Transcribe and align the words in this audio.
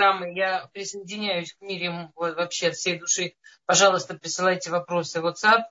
дамы, 0.00 0.32
я 0.34 0.66
присоединяюсь 0.72 1.52
к 1.52 1.60
Мире 1.60 2.10
вообще 2.16 2.68
от 2.68 2.76
всей 2.76 2.98
души. 2.98 3.34
Пожалуйста, 3.66 4.14
присылайте 4.14 4.70
вопросы 4.70 5.20
в 5.20 5.26
WhatsApp. 5.26 5.64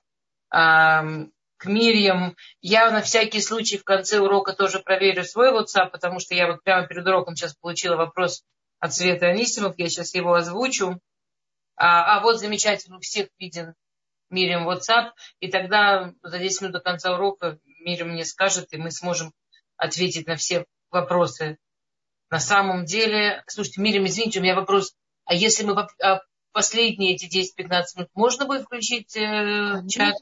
К 0.50 1.66
Мирьям. 1.66 2.36
Я 2.60 2.90
на 2.90 3.02
всякий 3.02 3.42
случай 3.42 3.76
в 3.76 3.84
конце 3.84 4.20
урока 4.20 4.52
тоже 4.52 4.78
проверю 4.78 5.24
свой 5.24 5.50
WhatsApp, 5.50 5.90
потому 5.90 6.20
что 6.20 6.34
я 6.34 6.46
вот 6.46 6.62
прямо 6.62 6.86
перед 6.86 7.06
уроком 7.06 7.34
сейчас 7.34 7.54
получила 7.54 7.96
вопрос 7.96 8.44
от 8.78 8.94
Светы 8.94 9.26
Анисимов. 9.26 9.74
Я 9.76 9.88
сейчас 9.88 10.14
его 10.14 10.32
озвучу. 10.32 11.00
А, 11.76 12.16
а 12.16 12.20
вот 12.20 12.38
замечательно, 12.38 12.96
у 12.96 13.00
всех 13.00 13.28
виден 13.38 13.74
Мирим 14.30 14.70
WhatsApp. 14.70 15.10
И 15.40 15.50
тогда 15.50 16.14
за 16.22 16.38
10 16.38 16.62
минут 16.62 16.74
до 16.74 16.80
конца 16.80 17.12
урока 17.14 17.58
Мирим 17.84 18.10
мне 18.10 18.24
скажет, 18.24 18.68
и 18.70 18.78
мы 18.78 18.92
сможем 18.92 19.32
ответить 19.76 20.28
на 20.28 20.36
все 20.36 20.66
вопросы. 20.90 21.58
На 22.30 22.38
самом 22.38 22.84
деле, 22.84 23.42
слушайте, 23.48 23.80
Мирим, 23.80 24.06
извините, 24.06 24.38
у 24.38 24.42
меня 24.42 24.54
вопрос. 24.54 24.94
А 25.24 25.34
если 25.34 25.64
мы 25.64 25.74
а 26.02 26.20
последние 26.52 27.14
эти 27.14 27.26
10-15 27.26 27.82
минут 27.96 28.10
можно 28.14 28.46
будет 28.46 28.62
включить 28.62 29.16
э, 29.16 29.82
чат? 29.88 30.14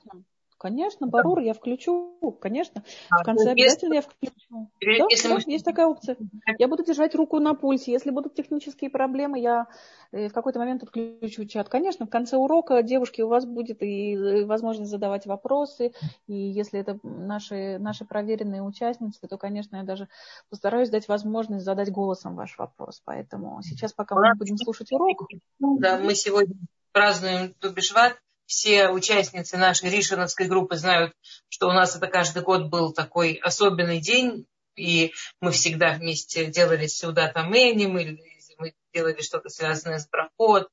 Конечно, 0.59 1.07
Барур, 1.07 1.39
я 1.39 1.55
включу, 1.55 2.37
конечно. 2.41 2.83
А, 3.11 3.23
в 3.23 3.25
конце 3.25 3.45
ну, 3.45 3.51
обязательно 3.53 3.95
я 3.95 4.03
включу. 4.03 4.71
Да, 4.81 5.07
если 5.09 5.29
да, 5.29 5.35
мы... 5.35 5.41
есть 5.47 5.65
такая 5.65 5.87
опция. 5.87 6.17
Я 6.59 6.67
буду 6.67 6.85
держать 6.85 7.15
руку 7.15 7.39
на 7.39 7.55
пульсе. 7.55 7.93
Если 7.93 8.11
будут 8.11 8.35
технические 8.35 8.91
проблемы, 8.91 9.39
я 9.39 9.69
э, 10.11 10.29
в 10.29 10.33
какой-то 10.33 10.59
момент 10.59 10.83
отключу 10.83 11.45
чат. 11.45 11.69
Конечно, 11.69 12.07
в 12.07 12.11
конце 12.11 12.37
урока, 12.37 12.83
девушки, 12.83 13.23
у 13.23 13.29
вас 13.29 13.47
будет 13.47 13.83
и 13.85 14.17
э, 14.17 14.45
возможность 14.47 14.91
задавать 14.91 15.27
вопросы. 15.27 15.93
И 16.27 16.35
если 16.35 16.81
это 16.81 16.99
наши, 17.05 17.79
наши 17.79 18.05
проверенные 18.05 18.63
участницы, 18.63 19.29
то, 19.29 19.39
конечно, 19.39 19.77
я 19.77 19.85
даже 19.85 20.09
постараюсь 20.51 20.91
дать 20.91 21.07
возможность 21.07 21.65
задать 21.65 21.93
голосом 21.93 22.35
ваш 22.35 22.59
вопрос. 22.59 23.01
Поэтому 23.05 23.63
сейчас, 23.63 23.93
пока 23.93 24.17
мы 24.17 24.35
будем 24.35 24.57
слушать 24.57 24.91
урок... 24.91 25.29
Да, 25.61 25.99
мы 25.99 26.17
сегодня 26.17 26.57
празднуем 26.91 27.55
Тубишват 27.61 28.19
все 28.49 28.89
участницы 28.89 29.59
нашей 29.59 29.91
Ришиновской 29.91 30.47
группы 30.47 30.77
знают, 30.77 31.13
что 31.51 31.69
у 31.69 31.73
нас 31.73 31.95
это 31.95 32.07
каждый 32.07 32.43
год 32.43 32.69
был 32.71 32.95
такой 32.95 33.35
особенный 33.35 34.01
день, 34.01 34.47
и 34.75 35.13
мы 35.41 35.53
всегда 35.53 35.93
вместе 35.93 36.47
делали 36.47 36.87
сюда 36.87 37.29
там 37.29 37.51
мы, 37.51 37.75
мы 37.75 38.75
делали 38.95 39.21
что-то 39.21 39.51
связанное 39.51 39.99
с 39.99 40.07
проход, 40.07 40.69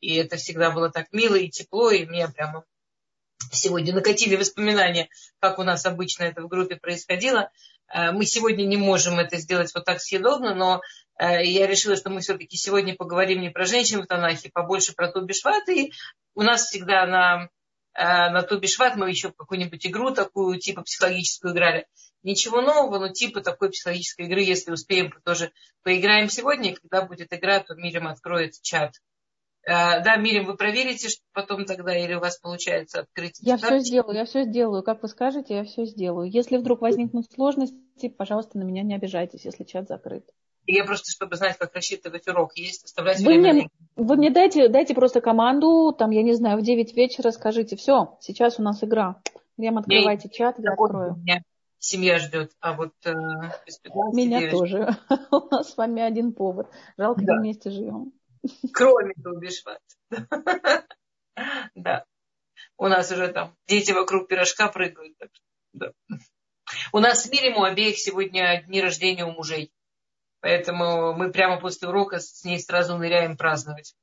и 0.00 0.16
это 0.16 0.36
всегда 0.36 0.72
было 0.72 0.90
так 0.90 1.12
мило 1.12 1.36
и 1.36 1.48
тепло, 1.48 1.92
и 1.92 2.04
мне 2.06 2.26
прямо 2.28 2.64
сегодня 3.52 3.94
накатили 3.94 4.34
воспоминания, 4.34 5.08
как 5.38 5.60
у 5.60 5.62
нас 5.62 5.86
обычно 5.86 6.24
это 6.24 6.42
в 6.42 6.48
группе 6.48 6.74
происходило. 6.74 7.50
Э, 7.88 8.10
мы 8.10 8.26
сегодня 8.26 8.64
не 8.64 8.76
можем 8.76 9.20
это 9.20 9.36
сделать 9.36 9.72
вот 9.74 9.84
так 9.84 10.00
съедобно, 10.00 10.56
но 10.56 10.80
я 11.24 11.66
решила, 11.66 11.96
что 11.96 12.10
мы 12.10 12.20
все-таки 12.20 12.56
сегодня 12.56 12.96
поговорим 12.96 13.40
не 13.40 13.50
про 13.50 13.64
женщин 13.64 14.02
в 14.02 14.06
Танахе, 14.06 14.50
побольше 14.52 14.94
про 14.94 15.10
Тубишват, 15.10 15.68
и 15.68 15.92
у 16.34 16.42
нас 16.42 16.66
всегда 16.66 17.06
на, 17.06 17.48
э, 17.94 18.30
на 18.30 18.42
Тубишват 18.42 18.96
мы 18.96 19.08
еще 19.08 19.30
какую-нибудь 19.30 19.86
игру 19.86 20.12
такую, 20.12 20.58
типа 20.58 20.82
психологическую 20.82 21.52
играли. 21.52 21.86
Ничего 22.22 22.60
нового, 22.60 22.98
но 22.98 23.08
типа 23.08 23.40
такой 23.40 23.70
психологической 23.70 24.26
игры, 24.26 24.42
если 24.42 24.72
успеем, 24.72 25.12
тоже 25.24 25.52
поиграем 25.82 26.28
сегодня. 26.28 26.72
И 26.72 26.74
когда 26.74 27.02
будет 27.02 27.32
игра, 27.32 27.60
то 27.60 27.74
Мирим 27.74 28.06
откроет 28.06 28.60
чат. 28.62 28.94
Э, 29.64 30.02
да, 30.02 30.16
Мирим, 30.16 30.46
вы 30.46 30.56
проверите, 30.56 31.08
что 31.08 31.22
потом 31.32 31.66
тогда, 31.66 31.96
или 31.96 32.14
у 32.14 32.20
вас 32.20 32.38
получается 32.38 33.00
открыть? 33.00 33.38
Я 33.40 33.56
все 33.58 33.78
сделаю, 33.78 34.16
я 34.16 34.24
все 34.24 34.44
сделаю. 34.44 34.82
Как 34.82 35.02
вы 35.02 35.08
скажете, 35.08 35.54
я 35.54 35.64
все 35.64 35.84
сделаю. 35.84 36.28
Если 36.30 36.56
вдруг 36.56 36.80
возникнут 36.80 37.30
сложности, 37.30 38.08
пожалуйста, 38.08 38.58
на 38.58 38.62
меня 38.62 38.82
не 38.82 38.94
обижайтесь, 38.94 39.44
если 39.44 39.64
чат 39.64 39.88
закрыт. 39.88 40.28
Я 40.66 40.84
просто, 40.84 41.10
чтобы 41.10 41.36
знать, 41.36 41.58
как 41.58 41.74
рассчитывать 41.74 42.28
урок, 42.28 42.56
есть, 42.56 42.84
оставлять 42.84 43.18
вы 43.18 43.32
время. 43.32 43.52
Мне, 43.52 43.68
вы 43.96 44.16
мне 44.16 44.30
дайте, 44.30 44.68
дайте 44.68 44.94
просто 44.94 45.20
команду, 45.20 45.92
там, 45.96 46.10
я 46.10 46.22
не 46.22 46.34
знаю, 46.34 46.58
в 46.58 46.62
9 46.62 46.96
вечера 46.96 47.30
скажите, 47.30 47.76
все, 47.76 48.16
сейчас 48.20 48.58
у 48.58 48.62
нас 48.62 48.82
игра. 48.84 49.20
Прям 49.56 49.78
открывайте 49.78 50.28
я 50.28 50.34
чат, 50.36 50.58
я 50.58 50.72
открою. 50.72 51.16
Меня 51.16 51.42
семья 51.82 52.18
ждет, 52.18 52.52
а 52.60 52.74
вот 52.74 52.94
э, 53.04 53.12
без 53.66 53.78
15 53.78 54.14
Меня 54.14 54.40
9. 54.40 54.52
тоже. 54.52 54.96
у 55.30 55.48
нас 55.50 55.72
с 55.72 55.76
вами 55.76 56.02
один 56.02 56.32
повод. 56.32 56.68
Жалко, 56.96 57.22
да. 57.22 57.34
мы 57.34 57.40
вместе 57.40 57.70
живем. 57.70 58.12
Кроме 58.72 59.14
Тубишват. 59.14 59.82
да. 61.74 62.04
У 62.78 62.86
нас 62.86 63.10
уже 63.10 63.28
там 63.28 63.56
дети 63.66 63.92
вокруг 63.92 64.28
пирожка 64.28 64.68
прыгают. 64.68 65.16
Да. 65.72 65.92
У 66.92 66.98
нас 67.00 67.26
в 67.26 67.32
мире 67.32 67.54
у 67.54 67.62
обеих 67.62 67.98
сегодня 67.98 68.62
дни 68.66 68.80
рождения 68.80 69.24
у 69.24 69.32
мужей. 69.32 69.72
Поэтому 70.42 71.14
мы 71.14 71.30
прямо 71.30 71.60
после 71.60 71.88
урока 71.88 72.18
с 72.18 72.42
ней 72.44 72.58
сразу 72.58 72.98
ныряем 72.98 73.36
праздновать. 73.36 73.94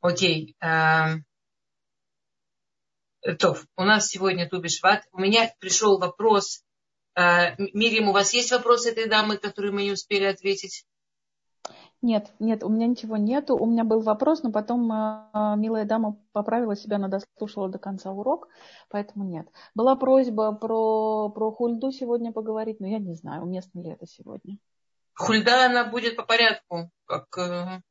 Окей. 0.00 0.56
Эм, 0.60 1.26
то, 3.38 3.58
у 3.76 3.84
нас 3.84 4.08
сегодня 4.08 4.48
Тубишват. 4.48 5.04
У 5.12 5.20
меня 5.20 5.52
пришел 5.60 5.98
вопрос. 5.98 6.64
Э, 7.14 7.56
Мирим, 7.58 8.08
у 8.08 8.12
вас 8.12 8.32
есть 8.32 8.52
вопросы 8.52 8.90
этой 8.90 9.06
дамы, 9.06 9.36
которые 9.36 9.70
мы 9.70 9.82
не 9.82 9.92
успели 9.92 10.24
ответить? 10.24 10.86
Нет, 12.02 12.32
нет, 12.38 12.64
у 12.64 12.70
меня 12.70 12.86
ничего 12.86 13.18
нету. 13.18 13.56
У 13.56 13.66
меня 13.66 13.84
был 13.84 14.00
вопрос, 14.00 14.42
но 14.42 14.50
потом 14.50 14.90
э, 14.90 15.56
милая 15.56 15.84
дама 15.84 16.16
поправила 16.32 16.74
себя, 16.74 16.96
она 16.96 17.08
дослушала 17.08 17.68
до 17.68 17.78
конца 17.78 18.10
урок, 18.10 18.48
поэтому 18.88 19.24
нет. 19.24 19.46
Была 19.74 19.96
просьба 19.96 20.52
про, 20.52 21.28
про 21.28 21.50
хульду 21.52 21.92
сегодня 21.92 22.32
поговорить, 22.32 22.80
но 22.80 22.86
я 22.86 22.98
не 22.98 23.14
знаю, 23.14 23.42
уместно 23.42 23.80
ли 23.80 23.90
это 23.90 24.06
сегодня. 24.06 24.56
Хульда, 25.12 25.66
она 25.66 25.84
будет 25.84 26.16
по 26.16 26.22
порядку, 26.22 26.90
как, 27.04 27.36
э, 27.36 27.82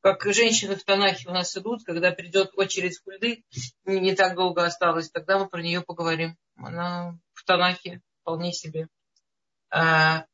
как 0.00 0.22
женщины 0.32 0.76
в 0.76 0.84
Танахе 0.84 1.28
у 1.28 1.32
нас 1.32 1.56
идут, 1.56 1.82
когда 1.82 2.12
придет 2.12 2.52
очередь 2.56 3.00
хульды, 3.02 3.42
не, 3.84 4.14
так 4.14 4.36
долго 4.36 4.64
осталось, 4.64 5.10
тогда 5.10 5.40
мы 5.40 5.48
про 5.48 5.60
нее 5.60 5.80
поговорим. 5.80 6.36
Она 6.56 7.18
в 7.32 7.44
Танахе 7.44 8.00
вполне 8.20 8.52
себе. 8.52 8.86
А, 9.70 10.24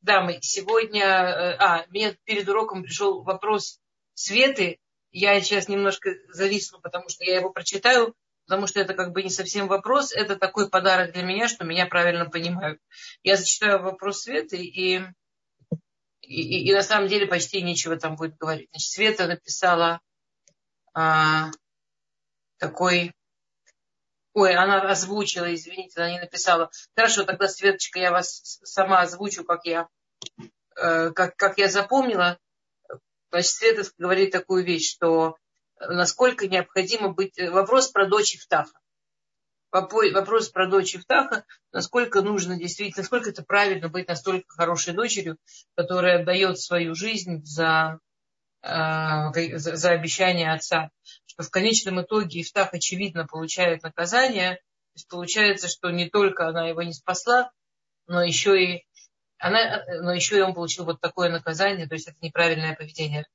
да, 0.00 0.20
мы 0.20 0.38
сегодня... 0.40 1.04
Э, 1.04 1.56
а, 1.58 1.86
мне 1.88 2.16
перед 2.24 2.48
уроком 2.48 2.82
пришел 2.82 3.22
вопрос 3.22 3.80
Светы. 4.14 4.78
Я 5.10 5.40
сейчас 5.40 5.68
немножко 5.68 6.14
зависла, 6.28 6.78
потому 6.78 7.08
что 7.08 7.24
я 7.24 7.36
его 7.36 7.50
прочитаю, 7.50 8.14
потому 8.46 8.66
что 8.66 8.80
это 8.80 8.94
как 8.94 9.12
бы 9.12 9.22
не 9.22 9.30
совсем 9.30 9.66
вопрос, 9.66 10.12
это 10.12 10.36
такой 10.36 10.70
подарок 10.70 11.12
для 11.12 11.22
меня, 11.22 11.48
что 11.48 11.64
меня 11.64 11.86
правильно 11.86 12.28
понимают. 12.28 12.80
Я 13.22 13.36
зачитаю 13.36 13.82
вопрос 13.82 14.22
Светы, 14.22 14.58
и, 14.58 15.02
и, 16.20 16.68
и 16.68 16.72
на 16.72 16.82
самом 16.82 17.08
деле 17.08 17.26
почти 17.26 17.62
нечего 17.62 17.96
там 17.96 18.16
будет 18.16 18.36
говорить. 18.36 18.68
Значит, 18.70 18.90
Света 18.90 19.26
написала 19.26 20.00
а, 20.94 21.50
такой... 22.58 23.12
Ой, 24.36 24.54
она 24.54 24.82
озвучила, 24.82 25.54
извините, 25.54 25.98
она 25.98 26.10
не 26.10 26.20
написала. 26.20 26.70
Хорошо, 26.94 27.24
тогда, 27.24 27.48
Светочка, 27.48 27.98
я 27.98 28.10
вас 28.10 28.60
сама 28.64 29.00
озвучу, 29.00 29.44
как 29.44 29.64
я, 29.64 29.88
э, 30.76 31.10
как, 31.12 31.36
как 31.36 31.56
я 31.56 31.70
запомнила. 31.70 32.38
Значит, 33.30 33.50
Света 33.50 33.90
говорит 33.96 34.32
такую 34.32 34.62
вещь, 34.62 34.92
что 34.92 35.38
насколько 35.80 36.48
необходимо 36.48 37.14
быть... 37.14 37.40
Вопрос 37.50 37.88
про 37.88 38.06
дочь 38.06 38.36
Ифтаха 38.36 38.78
вопрос 39.70 40.50
про 40.50 40.66
дочь 40.66 40.94
Ифтаха, 40.96 41.44
насколько 41.72 42.20
нужно 42.20 42.58
действительно, 42.58 43.02
насколько 43.02 43.30
это 43.30 43.42
правильно 43.42 43.88
быть 43.88 44.06
настолько 44.08 44.54
хорошей 44.54 44.92
дочерью, 44.92 45.38
которая 45.74 46.20
отдает 46.20 46.60
свою 46.60 46.94
жизнь 46.94 47.42
за, 47.44 48.00
э, 48.62 49.56
за, 49.56 49.76
за 49.76 49.90
обещание 49.90 50.52
отца. 50.52 50.90
Что 51.26 51.42
в 51.42 51.50
конечном 51.50 52.00
итоге 52.02 52.42
Ифтах, 52.42 52.74
очевидно, 52.74 53.26
получает 53.26 53.82
наказание. 53.82 54.56
То 54.56 54.98
есть 54.98 55.08
получается, 55.08 55.68
что 55.68 55.90
не 55.90 56.08
только 56.08 56.48
она 56.48 56.68
его 56.68 56.82
не 56.82 56.92
спасла, 56.92 57.50
но 58.06 58.22
еще 58.22 58.62
и 58.62 58.86
она, 59.38 59.84
но 60.02 60.12
еще 60.12 60.38
и 60.38 60.40
он 60.40 60.54
получил 60.54 60.84
вот 60.84 61.00
такое 61.00 61.30
наказание, 61.30 61.86
то 61.86 61.94
есть 61.94 62.08
это 62.08 62.16
неправильное 62.20 62.74
поведение. 62.74 63.26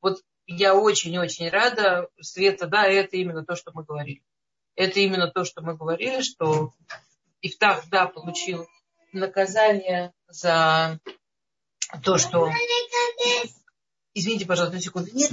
Вот 0.00 0.22
я 0.46 0.74
очень-очень 0.74 1.48
рада, 1.50 2.08
Света, 2.20 2.66
да, 2.66 2.86
это 2.86 3.16
именно 3.16 3.44
то, 3.44 3.54
что 3.54 3.70
мы 3.74 3.84
говорили. 3.84 4.22
Это 4.74 5.00
именно 5.00 5.30
то, 5.30 5.44
что 5.44 5.62
мы 5.62 5.76
говорили, 5.76 6.22
что 6.22 6.72
Ифтах, 7.42 7.88
да, 7.88 8.06
получил 8.06 8.66
наказание 9.12 10.12
за 10.28 10.98
то, 12.02 12.18
что... 12.18 12.50
Извините, 14.14 14.46
пожалуйста, 14.46 14.76
на 14.76 14.82
секунду. 14.82 15.10
Нет, 15.12 15.30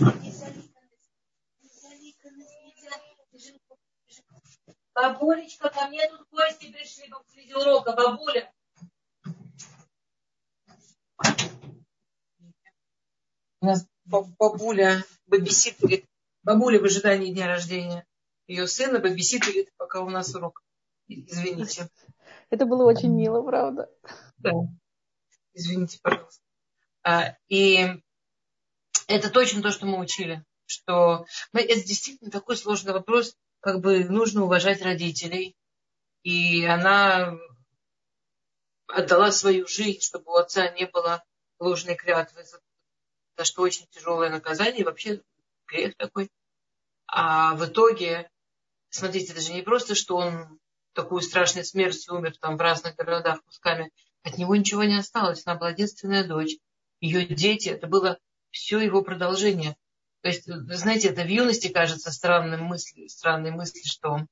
Бабулечка, 4.99 5.69
ко 5.69 5.87
мне 5.87 6.09
тут 6.09 6.27
гости 6.29 6.69
пришли 6.71 7.09
среди 7.31 7.53
урока. 7.53 7.93
Бабуля. 7.93 8.51
У 13.61 13.65
нас 13.65 13.87
бабуля 14.03 15.05
бабиситерит. 15.25 16.05
Бабуля 16.43 16.81
в 16.81 16.83
ожидании 16.83 17.33
дня 17.33 17.47
рождения 17.47 18.05
ее 18.47 18.67
сына 18.67 18.99
бабиситерит, 18.99 19.71
пока 19.77 20.01
у 20.01 20.09
нас 20.09 20.35
урок. 20.35 20.61
Извините. 21.07 21.87
Это 22.49 22.65
было 22.65 22.83
очень 22.83 23.15
мило, 23.15 23.41
правда? 23.41 23.89
Да. 24.37 24.51
Извините, 25.53 25.99
пожалуйста. 26.01 26.43
А, 27.03 27.37
и 27.47 27.87
это 29.07 29.29
точно 29.29 29.61
то, 29.61 29.71
что 29.71 29.85
мы 29.85 29.99
учили. 29.99 30.43
Что 30.65 31.25
это 31.53 31.87
действительно 31.87 32.31
такой 32.31 32.57
сложный 32.57 32.91
вопрос, 32.91 33.37
как 33.61 33.81
бы 33.81 34.03
нужно 34.05 34.43
уважать 34.43 34.81
родителей. 34.81 35.55
И 36.23 36.65
она 36.65 37.37
отдала 38.87 39.31
свою 39.31 39.67
жизнь, 39.67 40.01
чтобы 40.01 40.31
у 40.31 40.35
отца 40.35 40.69
не 40.69 40.85
было 40.85 41.23
ложной 41.59 41.95
клятвы, 41.95 42.43
за 42.43 43.45
что 43.45 43.61
очень 43.61 43.87
тяжелое 43.87 44.29
наказание, 44.29 44.81
и 44.81 44.83
вообще 44.83 45.21
грех 45.67 45.95
такой. 45.95 46.29
А 47.07 47.55
в 47.55 47.65
итоге, 47.65 48.29
смотрите, 48.89 49.31
это 49.31 49.41
же 49.41 49.53
не 49.53 49.61
просто, 49.61 49.95
что 49.95 50.17
он 50.17 50.59
такую 50.93 51.21
страшной 51.21 51.63
смертью 51.63 52.15
умер 52.15 52.37
там 52.39 52.57
в 52.57 52.61
разных 52.61 52.95
городах 52.95 53.43
кусками. 53.43 53.91
От 54.23 54.37
него 54.37 54.55
ничего 54.55 54.83
не 54.83 54.97
осталось. 54.97 55.43
Она 55.45 55.55
была 55.55 55.69
единственная 55.69 56.27
дочь. 56.27 56.57
Ее 56.99 57.25
дети, 57.25 57.69
это 57.69 57.87
было 57.87 58.19
все 58.51 58.79
его 58.79 59.01
продолжение. 59.01 59.77
То 60.21 60.27
есть, 60.29 60.45
знаете, 60.45 61.09
это 61.09 61.23
в 61.23 61.27
юности 61.27 61.69
кажется 61.69 62.11
странным 62.11 62.65
мыслью, 62.65 63.09
странной 63.09 63.51
мыслью, 63.51 63.83
что 63.85 64.25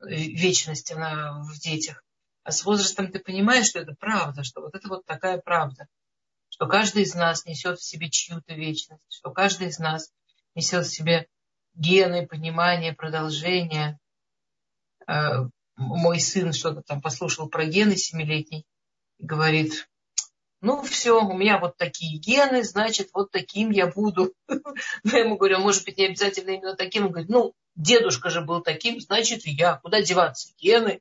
вечность 0.00 0.92
она 0.92 1.42
в 1.42 1.58
детях. 1.58 2.02
А 2.42 2.52
с 2.52 2.64
возрастом 2.64 3.10
ты 3.10 3.18
понимаешь, 3.18 3.66
что 3.66 3.80
это 3.80 3.94
правда, 3.98 4.44
что 4.44 4.60
вот 4.60 4.74
это 4.74 4.88
вот 4.88 5.04
такая 5.04 5.38
правда. 5.38 5.88
Что 6.48 6.66
каждый 6.66 7.02
из 7.02 7.14
нас 7.14 7.44
несет 7.44 7.78
в 7.78 7.84
себе 7.84 8.08
чью-то 8.08 8.54
вечность, 8.54 9.02
что 9.10 9.30
каждый 9.30 9.68
из 9.68 9.78
нас 9.78 10.10
несет 10.54 10.86
в 10.86 10.94
себе 10.94 11.26
гены, 11.74 12.26
понимание, 12.26 12.94
продолжение. 12.94 13.98
Э, 15.06 15.48
мой 15.76 16.20
сын 16.20 16.52
что-то 16.52 16.82
там 16.82 17.02
послушал 17.02 17.48
про 17.48 17.66
гены 17.66 17.96
семилетний 17.96 18.64
и 19.18 19.26
говорит, 19.26 19.88
ну 20.66 20.82
все, 20.82 21.24
у 21.24 21.32
меня 21.32 21.60
вот 21.60 21.76
такие 21.76 22.18
гены, 22.18 22.64
значит, 22.64 23.10
вот 23.14 23.30
таким 23.30 23.70
я 23.70 23.86
буду. 23.86 24.34
Я 25.04 25.20
ему 25.20 25.36
говорю, 25.36 25.60
может 25.60 25.84
быть, 25.84 25.96
не 25.96 26.06
обязательно 26.06 26.50
именно 26.50 26.74
таким. 26.74 27.04
Он 27.04 27.12
говорит, 27.12 27.30
ну, 27.30 27.54
дедушка 27.76 28.30
же 28.30 28.40
был 28.40 28.60
таким, 28.62 29.00
значит, 29.00 29.46
и 29.46 29.52
я. 29.52 29.76
Куда 29.76 30.02
деваться? 30.02 30.52
Гены. 30.58 31.00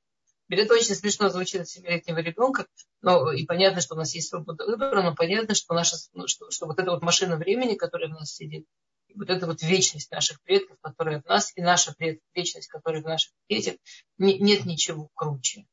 Это 0.49 0.75
очень 0.75 0.93
смешно 0.93 1.29
звучит 1.29 1.61
от 1.61 1.67
семилетнего 1.67 2.19
ребенка. 2.19 2.67
Но 3.01 3.31
и 3.31 3.43
понятно, 3.43 3.81
что 3.81 3.95
у 3.95 3.97
нас 3.97 4.13
есть 4.13 4.29
свобода 4.29 4.65
выбора, 4.67 5.01
но 5.01 5.15
понятно, 5.15 5.55
что, 5.55 5.73
наша, 5.73 5.95
ну, 6.13 6.27
что, 6.27 6.51
что 6.51 6.67
вот 6.67 6.77
эта 6.77 6.91
вот 6.91 7.01
машина 7.01 7.35
времени, 7.35 7.73
которая 7.73 8.09
в 8.09 8.13
нас 8.13 8.35
сидит, 8.35 8.67
вот 9.15 9.31
эта 9.31 9.47
вот 9.47 9.63
вечность 9.63 10.11
наших 10.11 10.43
предков, 10.43 10.77
которая 10.79 11.23
в 11.23 11.25
нас, 11.25 11.51
и 11.55 11.61
наша 11.61 11.91
пред, 11.95 12.19
вечность, 12.35 12.67
которая 12.67 13.01
в 13.01 13.05
наших 13.05 13.31
детях, 13.49 13.77
не, 14.19 14.37
нет 14.37 14.65
ничего 14.65 15.09
круче. 15.15 15.65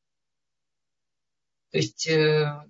То 1.69 1.77
есть 1.77 2.07
э, 2.07 2.63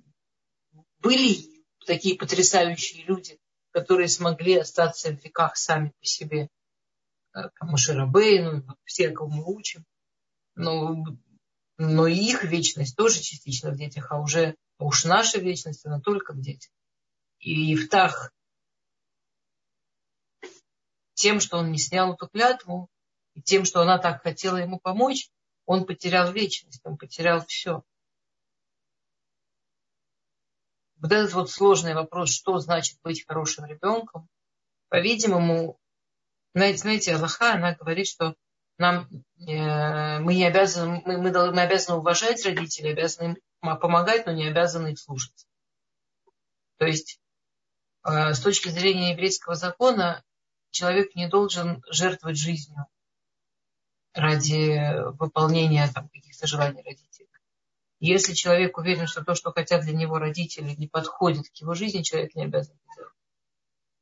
были 1.03 1.63
такие 1.85 2.17
потрясающие 2.17 3.03
люди, 3.03 3.37
которые 3.71 4.07
смогли 4.07 4.55
остаться 4.55 5.11
в 5.11 5.23
веках 5.23 5.57
сами 5.57 5.89
по 5.99 6.05
себе. 6.05 6.49
Э, 7.35 7.49
Мушерабей, 7.61 8.41
ну, 8.41 8.63
все, 8.85 9.11
кого 9.11 9.29
мы 9.29 9.43
учим. 9.45 9.85
Но, 10.55 11.03
но 11.77 12.07
их 12.07 12.43
вечность 12.43 12.95
тоже 12.95 13.21
частично 13.21 13.71
в 13.71 13.77
детях, 13.77 14.11
а 14.11 14.19
уже 14.19 14.55
а 14.77 14.85
уж 14.85 15.05
наша 15.05 15.39
вечность, 15.39 15.85
она 15.85 15.99
только 15.99 16.33
в 16.33 16.41
детях. 16.41 16.71
И 17.39 17.73
Ифтах 17.73 18.31
тем, 21.13 21.39
что 21.39 21.57
он 21.57 21.71
не 21.71 21.77
снял 21.77 22.13
эту 22.13 22.27
клятву, 22.27 22.89
и 23.33 23.41
тем, 23.41 23.65
что 23.65 23.81
она 23.81 23.97
так 23.97 24.23
хотела 24.23 24.57
ему 24.57 24.79
помочь, 24.79 25.29
он 25.65 25.85
потерял 25.85 26.31
вечность, 26.31 26.81
он 26.83 26.97
потерял 26.97 27.45
все. 27.45 27.83
Вот 31.03 31.11
этот 31.11 31.33
вот 31.33 31.51
сложный 31.51 31.95
вопрос, 31.95 32.31
что 32.31 32.59
значит 32.59 32.97
быть 33.03 33.27
хорошим 33.27 33.65
ребенком, 33.65 34.29
по-видимому, 34.87 35.77
знаете, 36.55 36.77
знаете, 36.77 37.15
Аллаха, 37.15 37.55
она 37.55 37.75
говорит, 37.75 38.07
что 38.07 38.35
нам, 38.77 39.09
э, 39.45 40.19
мы 40.19 40.33
не 40.33 40.45
обязаны, 40.45 41.01
мы, 41.05 41.17
мы, 41.17 41.51
мы 41.51 41.61
обязаны 41.61 41.97
уважать 41.97 42.45
родителей, 42.45 42.93
обязаны 42.93 43.35
им 43.61 43.77
помогать, 43.79 44.25
но 44.25 44.31
не 44.31 44.47
обязаны 44.47 44.93
их 44.93 44.99
слушать. 44.99 45.45
То 46.77 46.85
есть, 46.85 47.19
э, 48.05 48.33
с 48.33 48.39
точки 48.39 48.69
зрения 48.69 49.11
еврейского 49.11 49.55
закона, 49.55 50.23
человек 50.71 51.15
не 51.15 51.27
должен 51.27 51.83
жертвовать 51.89 52.37
жизнью 52.37 52.87
ради 54.13 55.01
выполнения 55.19 55.85
там, 55.93 56.07
каких-то 56.07 56.47
желаний 56.47 56.81
родителей. 56.81 57.27
Если 58.05 58.33
человек 58.33 58.77
уверен, 58.77 59.07
что 59.07 59.23
то, 59.23 59.33
что 59.33 59.53
хотят 59.53 59.83
для 59.83 59.93
него 59.93 60.19
родители, 60.19 60.75
не 60.77 60.89
подходит 60.89 61.47
к 61.47 61.55
его 61.55 61.73
жизни, 61.73 62.01
человек 62.01 62.35
не 62.35 62.43
обязан 62.43 62.77
делать. 62.97 63.13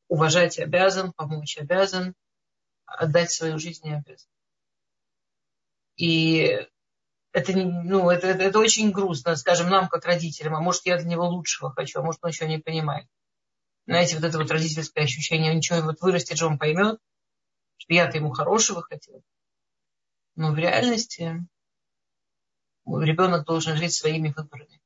Уважать 0.07 0.57
обязан, 0.57 1.13
помочь 1.13 1.59
обязан, 1.59 2.15
отдать 2.87 3.29
свою 3.29 3.59
жизнь 3.59 3.85
не 3.85 3.93
обязан. 3.93 4.27
И 5.97 6.67
это, 7.31 7.53
ну, 7.55 8.09
это, 8.09 8.25
это, 8.25 8.41
это 8.41 8.57
очень 8.57 8.89
грустно, 8.89 9.35
скажем, 9.35 9.69
нам, 9.69 9.87
как 9.87 10.03
родителям. 10.05 10.55
А 10.55 10.61
может, 10.61 10.83
я 10.87 10.97
для 10.97 11.07
него 11.07 11.27
лучшего 11.27 11.71
хочу, 11.71 11.99
а 11.99 12.03
может, 12.03 12.23
он 12.23 12.31
еще 12.31 12.47
не 12.47 12.57
понимает. 12.57 13.07
Знаете, 13.85 14.15
вот 14.15 14.25
это 14.25 14.39
вот 14.39 14.49
родительское 14.49 15.03
ощущение, 15.03 15.53
ничего, 15.53 15.79
вот 15.81 16.01
вырастет 16.01 16.39
же 16.39 16.47
он 16.47 16.57
поймет, 16.57 16.97
что 17.77 17.93
я-то 17.93 18.17
ему 18.17 18.31
хорошего 18.31 18.81
хотел. 18.81 19.21
Но 20.35 20.53
в 20.53 20.57
реальности 20.57 21.45
ребенок 22.85 23.45
должен 23.45 23.77
жить 23.77 23.93
своими 23.93 24.33
выборами. 24.35 24.81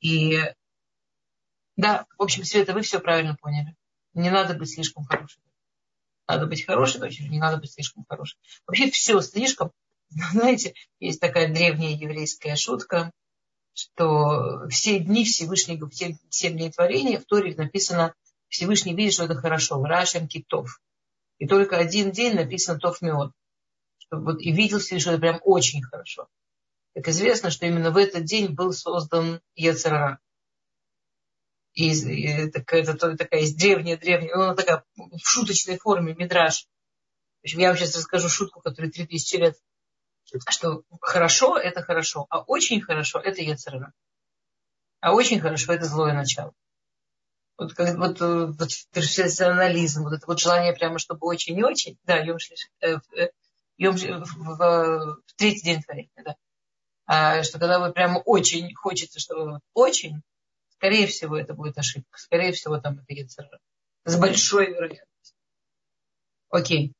И 0.00 0.38
да, 1.76 2.06
в 2.16 2.22
общем, 2.22 2.44
Света, 2.44 2.72
вы 2.72 2.82
все 2.82 3.00
правильно 3.00 3.36
поняли. 3.36 3.74
Не 4.14 4.30
надо 4.30 4.54
быть 4.54 4.70
слишком 4.70 5.04
хорошим. 5.04 5.42
Надо 6.26 6.46
быть 6.46 6.64
хорошей 6.64 7.00
дочерью, 7.00 7.30
не 7.30 7.38
надо 7.38 7.58
быть 7.58 7.72
слишком 7.72 8.04
хорошей. 8.08 8.38
Вообще 8.66 8.90
все 8.90 9.20
слишком. 9.20 9.72
Знаете, 10.10 10.74
есть 11.00 11.20
такая 11.20 11.52
древняя 11.52 11.96
еврейская 11.96 12.56
шутка– 12.56 13.12
что 13.78 14.68
все 14.70 14.98
дни 14.98 15.24
Всевышнего, 15.24 15.88
все, 15.88 16.18
все 16.30 16.50
дни 16.50 16.68
творения 16.68 17.20
в 17.20 17.24
Торе 17.24 17.54
написано, 17.54 18.12
Всевышний 18.48 18.94
видит, 18.94 19.14
что 19.14 19.24
это 19.24 19.36
хорошо, 19.36 19.80
Рашем 19.84 20.26
Китов. 20.26 20.80
И 21.38 21.46
только 21.46 21.76
один 21.76 22.10
день 22.10 22.34
написано 22.34 22.80
Тов 22.80 23.00
Меот. 24.10 24.24
Вот, 24.24 24.40
и 24.40 24.52
видел 24.52 24.78
Всевышний, 24.78 25.00
что 25.00 25.10
это 25.12 25.20
прям 25.20 25.40
очень 25.42 25.82
хорошо. 25.82 26.28
Так 26.94 27.08
известно, 27.08 27.50
что 27.50 27.66
именно 27.66 27.90
в 27.90 27.96
этот 27.96 28.24
день 28.24 28.54
был 28.54 28.72
создан 28.72 29.40
Ецерара. 29.54 30.20
И, 31.74 31.90
и 31.90 32.26
это, 32.26 32.64
это 32.76 33.16
такая 33.16 33.40
есть 33.40 33.56
древняя-древняя, 33.56 34.34
она 34.34 34.54
такая 34.54 34.84
в 34.96 35.20
шуточной 35.22 35.78
форме, 35.78 36.14
мидраж. 36.14 36.66
В 37.42 37.44
общем, 37.44 37.60
я 37.60 37.68
вам 37.68 37.76
сейчас 37.76 37.96
расскажу 37.96 38.28
шутку, 38.28 38.60
которая 38.60 38.90
3000 38.90 39.36
лет 39.36 39.56
что 40.50 40.82
хорошо– 41.00 41.56
это 41.58 41.82
хорошо, 41.82 42.26
а 42.28 42.40
очень 42.40 42.82
хорошо– 42.82 43.18
это 43.24 43.40
яцерара. 43.40 43.92
А 45.00 45.14
очень 45.14 45.40
хорошо– 45.40 45.72
это 45.74 45.86
злое 45.86 46.12
начало. 46.12 46.52
Вот, 47.56 47.74
как, 47.74 47.96
вот, 47.96 48.20
вот 48.20 48.68
персонализм, 48.92 50.04
вот 50.04 50.12
это 50.12 50.26
вот 50.26 50.38
желание 50.38 50.74
прямо, 50.74 50.98
чтобы 50.98 51.26
очень 51.26 51.58
и 51.58 51.64
очень, 51.64 51.98
да, 52.04 52.18
Йом, 52.18 52.36
э, 52.80 52.98
э, 53.16 53.30
йом, 53.78 53.96
в, 53.96 54.02
в, 54.02 55.22
в 55.26 55.34
третий 55.36 55.62
день 55.62 55.82
творения, 55.82 56.10
да. 56.24 56.36
А, 57.06 57.42
что 57.42 57.58
когда 57.58 57.78
вы 57.78 57.92
прямо 57.92 58.18
очень 58.18 58.74
хочется, 58.74 59.18
чтобы 59.18 59.60
очень, 59.72 60.22
скорее 60.68 61.06
всего, 61.06 61.38
это 61.38 61.54
будет 61.54 61.78
ошибка. 61.78 62.18
Скорее 62.18 62.52
всего, 62.52 62.78
там 62.78 62.98
это 62.98 63.14
яцерара. 63.14 63.58
С 64.04 64.18
большой 64.18 64.66
вероятностью. 64.66 65.36
Окей. 66.50 66.92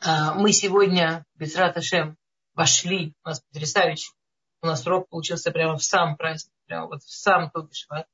А, 0.00 0.34
мы 0.34 0.52
сегодня, 0.52 1.24
без 1.34 1.56
Раташем, 1.56 2.16
вошли, 2.54 3.14
у 3.24 3.28
нас 3.28 3.40
потрясающе, 3.40 4.12
у 4.62 4.66
нас 4.66 4.86
урок 4.86 5.08
получился 5.08 5.50
прямо 5.50 5.76
в 5.76 5.82
сам 5.82 6.16
праздник, 6.16 6.52
прямо 6.66 6.86
вот 6.86 7.02
в 7.02 7.10
сам 7.10 7.50
Тоби 7.50 7.72
Шват, 7.72 8.06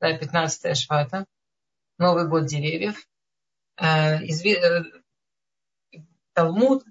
да, 0.00 0.16
15 0.16 0.76
Швата, 0.76 1.26
Новый 1.98 2.26
год 2.26 2.46
деревьев. 2.46 3.06
А, 3.76 4.16
э, 4.16 4.82
Талмуд 6.34 6.84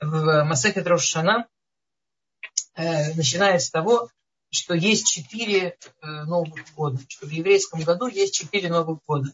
в 0.00 0.44
Масекет 0.44 0.86
Рошана 0.86 1.48
э, 2.74 3.14
начинает 3.14 3.62
с 3.62 3.70
того, 3.70 4.10
что 4.50 4.74
есть 4.74 5.08
четыре 5.08 5.78
э, 6.00 6.06
новых 6.24 6.74
года, 6.74 6.98
что 7.08 7.26
в 7.26 7.30
еврейском 7.30 7.80
году 7.80 8.06
есть 8.06 8.34
четыре 8.34 8.68
новых 8.68 9.00
года. 9.06 9.32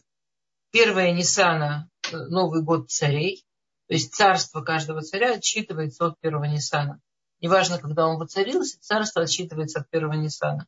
Первое 0.71 1.11
Нисана, 1.11 1.89
Новый 2.11 2.61
год 2.61 2.89
царей, 2.89 3.43
то 3.87 3.95
есть 3.95 4.13
царство 4.13 4.61
каждого 4.61 5.01
царя 5.01 5.33
отсчитывается 5.33 6.05
от 6.05 6.19
первого 6.19 6.45
Ниссана. 6.45 7.01
Неважно, 7.41 7.79
когда 7.79 8.05
он 8.05 8.19
воцарился, 8.19 8.79
царство 8.79 9.23
отсчитывается 9.23 9.79
от 9.79 9.89
первого 9.89 10.13
Ниссана. 10.13 10.67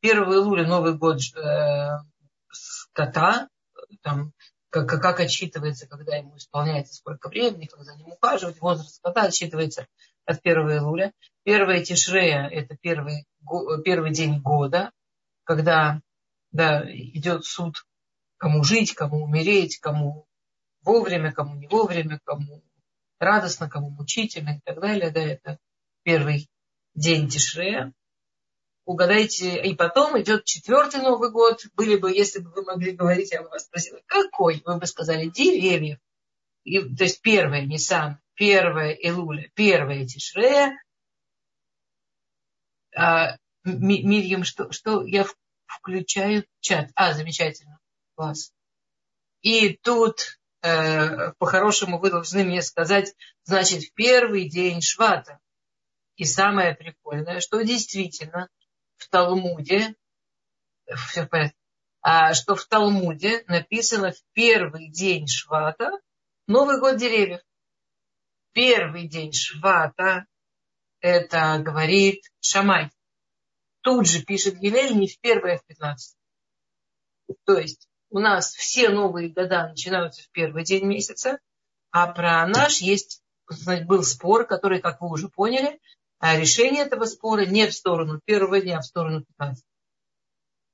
Первый 0.00 0.38
Лули, 0.38 0.64
Новый 0.64 0.96
год 0.96 1.18
э, 1.36 1.98
кота, 2.92 3.48
там, 4.02 4.32
как, 4.72 4.88
как 4.88 5.20
отсчитывается, 5.20 5.86
когда 5.86 6.16
ему 6.16 6.38
исполняется 6.38 6.94
сколько 6.94 7.28
времени, 7.28 7.66
когда 7.66 7.84
за 7.84 7.94
ним 7.94 8.08
ухаживать, 8.08 8.58
возраст 8.60 9.00
кота 9.02 9.24
отсчитывается 9.24 9.86
от 10.24 10.40
первого 10.40 10.80
Луля. 10.80 11.12
Первая 11.44 11.84
Тишрея– 11.84 12.48
это 12.50 12.74
первый, 12.80 13.26
первый 13.84 14.12
день 14.12 14.40
года, 14.40 14.90
когда 15.44 16.00
да, 16.52 16.82
идет 16.90 17.44
суд 17.44 17.84
кому 18.38 18.64
жить, 18.64 18.94
кому 18.94 19.24
умереть, 19.24 19.78
кому 19.78 20.26
вовремя, 20.80 21.32
кому 21.32 21.54
не 21.54 21.68
вовремя, 21.68 22.18
кому 22.24 22.64
радостно, 23.18 23.68
кому 23.68 23.90
мучительно 23.90 24.56
и 24.56 24.60
так 24.64 24.80
далее. 24.80 25.10
Да, 25.10 25.20
это 25.20 25.58
первый 26.02 26.48
день 26.94 27.28
Тишрея. 27.28 27.92
Угадайте, 28.92 29.58
и 29.62 29.74
потом 29.74 30.20
идет 30.20 30.44
четвертый 30.44 31.00
Новый 31.00 31.30
год. 31.30 31.64
Были 31.74 31.96
бы, 31.96 32.12
если 32.12 32.40
бы 32.40 32.50
вы 32.50 32.62
могли 32.62 32.92
говорить, 32.92 33.32
я 33.32 33.42
бы 33.42 33.48
вас 33.48 33.64
спросила, 33.64 33.98
какой? 34.04 34.60
Вы 34.66 34.76
бы 34.78 34.86
сказали, 34.86 35.30
деревьев. 35.30 35.98
И, 36.64 36.78
то 36.94 37.04
есть 37.04 37.22
первое 37.22 37.62
Нисан, 37.62 38.18
первое 38.34 38.90
Илуля, 38.92 39.50
первое 39.54 40.06
Тишрея. 40.06 40.78
А, 42.94 43.38
Мирьям, 43.64 44.44
что, 44.44 44.70
что 44.72 45.06
я 45.06 45.24
включаю 45.64 46.44
чат. 46.60 46.90
А, 46.94 47.14
замечательно. 47.14 47.78
Класс. 48.14 48.52
И 49.40 49.70
тут 49.82 50.38
э, 50.60 51.32
по-хорошему 51.38 51.98
вы 51.98 52.10
должны 52.10 52.44
мне 52.44 52.60
сказать, 52.60 53.14
значит, 53.44 53.84
в 53.84 53.94
первый 53.94 54.50
день 54.50 54.82
Швата. 54.82 55.38
И 56.16 56.24
самое 56.24 56.74
прикольное, 56.74 57.40
что 57.40 57.62
действительно 57.62 58.50
в 59.02 59.08
Талмуде, 59.08 59.94
все 61.08 61.24
в 61.24 61.28
порядке, 61.28 61.56
а, 62.00 62.34
что 62.34 62.54
в 62.54 62.64
Талмуде 62.66 63.44
написано 63.48 64.12
в 64.12 64.22
первый 64.32 64.90
день 64.90 65.26
Швата 65.26 65.90
Новый 66.46 66.80
год 66.80 66.96
деревьев. 66.96 67.40
Первый 68.52 69.08
день 69.08 69.32
Швата, 69.32 70.26
это 71.00 71.58
говорит 71.64 72.24
Шамай. 72.40 72.90
Тут 73.80 74.06
же 74.06 74.22
пишет 74.22 74.58
Гилель 74.58 74.96
не 74.96 75.08
в 75.08 75.18
первый, 75.20 75.54
а 75.54 75.58
в 75.58 75.64
пятнадцатый. 75.64 76.20
То 77.44 77.58
есть 77.58 77.88
у 78.10 78.18
нас 78.18 78.52
все 78.52 78.88
новые 78.90 79.30
года 79.30 79.68
начинаются 79.68 80.22
в 80.22 80.30
первый 80.30 80.64
день 80.64 80.84
месяца, 80.84 81.38
а 81.90 82.06
про 82.08 82.46
наш 82.46 82.78
есть 82.78 83.22
был 83.86 84.02
спор, 84.02 84.46
который, 84.46 84.80
как 84.80 85.00
вы 85.00 85.10
уже 85.10 85.28
поняли, 85.28 85.80
решение 86.22 86.84
этого 86.84 87.04
спора 87.04 87.46
не 87.46 87.66
в 87.66 87.74
сторону 87.74 88.20
первого 88.24 88.60
дня, 88.60 88.78
а 88.78 88.80
в 88.80 88.86
сторону 88.86 89.24
15. 89.24 89.64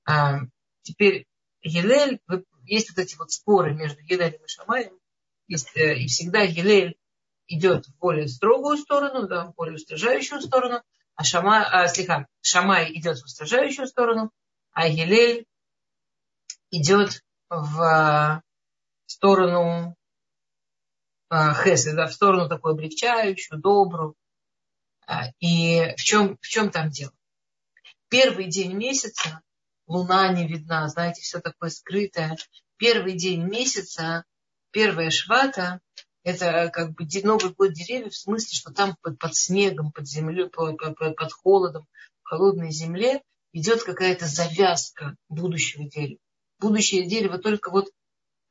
А, 0.06 0.40
теперь 0.82 1.26
Елель, 1.62 2.20
есть 2.64 2.90
вот 2.90 2.98
эти 2.98 3.16
вот 3.16 3.30
споры 3.32 3.74
между 3.74 4.00
Елелем 4.02 4.44
и 4.44 4.48
Шамаем, 4.48 4.98
э, 5.50 5.94
и 5.94 6.06
всегда 6.06 6.40
Елель 6.40 6.96
идет 7.46 7.86
в 7.86 7.96
более 7.98 8.28
строгую 8.28 8.76
сторону, 8.76 9.26
да, 9.26 9.46
в 9.46 9.54
более 9.54 9.76
устражающую 9.76 10.40
сторону, 10.40 10.82
а, 11.14 11.24
Шама, 11.24 11.64
а 11.64 11.88
слегка, 11.88 12.26
Шамай 12.42 12.92
идет 12.92 13.18
в 13.18 13.24
устражающую 13.24 13.86
сторону, 13.86 14.30
а 14.72 14.86
Елель 14.86 15.46
идет 16.70 17.22
в 17.48 18.42
сторону 19.06 19.96
а, 21.30 21.54
Хесы, 21.54 21.94
да, 21.94 22.06
в 22.06 22.12
сторону 22.12 22.48
такую 22.48 22.72
облегчающую, 22.72 23.58
добрую. 23.58 24.14
А, 25.08 25.30
и 25.40 25.94
в 25.96 26.02
чем, 26.02 26.36
в 26.38 26.46
чем 26.46 26.70
там 26.70 26.90
дело? 26.90 27.12
Первый 28.10 28.46
день 28.46 28.74
месяца, 28.74 29.40
луна 29.86 30.30
не 30.34 30.46
видна, 30.46 30.86
знаете, 30.88 31.22
все 31.22 31.40
такое 31.40 31.70
скрытое. 31.70 32.36
Первый 32.76 33.16
день 33.16 33.42
месяца, 33.42 34.24
первая 34.70 35.08
швата, 35.10 35.80
это 36.24 36.70
как 36.70 36.92
бы 36.92 37.06
Новый 37.24 37.54
год 37.54 37.72
деревьев, 37.72 38.12
в 38.12 38.18
смысле, 38.18 38.54
что 38.54 38.70
там 38.70 38.96
под, 39.00 39.18
под 39.18 39.34
снегом, 39.34 39.92
под 39.92 40.06
землей, 40.06 40.50
под, 40.50 40.76
под, 40.76 41.16
под 41.16 41.32
холодом, 41.32 41.86
в 42.22 42.28
холодной 42.28 42.70
земле 42.70 43.22
идет 43.54 43.84
какая-то 43.84 44.26
завязка 44.26 45.16
будущего 45.30 45.88
дерева. 45.88 46.20
Будущее 46.58 47.06
дерево 47.06 47.38
только 47.38 47.70
вот, 47.70 47.88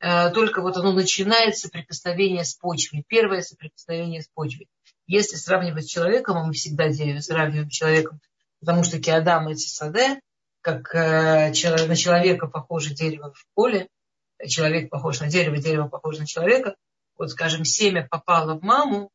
э, 0.00 0.30
только 0.32 0.60
вот 0.60 0.76
оно 0.76 0.92
начинает 0.92 1.56
соприкосновение 1.56 2.44
с 2.44 2.54
почвой. 2.54 3.04
Первое 3.06 3.42
соприкосновение 3.42 4.22
с 4.22 4.28
почвой. 4.34 4.66
Если 5.08 5.36
сравнивать 5.36 5.86
с 5.86 5.90
человеком, 5.90 6.36
а 6.36 6.44
мы 6.44 6.52
всегда 6.52 6.92
сравниваем 6.92 7.70
с 7.70 7.74
человеком, 7.74 8.20
потому 8.60 8.84
что 8.84 9.00
Киадам 9.00 9.48
и 9.48 9.54
Цисаде, 9.54 10.20
как 10.60 10.94
э, 10.94 11.48
на 11.48 11.96
человека 11.96 12.46
похоже 12.46 12.94
дерево 12.94 13.32
в 13.32 13.46
поле, 13.54 13.88
человек 14.46 14.90
похож 14.90 15.20
на 15.20 15.28
дерево, 15.28 15.56
дерево 15.56 15.88
похоже 15.88 16.20
на 16.20 16.26
человека. 16.26 16.76
Вот, 17.16 17.30
скажем, 17.30 17.64
семя 17.64 18.06
попало 18.08 18.58
в 18.58 18.62
маму, 18.62 19.10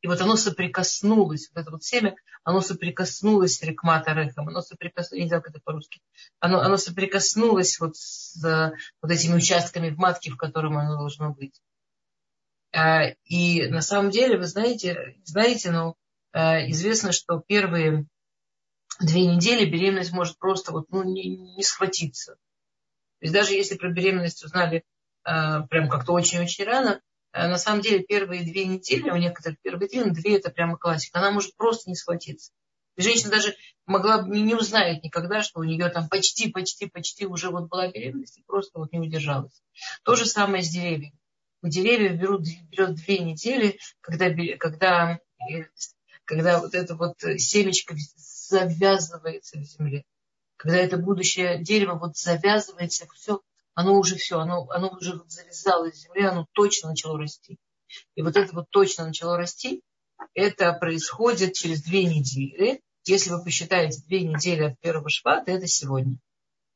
и 0.00 0.06
вот 0.06 0.20
оно 0.20 0.36
соприкоснулось, 0.36 1.50
вот 1.52 1.60
это 1.60 1.70
вот 1.72 1.82
семя, 1.82 2.14
оно 2.44 2.60
соприкоснулось 2.60 3.56
с 3.56 3.62
рекмата 3.62 4.12
рехом, 4.12 4.48
оно 4.48 4.60
соприкоснулось, 4.60 5.18
я 5.18 5.22
не 5.24 5.28
знаю, 5.28 5.42
как 5.42 5.50
это 5.50 5.60
по-русски, 5.64 6.00
оно, 6.38 6.60
оно 6.60 6.76
соприкоснулось 6.76 7.80
вот 7.80 7.96
с 7.96 8.40
вот 9.02 9.10
этими 9.10 9.34
участками 9.34 9.90
в 9.90 9.98
матке, 9.98 10.30
в 10.30 10.36
котором 10.36 10.78
оно 10.78 10.96
должно 10.96 11.34
быть. 11.34 11.60
А, 12.76 13.06
и 13.24 13.68
на 13.68 13.80
самом 13.80 14.10
деле, 14.10 14.36
вы 14.36 14.44
знаете, 14.44 15.16
знаете, 15.24 15.70
ну, 15.70 15.96
а, 16.32 16.68
известно, 16.68 17.10
что 17.10 17.38
первые 17.38 18.06
две 19.00 19.24
недели 19.26 19.64
беременность 19.64 20.12
может 20.12 20.38
просто 20.38 20.72
вот, 20.72 20.90
ну, 20.90 21.02
не, 21.02 21.54
не 21.56 21.62
схватиться. 21.62 22.34
То 22.34 23.22
есть 23.22 23.32
даже 23.32 23.54
если 23.54 23.76
про 23.76 23.90
беременность 23.90 24.44
узнали 24.44 24.84
а, 25.24 25.62
прям 25.68 25.88
как-то 25.88 26.12
очень-очень 26.12 26.64
рано, 26.64 27.00
на 27.32 27.56
самом 27.56 27.80
деле 27.80 28.02
первые 28.02 28.44
две 28.44 28.66
недели, 28.66 29.10
у 29.10 29.16
некоторых 29.16 29.58
первые 29.62 29.88
две, 29.88 30.04
две 30.10 30.36
это 30.36 30.50
прямо 30.50 30.76
классика, 30.76 31.18
она 31.18 31.30
может 31.30 31.56
просто 31.56 31.88
не 31.88 31.96
схватиться. 31.96 32.52
И 32.96 33.02
женщина 33.02 33.30
даже 33.30 33.54
могла 33.86 34.22
бы 34.22 34.38
не, 34.38 34.54
узнать 34.54 35.02
никогда, 35.02 35.42
что 35.42 35.60
у 35.60 35.64
нее 35.64 35.88
там 35.88 36.08
почти, 36.08 36.50
почти, 36.50 36.86
почти 36.86 37.26
уже 37.26 37.50
вот 37.50 37.68
была 37.68 37.90
беременность 37.90 38.38
и 38.38 38.42
просто 38.46 38.78
вот 38.78 38.92
не 38.92 39.00
удержалась. 39.00 39.62
То 40.02 40.14
же 40.14 40.24
самое 40.24 40.62
с 40.62 40.68
деревьями 40.68 41.18
у 41.66 41.68
деревьев 41.68 42.18
берут, 42.18 42.46
берет 42.70 42.94
две 42.94 43.18
недели, 43.18 43.78
когда, 44.00 44.30
когда, 44.58 45.18
э, 45.50 45.64
когда 46.24 46.60
вот 46.60 46.74
это 46.74 46.94
вот 46.94 47.16
семечко 47.38 47.94
завязывается 48.16 49.58
в 49.58 49.64
земле. 49.64 50.04
Когда 50.56 50.78
это 50.78 50.96
будущее 50.96 51.62
дерево 51.62 51.98
вот 51.98 52.16
завязывается, 52.16 53.06
все, 53.14 53.40
оно 53.74 53.98
уже 53.98 54.16
все, 54.16 54.38
оно, 54.38 54.68
оно 54.70 54.90
уже 54.90 55.20
завязалось 55.26 55.94
в 55.94 56.02
земле, 56.02 56.28
оно 56.28 56.46
точно 56.52 56.90
начало 56.90 57.18
расти. 57.18 57.58
И 58.14 58.22
вот 58.22 58.36
это 58.36 58.54
вот 58.54 58.70
точно 58.70 59.06
начало 59.06 59.36
расти, 59.36 59.82
это 60.34 60.72
происходит 60.72 61.54
через 61.54 61.82
две 61.82 62.04
недели. 62.04 62.80
Если 63.04 63.30
вы 63.30 63.44
посчитаете 63.44 64.02
две 64.06 64.22
недели 64.22 64.62
от 64.62 64.80
первого 64.80 65.10
швата, 65.10 65.50
это 65.50 65.66
сегодня. 65.66 66.18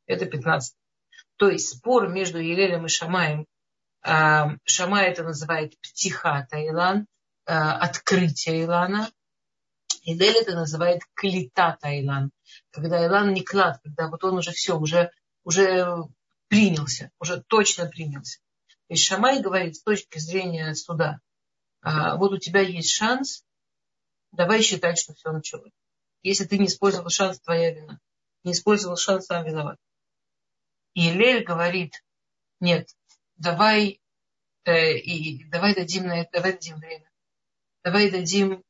Это 0.06 0.26
15. 0.26 0.74
То 1.36 1.48
есть 1.48 1.68
спор 1.68 2.08
между 2.08 2.38
Елелем 2.38 2.84
и 2.84 2.88
Шамаем 2.88 3.46
Шама 4.02 5.02
это 5.02 5.22
называет 5.22 5.78
птиха 5.80 6.46
Таилан, 6.50 7.06
а, 7.46 7.76
открытие 7.78 8.62
Илана. 8.62 9.10
И 10.02 10.16
Дель 10.16 10.36
это 10.36 10.54
называет 10.54 11.02
клита 11.14 11.76
Таилан, 11.80 12.30
когда 12.70 13.04
Илан 13.04 13.34
не 13.34 13.42
клад, 13.42 13.80
когда 13.82 14.08
вот 14.08 14.24
он 14.24 14.38
уже 14.38 14.52
все, 14.52 14.78
уже, 14.78 15.10
уже 15.44 16.04
принялся, 16.48 17.10
уже 17.18 17.42
точно 17.42 17.86
принялся. 17.86 18.38
То 18.88 18.94
есть 18.94 19.04
Шамай 19.04 19.40
говорит 19.40 19.76
с 19.76 19.82
точки 19.82 20.18
зрения 20.18 20.74
суда, 20.74 21.20
а, 21.82 22.16
вот 22.16 22.32
у 22.32 22.38
тебя 22.38 22.60
есть 22.60 22.90
шанс, 22.90 23.44
давай 24.32 24.62
считать, 24.62 24.98
что 24.98 25.14
все 25.14 25.32
началось. 25.32 25.72
Если 26.22 26.44
ты 26.44 26.58
не 26.58 26.66
использовал 26.66 27.08
шанс, 27.08 27.40
твоя 27.40 27.72
вина. 27.72 28.00
Не 28.44 28.52
использовал 28.52 28.96
шанс, 28.96 29.26
сам 29.26 29.44
виноват. 29.44 29.78
И 30.94 31.10
Лель 31.10 31.44
говорит, 31.44 32.02
нет, 32.58 32.88
давай, 33.40 34.00
э, 34.64 34.96
и 34.98 35.44
давай 35.46 35.74
дадим 35.74 36.06
на 36.06 36.20
это, 36.20 36.30
давай 36.32 36.52
дадим 36.52 36.76
время. 36.76 37.10
Давай 37.82 38.10
дадим, 38.10 38.62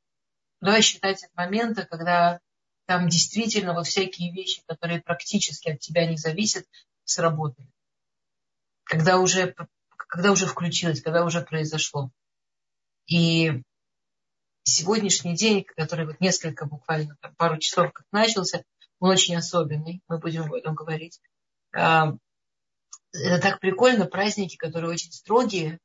давай 0.61 0.83
считать 0.83 1.25
от 1.25 1.35
момента, 1.35 1.85
когда 1.85 2.41
там 2.87 3.09
действительно 3.09 3.75
вот 3.75 3.87
всякие 3.87 4.33
вещи, 4.33 4.63
которые 4.67 5.03
практически 5.03 5.71
от 5.71 5.81
тебя 5.81 6.07
не 6.07 6.17
зависят, 6.17 6.67
сработали. 7.05 7.69
Когда 8.85 9.19
уже, 9.19 9.55
когда 9.97 10.33
уже 10.33 10.47
включилось, 10.47 11.03
когда 11.03 11.25
уже 11.25 11.43
произошло. 11.43 12.11
И 13.07 13.63
сегодняшний 14.63 15.35
день, 15.35 15.65
который 15.65 16.07
вот 16.07 16.21
несколько 16.21 16.67
буквально 16.67 17.17
там, 17.21 17.35
пару 17.35 17.59
часов 17.59 17.93
как 17.93 18.07
начался, 18.13 18.65
он 19.01 19.11
очень 19.11 19.37
особенный, 19.37 20.03
мы 20.07 20.19
будем 20.19 20.43
об 20.43 20.55
этом 20.55 20.75
говорить. 20.75 21.21
Это 23.13 23.41
так 23.43 23.61
прикольно, 23.61 24.07
праздники, 24.07 24.57
которые 24.57 24.91
очень 24.91 25.13
строгие, 25.13 25.81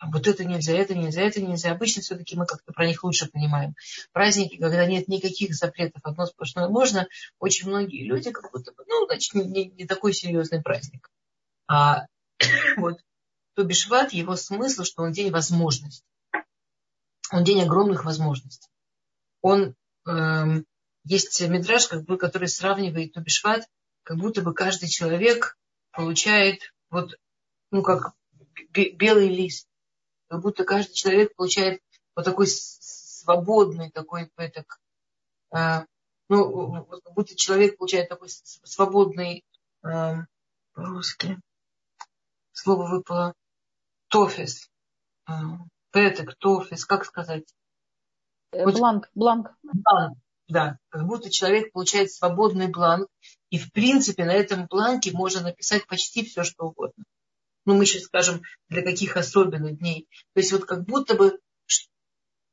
а 0.00 0.10
вот 0.10 0.26
это 0.26 0.46
нельзя, 0.46 0.72
это 0.72 0.94
нельзя, 0.94 1.20
это 1.20 1.42
нельзя. 1.42 1.72
Обычно 1.72 2.00
все-таки 2.00 2.34
мы 2.34 2.46
как-то 2.46 2.72
про 2.72 2.86
них 2.86 3.04
лучше 3.04 3.30
понимаем. 3.30 3.74
Праздники, 4.12 4.56
когда 4.56 4.86
нет 4.86 5.08
никаких 5.08 5.54
запретов, 5.54 6.00
одно 6.04 6.24
сплошное 6.24 6.68
можно, 6.68 7.06
очень 7.38 7.68
многие 7.68 8.04
люди 8.04 8.30
как 8.30 8.50
будто 8.50 8.72
бы, 8.72 8.82
ну, 8.88 9.04
значит, 9.04 9.34
не, 9.34 9.66
не 9.66 9.86
такой 9.86 10.14
серьезный 10.14 10.62
праздник. 10.62 11.10
А 11.68 12.06
вот 12.78 12.98
Тубишват, 13.54 14.14
его 14.14 14.36
смысл, 14.36 14.84
что 14.84 15.02
он 15.02 15.12
день 15.12 15.30
возможностей. 15.30 16.06
Он 17.30 17.44
день 17.44 17.62
огромных 17.62 18.06
возможностей. 18.06 18.70
Он, 19.42 19.74
эм, 20.06 20.64
есть 21.04 21.40
мидраж, 21.42 21.88
как 21.88 22.04
бы, 22.04 22.16
который 22.16 22.48
сравнивает 22.48 23.12
Тубишват, 23.12 23.68
как 24.02 24.16
будто 24.16 24.40
бы 24.40 24.54
каждый 24.54 24.88
человек 24.88 25.58
получает 25.92 26.60
вот 26.90 27.14
ну, 27.70 27.82
как 27.82 28.14
белый 28.72 29.28
лист. 29.28 29.68
Как 30.28 30.42
будто 30.42 30.64
каждый 30.64 30.94
человек 30.94 31.34
получает 31.34 31.82
вот 32.14 32.24
такой 32.24 32.46
свободный, 32.48 33.90
такой, 33.90 34.30
так, 34.36 34.80
а, 35.50 35.86
ну, 36.28 36.84
как 36.84 37.12
будто 37.14 37.36
человек 37.36 37.76
получает 37.76 38.08
такой 38.08 38.28
свободный, 38.28 39.44
а, 39.82 40.24
по-русски, 40.72 41.40
слово 42.52 42.88
выпало, 42.88 43.34
тофис, 44.08 44.70
а, 45.26 45.58
петек, 45.92 46.36
тофис, 46.36 46.84
как 46.84 47.04
сказать? 47.04 47.52
Э, 48.52 48.64
бланк, 48.64 49.10
бланк. 49.14 49.52
Бланк, 49.62 50.18
да. 50.48 50.78
Как 50.88 51.06
будто 51.06 51.30
человек 51.30 51.72
получает 51.72 52.12
свободный 52.12 52.68
бланк, 52.68 53.08
и 53.50 53.58
в 53.58 53.72
принципе 53.72 54.24
на 54.24 54.32
этом 54.32 54.66
бланке 54.66 55.12
можно 55.12 55.42
написать 55.42 55.86
почти 55.86 56.24
все, 56.24 56.44
что 56.44 56.66
угодно. 56.66 57.04
Ну, 57.66 57.74
мы 57.74 57.84
сейчас 57.84 58.04
скажем, 58.04 58.42
для 58.68 58.82
каких 58.82 59.16
особенных 59.16 59.78
дней. 59.78 60.08
То 60.34 60.40
есть 60.40 60.52
вот 60.52 60.64
как 60.64 60.84
будто 60.84 61.14
бы 61.14 61.38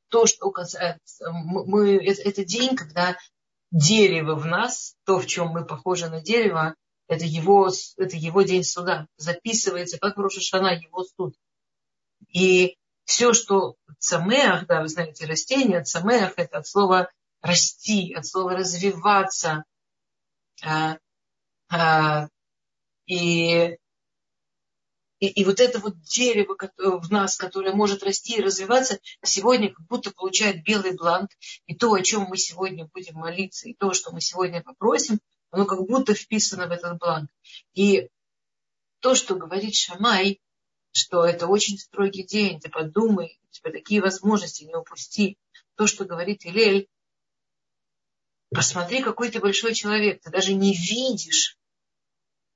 то, 0.10 0.26
что 0.26 0.52
касается... 0.52 1.32
Мы, 1.32 1.96
это, 1.98 2.22
это 2.22 2.46
день, 2.46 2.76
когда 2.76 3.18
дерево 3.72 4.36
в 4.36 4.46
нас, 4.46 4.96
то, 5.06 5.20
в 5.20 5.26
чем 5.28 5.50
мы 5.50 5.66
похожи 5.66 6.10
на 6.10 6.22
дерево, 6.22 6.76
это 7.08 7.26
его, 7.26 7.70
это 7.98 8.18
его 8.18 8.42
день 8.42 8.64
суда. 8.64 9.08
Записывается, 9.18 9.98
как 9.98 10.18
в 10.18 10.20
Рошашана, 10.20 10.74
его 10.74 11.04
суд. 11.04 11.36
И 12.34 12.78
все, 13.06 13.34
что 13.34 13.76
цамеах, 14.00 14.68
да, 14.68 14.82
вы 14.82 14.90
знаете, 14.90 15.26
растение, 15.26 15.84
цамеах, 15.84 16.34
это 16.38 16.60
от 16.60 16.68
слова 16.68 17.10
расти, 17.42 18.14
от 18.14 18.26
слова 18.26 18.56
развиваться. 18.56 19.64
А, 20.64 20.98
а, 21.70 22.28
и 23.06 23.78
и, 25.20 25.28
и 25.28 25.46
вот 25.46 25.60
это 25.60 25.80
вот 25.80 26.00
дерево 26.02 26.56
в 26.78 27.12
нас, 27.12 27.38
которое 27.38 27.74
может 27.74 28.04
расти 28.04 28.38
и 28.38 28.42
развиваться, 28.42 29.00
сегодня 29.24 29.74
как 29.74 29.86
будто 29.88 30.12
получает 30.12 30.64
белый 30.64 30.96
бланк. 30.96 31.32
И 31.66 31.76
то, 31.76 31.94
о 31.94 32.02
чем 32.02 32.24
мы 32.24 32.38
сегодня 32.38 32.86
будем 32.94 33.16
молиться, 33.16 33.68
и 33.68 33.74
то, 33.74 33.94
что 33.94 34.12
мы 34.12 34.22
сегодня 34.22 34.62
попросим, 34.62 35.20
оно 35.50 35.66
как 35.66 35.80
будто 35.88 36.14
вписано 36.14 36.68
в 36.68 36.72
этот 36.72 37.00
бланк. 37.00 37.32
И 37.74 38.10
то, 39.00 39.16
что 39.16 39.36
говорит 39.36 39.76
Шамай, 39.76 40.40
что 40.92 41.26
это 41.26 41.48
очень 41.48 41.78
строгий 41.78 42.24
день, 42.24 42.60
ты 42.60 42.70
подумай, 42.70 43.40
у 43.44 43.52
тебя 43.52 43.72
такие 43.72 44.02
возможности, 44.02 44.66
не 44.66 44.76
упусти. 44.76 45.38
То, 45.76 45.88
что 45.88 46.06
говорит 46.06 46.46
Илель, 46.46 46.88
посмотри, 48.50 49.02
какой 49.02 49.30
ты 49.30 49.40
большой 49.40 49.74
человек, 49.74 50.22
ты 50.22 50.30
даже 50.30 50.54
не 50.54 50.74
видишь 50.74 51.58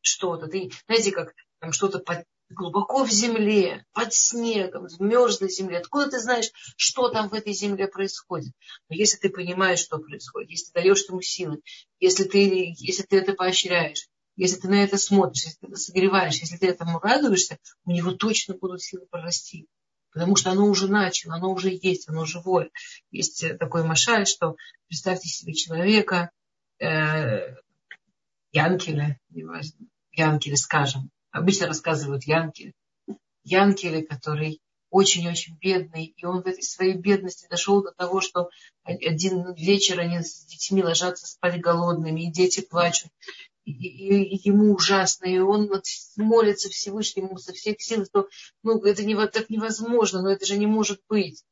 что-то. 0.02 0.48
Ты, 0.48 0.72
знаете, 0.88 1.12
как 1.12 1.34
там 1.60 1.72
что-то 1.72 2.00
под, 2.00 2.26
глубоко 2.50 3.04
в 3.04 3.12
земле, 3.12 3.86
под 3.94 4.14
снегом, 4.14 4.88
в 4.88 5.00
мерзлой 5.00 5.50
земле. 5.50 5.80
Откуда 5.80 6.10
ты 6.10 6.20
знаешь, 6.20 6.52
что 6.76 7.10
там 7.10 7.30
в 7.30 7.34
этой 7.34 7.54
земле 7.54 7.88
происходит? 7.88 8.54
Но 8.90 8.96
если 8.96 9.18
ты 9.18 9.30
понимаешь, 9.30 9.80
что 9.80 10.00
происходит, 10.00 10.50
если 10.50 10.72
ты 10.72 10.74
даешь 10.74 11.08
ему 11.08 11.22
силы, 11.22 11.62
если 12.00 12.24
ты, 12.24 12.74
если 12.78 13.04
ты 13.04 13.18
это 13.18 13.34
поощряешь, 13.34 14.08
если 14.36 14.60
ты 14.60 14.70
на 14.70 14.84
это 14.84 14.98
смотришь, 14.98 15.44
если 15.46 15.60
ты 15.60 15.68
это 15.68 15.76
согреваешь, 15.76 16.40
если 16.40 16.58
ты 16.58 16.68
этому 16.68 17.00
радуешься, 17.00 17.58
у 17.86 17.92
него 17.92 18.12
точно 18.14 18.56
будут 18.56 18.82
силы 18.82 19.06
прорасти. 19.10 19.68
Потому 20.12 20.36
что 20.36 20.52
оно 20.52 20.66
уже 20.66 20.88
начало, 20.88 21.36
оно 21.36 21.52
уже 21.52 21.70
есть, 21.70 22.10
оно 22.10 22.26
живое. 22.26 22.70
Есть 23.12 23.46
такой 23.60 23.84
машаль, 23.84 24.28
что 24.28 24.56
представьте 24.88 25.30
себе 25.30 25.54
человека, 25.54 26.32
э, 26.80 27.56
Янкеля, 28.52 29.18
неважно, 29.30 29.88
Янкеля, 30.12 30.58
скажем, 30.58 31.10
обычно 31.32 31.68
рассказывают 31.68 32.26
Янкель. 32.26 32.74
Янкеле, 33.44 34.04
который 34.04 34.60
очень-очень 34.90 35.58
бедный, 35.58 36.14
и 36.18 36.26
он 36.26 36.42
в 36.42 36.48
этой 36.48 36.64
своей 36.64 36.96
бедности 36.96 37.48
дошел 37.50 37.82
до 37.82 37.92
того, 37.94 38.20
что 38.20 38.50
один 38.84 39.54
вечер 39.54 40.00
они 40.00 40.22
с 40.22 40.46
детьми 40.46 40.84
ложатся 40.84 41.26
спать 41.28 41.62
голодными, 41.62 42.28
и 42.28 42.32
дети 42.32 42.60
плачут, 42.60 43.10
ему 43.72 44.74
ужасно, 44.74 45.26
и 45.26 45.40
он 45.40 45.70
молится 46.18 46.70
Всевышнему 46.70 47.38
со 47.38 47.54
всех 47.54 47.82
сил, 47.82 48.06
что 48.06 48.28
ну, 48.64 48.84
это 48.84 49.04
не, 49.04 49.16
так 49.28 49.50
невозможно, 49.50 50.22
но 50.22 50.32
это 50.32 50.46
же 50.46 50.58
не 50.58 50.68
может 50.68 51.02
быть. 51.08 51.44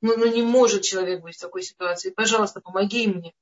Ну, 0.00 0.16
ну 0.16 0.26
не 0.26 0.42
может 0.42 0.82
человек 0.82 1.22
быть 1.22 1.36
в 1.36 1.40
такой 1.40 1.62
ситуации. 1.62 2.10
Пожалуйста, 2.10 2.60
помоги 2.60 3.06
мне. 3.06 3.32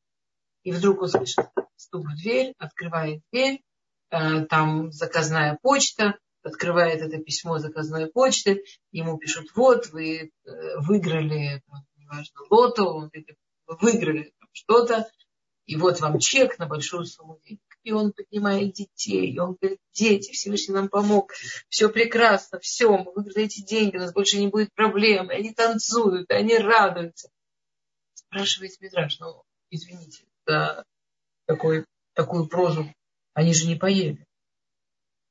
И 0.62 0.72
вдруг 0.72 1.02
он 1.02 1.08
слышит 1.08 1.46
стук 1.76 2.06
в 2.06 2.16
дверь, 2.16 2.54
открывает 2.58 3.22
дверь, 3.32 3.62
Э, 4.10 4.44
там 4.46 4.90
заказная 4.90 5.58
почта, 5.62 6.18
открывает 6.42 7.00
это 7.00 7.18
письмо 7.18 7.58
заказной 7.58 8.08
почты, 8.08 8.64
ему 8.90 9.18
пишут, 9.18 9.50
вот, 9.54 9.86
вы 9.90 10.32
э, 10.44 10.78
выиграли, 10.78 11.62
неважно, 11.96 12.40
лото, 12.50 12.92
вы 12.92 13.10
выиграли 13.80 14.32
что-то, 14.52 15.08
и 15.66 15.76
вот 15.76 16.00
вам 16.00 16.18
чек 16.18 16.58
на 16.58 16.66
большую 16.66 17.04
сумму 17.04 17.40
денег. 17.44 17.69
И 17.82 17.92
он 17.92 18.12
поднимает 18.12 18.74
детей, 18.74 19.32
и 19.32 19.38
он 19.38 19.56
говорит, 19.60 19.80
дети, 19.92 20.32
Всевышний 20.32 20.74
нам 20.74 20.88
помог, 20.88 21.32
все 21.68 21.88
прекрасно, 21.88 22.58
все, 22.60 22.96
мы 22.98 23.10
выиграли 23.12 23.46
эти 23.46 23.62
деньги, 23.62 23.96
у 23.96 24.00
нас 24.00 24.12
больше 24.12 24.38
не 24.38 24.48
будет 24.48 24.72
проблем, 24.74 25.30
и 25.30 25.34
они 25.34 25.54
танцуют, 25.54 26.30
и 26.30 26.34
они 26.34 26.58
радуются. 26.58 27.30
Спрашивает 28.12 28.78
Мидраш, 28.80 29.18
ну, 29.18 29.42
извините, 29.70 30.24
за 30.46 30.84
такой, 31.46 31.86
такую 32.12 32.48
прозу 32.48 32.92
они 33.32 33.54
же 33.54 33.66
не 33.66 33.76
поели. 33.76 34.26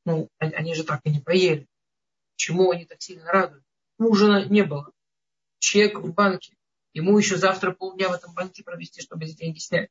Ну, 0.06 0.30
они 0.40 0.74
же 0.74 0.84
так 0.84 1.02
и 1.04 1.12
не 1.12 1.20
поели. 1.20 1.68
Чему 2.36 2.72
они 2.72 2.86
так 2.86 3.02
сильно 3.02 3.32
радуют? 3.32 3.64
Ужина 4.00 4.46
не 4.46 4.64
было. 4.64 4.92
Чек 5.60 6.00
в 6.00 6.14
банке. 6.14 6.56
Ему 6.94 7.18
еще 7.18 7.38
завтра 7.38 7.72
полдня 7.72 8.10
в 8.10 8.14
этом 8.14 8.34
банке 8.34 8.64
провести, 8.64 9.02
чтобы 9.02 9.26
эти 9.26 9.36
деньги 9.36 9.60
снять. 9.60 9.90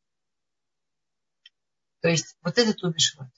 То 2.01 2.09
есть 2.09 2.37
вот 2.43 2.59
это 2.59 2.75
тубишват. 2.75 3.31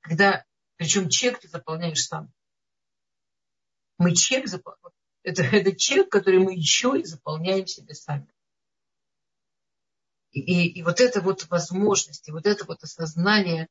Когда, 0.00 0.44
причем 0.76 1.08
чек 1.08 1.40
ты 1.40 1.48
заполняешь 1.48 2.04
сам. 2.04 2.32
Мы 3.98 4.14
чек 4.14 4.46
заполняем. 4.46 4.92
Это, 5.22 5.42
это 5.42 5.74
чек, 5.74 6.08
который 6.10 6.38
мы 6.38 6.54
еще 6.54 6.98
и 6.98 7.04
заполняем 7.04 7.66
себе 7.66 7.94
сами. 7.94 8.32
И, 10.30 10.68
и 10.68 10.82
вот 10.82 11.00
это 11.00 11.20
вот 11.20 11.48
возможность, 11.48 12.28
и 12.28 12.32
вот 12.32 12.46
это 12.46 12.64
вот 12.66 12.82
осознание, 12.82 13.68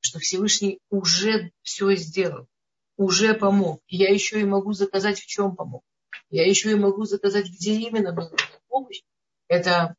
что 0.00 0.20
Всевышний 0.20 0.78
уже 0.88 1.50
все 1.62 1.94
сделал, 1.96 2.46
уже 2.96 3.34
помог. 3.34 3.82
И 3.88 3.96
я 3.96 4.12
еще 4.12 4.40
и 4.40 4.44
могу 4.44 4.72
заказать, 4.72 5.20
в 5.20 5.26
чем 5.26 5.56
помог. 5.56 5.82
Я 6.30 6.46
еще 6.46 6.70
и 6.70 6.76
могу 6.76 7.04
заказать, 7.04 7.46
где 7.46 7.74
именно 7.74 8.12
была 8.12 8.30
помощь. 8.68 9.02
Это 9.48 9.96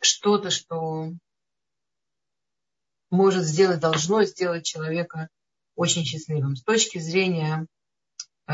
что-то, 0.00 0.50
что 0.50 1.12
может 3.10 3.44
сделать, 3.44 3.80
должно 3.80 4.24
сделать 4.24 4.64
человека 4.64 5.28
очень 5.74 6.04
счастливым. 6.04 6.56
С 6.56 6.62
точки 6.62 6.98
зрения, 6.98 7.66
э, 8.46 8.52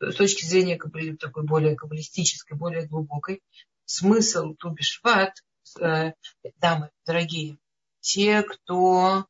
с 0.00 0.14
точки 0.16 0.44
зрения 0.44 0.78
такой 1.18 1.44
более 1.44 1.76
каббалистической, 1.76 2.56
более 2.56 2.86
глубокой, 2.86 3.42
смысл 3.84 4.54
Тубишват, 4.54 5.34
э, 5.80 6.12
дамы 6.56 6.90
дорогие, 7.04 7.58
те, 8.00 8.42
кто 8.42 9.26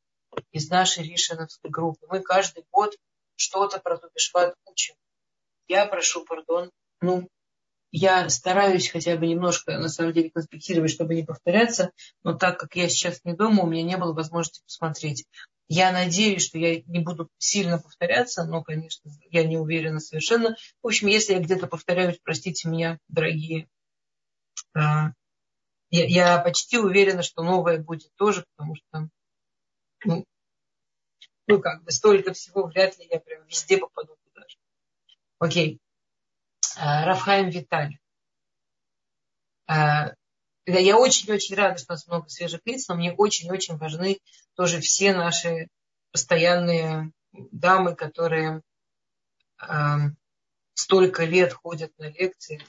из 0.52 0.68
нашей 0.70 1.04
Ришиновской 1.04 1.70
группы, 1.70 2.06
мы 2.08 2.20
каждый 2.20 2.64
год 2.70 2.94
что-то 3.36 3.78
про 3.80 3.96
Тубишват 3.96 4.54
учим. 4.66 4.94
Я 5.68 5.86
прошу 5.86 6.24
пардон, 6.24 6.70
ну, 7.00 7.28
я 7.98 8.28
стараюсь 8.28 8.90
хотя 8.90 9.16
бы 9.16 9.26
немножко, 9.26 9.78
на 9.78 9.88
самом 9.88 10.12
деле, 10.12 10.30
конспектировать, 10.30 10.90
чтобы 10.90 11.14
не 11.14 11.24
повторяться, 11.24 11.92
но 12.24 12.34
так 12.34 12.60
как 12.60 12.76
я 12.76 12.90
сейчас 12.90 13.24
не 13.24 13.32
дома, 13.34 13.62
у 13.62 13.66
меня 13.66 13.82
не 13.84 13.96
было 13.96 14.12
возможности 14.12 14.62
посмотреть. 14.64 15.24
Я 15.68 15.90
надеюсь, 15.92 16.44
что 16.44 16.58
я 16.58 16.82
не 16.82 16.98
буду 16.98 17.30
сильно 17.38 17.78
повторяться, 17.78 18.44
но, 18.44 18.62
конечно, 18.62 19.10
я 19.30 19.44
не 19.44 19.56
уверена 19.56 19.98
совершенно. 19.98 20.56
В 20.82 20.86
общем, 20.86 21.06
если 21.06 21.32
я 21.32 21.40
где-то 21.40 21.68
повторяюсь, 21.68 22.20
простите 22.22 22.68
меня, 22.68 22.98
дорогие 23.08 23.66
а, 24.74 25.12
я, 25.88 26.38
почти 26.38 26.76
уверена, 26.76 27.22
что 27.22 27.42
новое 27.42 27.78
будет 27.78 28.14
тоже, 28.16 28.44
потому 28.54 28.76
что, 28.76 29.08
ну, 30.04 30.24
ну, 31.46 31.60
как 31.60 31.82
бы 31.82 31.90
столько 31.92 32.34
всего, 32.34 32.66
вряд 32.66 32.98
ли 32.98 33.08
я 33.10 33.20
прям 33.20 33.46
везде 33.46 33.78
попаду 33.78 34.16
туда 34.22 34.46
же. 34.46 34.58
Окей. 35.38 35.80
А, 36.76 37.06
Рафхайм 37.06 37.48
Виталий. 37.48 37.98
А, 39.66 40.12
я 40.66 40.98
очень-очень 40.98 41.56
рада, 41.56 41.78
что 41.78 41.92
у 41.92 41.94
нас 41.94 42.06
много 42.06 42.28
свежих 42.28 42.60
лиц, 42.64 42.88
но 42.88 42.96
мне 42.96 43.12
очень-очень 43.12 43.76
важны 43.76 44.18
тоже 44.54 44.80
все 44.80 45.14
наши 45.14 45.68
постоянные 46.12 47.12
дамы, 47.32 47.94
которые 47.94 48.62
э, 49.60 49.96
столько 50.74 51.24
лет 51.24 51.52
ходят 51.52 51.92
на 51.98 52.10
лекции, 52.10 52.60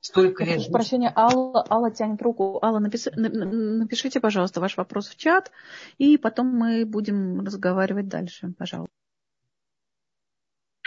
столько 0.00 0.44
лет. 0.44 0.56
Прошу 0.56 0.72
прощения, 0.72 1.12
Алла, 1.14 1.64
Алла 1.68 1.90
тянет 1.90 2.20
руку. 2.22 2.58
Алла, 2.62 2.78
напиши, 2.78 3.10
напишите, 3.12 4.20
пожалуйста, 4.20 4.60
ваш 4.60 4.76
вопрос 4.76 5.08
в 5.08 5.16
чат, 5.16 5.52
и 5.98 6.16
потом 6.16 6.48
мы 6.48 6.84
будем 6.84 7.40
разговаривать 7.40 8.08
дальше, 8.08 8.52
пожалуйста. 8.58 8.94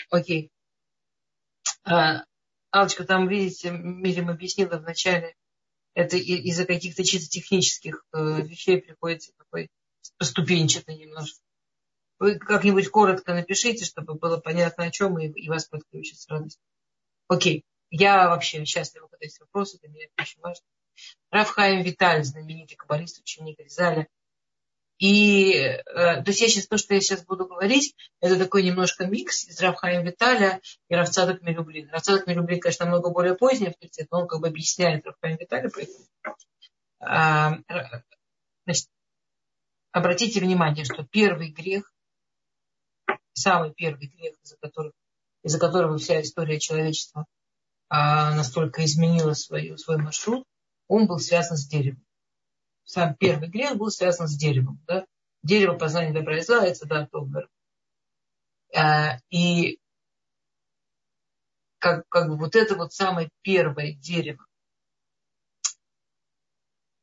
Окей. 0.10 0.52
А, 1.90 2.24
Алочка, 2.72 3.04
там, 3.04 3.28
видите, 3.28 3.72
Мирим 3.72 4.30
объяснила 4.30 4.78
вначале, 4.78 5.36
это 5.96 6.18
из-за 6.18 6.66
каких-то 6.66 7.04
чисто 7.04 7.30
технических 7.30 8.06
э, 8.14 8.42
вещей 8.42 8.80
приходится 8.80 9.32
такой 9.38 9.70
поступенчатый 10.18 10.96
немножко. 10.96 11.40
Вы 12.20 12.38
как-нибудь 12.38 12.90
коротко 12.90 13.34
напишите, 13.34 13.86
чтобы 13.86 14.16
было 14.16 14.38
понятно 14.38 14.86
о 14.86 14.92
чем, 14.92 15.18
и, 15.20 15.28
и 15.28 15.50
вас 15.50 15.66
подключат 15.66 16.20
с 16.20 16.28
радостью. 16.28 16.62
Окей. 17.28 17.64
Я 17.90 18.30
вообще 18.30 18.64
счастлива, 18.66 19.08
когда 19.08 19.26
есть 19.26 19.40
вопросы, 19.40 19.80
для 19.80 19.90
меня 19.90 20.06
это 20.06 20.22
очень 20.22 20.42
важно. 20.42 20.66
Рафхаим 21.32 21.82
Виталь, 21.82 22.24
знаменитый 22.24 22.78
каббалист, 22.78 23.20
ученик 23.20 23.60
Ризаля. 23.60 24.08
И 25.00 25.54
э, 25.54 25.82
то 25.86 26.24
есть 26.28 26.42
я 26.42 26.50
сейчас, 26.50 26.68
то, 26.68 26.78
что 26.78 26.94
я 26.94 27.00
сейчас 27.00 27.24
буду 27.24 27.48
говорить, 27.48 27.96
это 28.20 28.38
такой 28.38 28.64
немножко 28.64 29.08
микс 29.08 29.46
из 29.46 29.60
Рафхаим 29.62 30.06
Виталя 30.06 30.60
и 30.90 30.96
Равцадок 30.96 31.42
Мелюблин. 31.42 31.90
Равцадок 31.90 32.28
Мелюблин, 32.28 32.60
конечно, 32.60 32.86
намного 32.86 33.10
более 33.10 33.36
поздний 33.36 33.68
авторитет, 33.68 34.08
но 34.12 34.22
он 34.22 34.28
как 34.28 34.42
бы 34.42 34.48
объясняет 34.50 35.06
Рафхаим 35.06 35.38
Виталя. 35.38 35.72
А, 37.00 37.60
значит, 38.66 38.90
обратите 39.94 40.42
внимание, 40.42 40.84
что 40.84 41.06
первый 41.06 41.50
грех, 41.52 41.94
самый 43.32 43.74
первый 43.74 44.08
грех, 44.08 44.36
из-за 44.44 44.58
которого, 44.58 44.94
из-за 45.44 45.60
которого 45.60 45.98
вся 45.98 46.22
история 46.22 46.60
человечества 46.60 47.26
а, 47.88 48.36
настолько 48.36 48.84
изменила 48.84 49.32
свою, 49.34 49.78
свой 49.78 49.96
маршрут, 49.96 50.46
он 50.90 51.08
был 51.08 51.20
связан 51.20 51.56
с 51.56 51.66
деревом. 51.66 52.04
Сам 52.90 53.14
первый 53.14 53.50
грех 53.50 53.78
был 53.78 53.92
связан 53.92 54.28
с 54.28 54.36
деревом. 54.36 54.84
Да? 54.88 55.06
Дерево 55.44 55.76
познания 55.76 56.12
добра 56.12 56.40
и 56.40 56.42
зла, 56.42 56.66
это 56.66 56.88
да. 56.88 57.08
А, 58.76 59.20
и 59.30 59.80
как, 61.78 62.10
как 62.10 62.30
бы 62.30 62.36
вот 62.36 62.56
это 62.56 62.76
вот 62.76 62.92
самое 62.92 63.30
первое 63.44 63.94
дерево, 63.94 64.44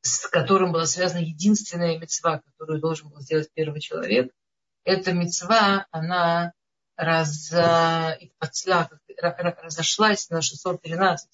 с 0.01 0.27
которым 0.27 0.73
была 0.73 0.87
связана 0.87 1.21
единственная 1.21 1.97
мецва, 2.01 2.41
которую 2.41 2.81
должен 2.81 3.09
был 3.09 3.21
сделать 3.21 3.53
первый 3.55 3.81
человек, 3.81 4.35
эта 4.83 5.13
мецва, 5.13 5.87
она 5.93 6.53
раз, 6.97 7.53
разошлась 9.23 10.31
на 10.31 10.43
613, 10.43 11.31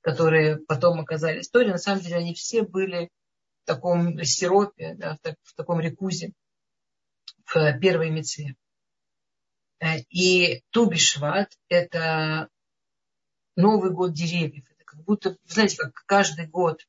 которые 0.00 0.56
потом 0.56 0.98
оказали 0.98 1.42
истории. 1.42 1.70
На 1.70 1.78
самом 1.78 2.00
деле 2.00 2.16
они 2.16 2.34
все 2.34 2.62
были 2.62 3.08
в 3.62 3.66
таком 3.66 4.22
сиропе, 4.24 4.94
да, 4.94 5.16
в, 5.16 5.18
так, 5.20 5.36
в 5.42 5.54
таком 5.54 5.80
рекузе 5.80 6.32
в 7.44 7.78
первой 7.78 8.10
мецве. 8.10 8.56
Э, 9.80 9.98
и 10.08 10.62
Тубишват– 10.70 11.56
это 11.68 12.48
Новый 13.56 13.90
год 13.90 14.12
деревьев. 14.12 14.64
Это 14.70 14.84
как 14.84 15.04
будто, 15.04 15.36
знаете, 15.44 15.76
как 15.76 15.92
каждый 16.06 16.46
год, 16.46 16.86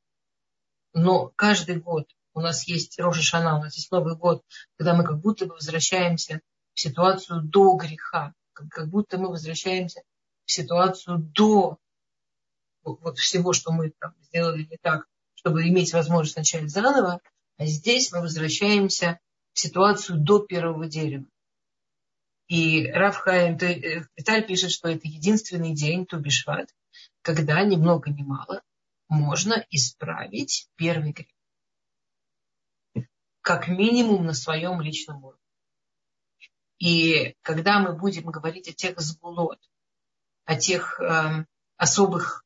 но 0.93 1.29
каждый 1.35 1.79
год 1.79 2.09
у 2.33 2.41
нас 2.41 2.67
есть 2.67 2.99
Роша 2.99 3.21
Шана, 3.21 3.57
у 3.57 3.63
нас 3.63 3.75
есть 3.75 3.91
Новый 3.91 4.15
год, 4.15 4.43
когда 4.77 4.95
мы 4.95 5.03
как 5.03 5.19
будто 5.19 5.45
бы 5.45 5.53
возвращаемся 5.55 6.41
в 6.73 6.79
ситуацию 6.79 7.41
до 7.43 7.75
греха, 7.75 8.33
как, 8.53 8.69
как 8.69 8.89
будто 8.89 9.17
мы 9.17 9.29
возвращаемся 9.29 10.01
в 10.45 10.51
ситуацию 10.51 11.19
до 11.19 11.77
вот 12.83 13.17
всего, 13.17 13.53
что 13.53 13.71
мы 13.71 13.91
там 13.99 14.13
сделали 14.21 14.63
не 14.63 14.77
так, 14.77 15.07
чтобы 15.43 15.67
иметь 15.67 15.91
возможность 15.91 16.37
начать 16.37 16.69
заново, 16.69 17.19
а 17.57 17.65
здесь 17.65 18.13
мы 18.13 18.21
возвращаемся 18.21 19.19
в 19.51 19.59
ситуацию 19.59 20.17
до 20.17 20.39
первого 20.39 20.87
дерева. 20.87 21.25
И 22.47 22.89
Рафхайм 22.89 23.57
э, 23.57 24.05
Виталь 24.15 24.47
пишет, 24.47 24.71
что 24.71 24.87
это 24.87 25.05
единственный 25.05 25.73
день 25.73 26.05
Тубишват, 26.05 26.73
когда 27.21 27.61
ни 27.65 27.75
много 27.75 28.09
ни 28.09 28.23
мало 28.23 28.61
можно 29.09 29.65
исправить 29.69 30.69
первый 30.75 31.11
грех. 31.11 31.27
Как 33.41 33.67
минимум 33.67 34.25
на 34.25 34.33
своем 34.33 34.79
личном 34.79 35.25
уровне. 35.25 35.41
И 36.79 37.35
когда 37.41 37.79
мы 37.79 37.97
будем 37.97 38.27
говорить 38.27 38.69
о 38.69 38.73
тех 38.73 38.97
сгулот, 38.97 39.59
о 40.45 40.55
тех 40.55 41.01
э, 41.01 41.45
особых 41.75 42.45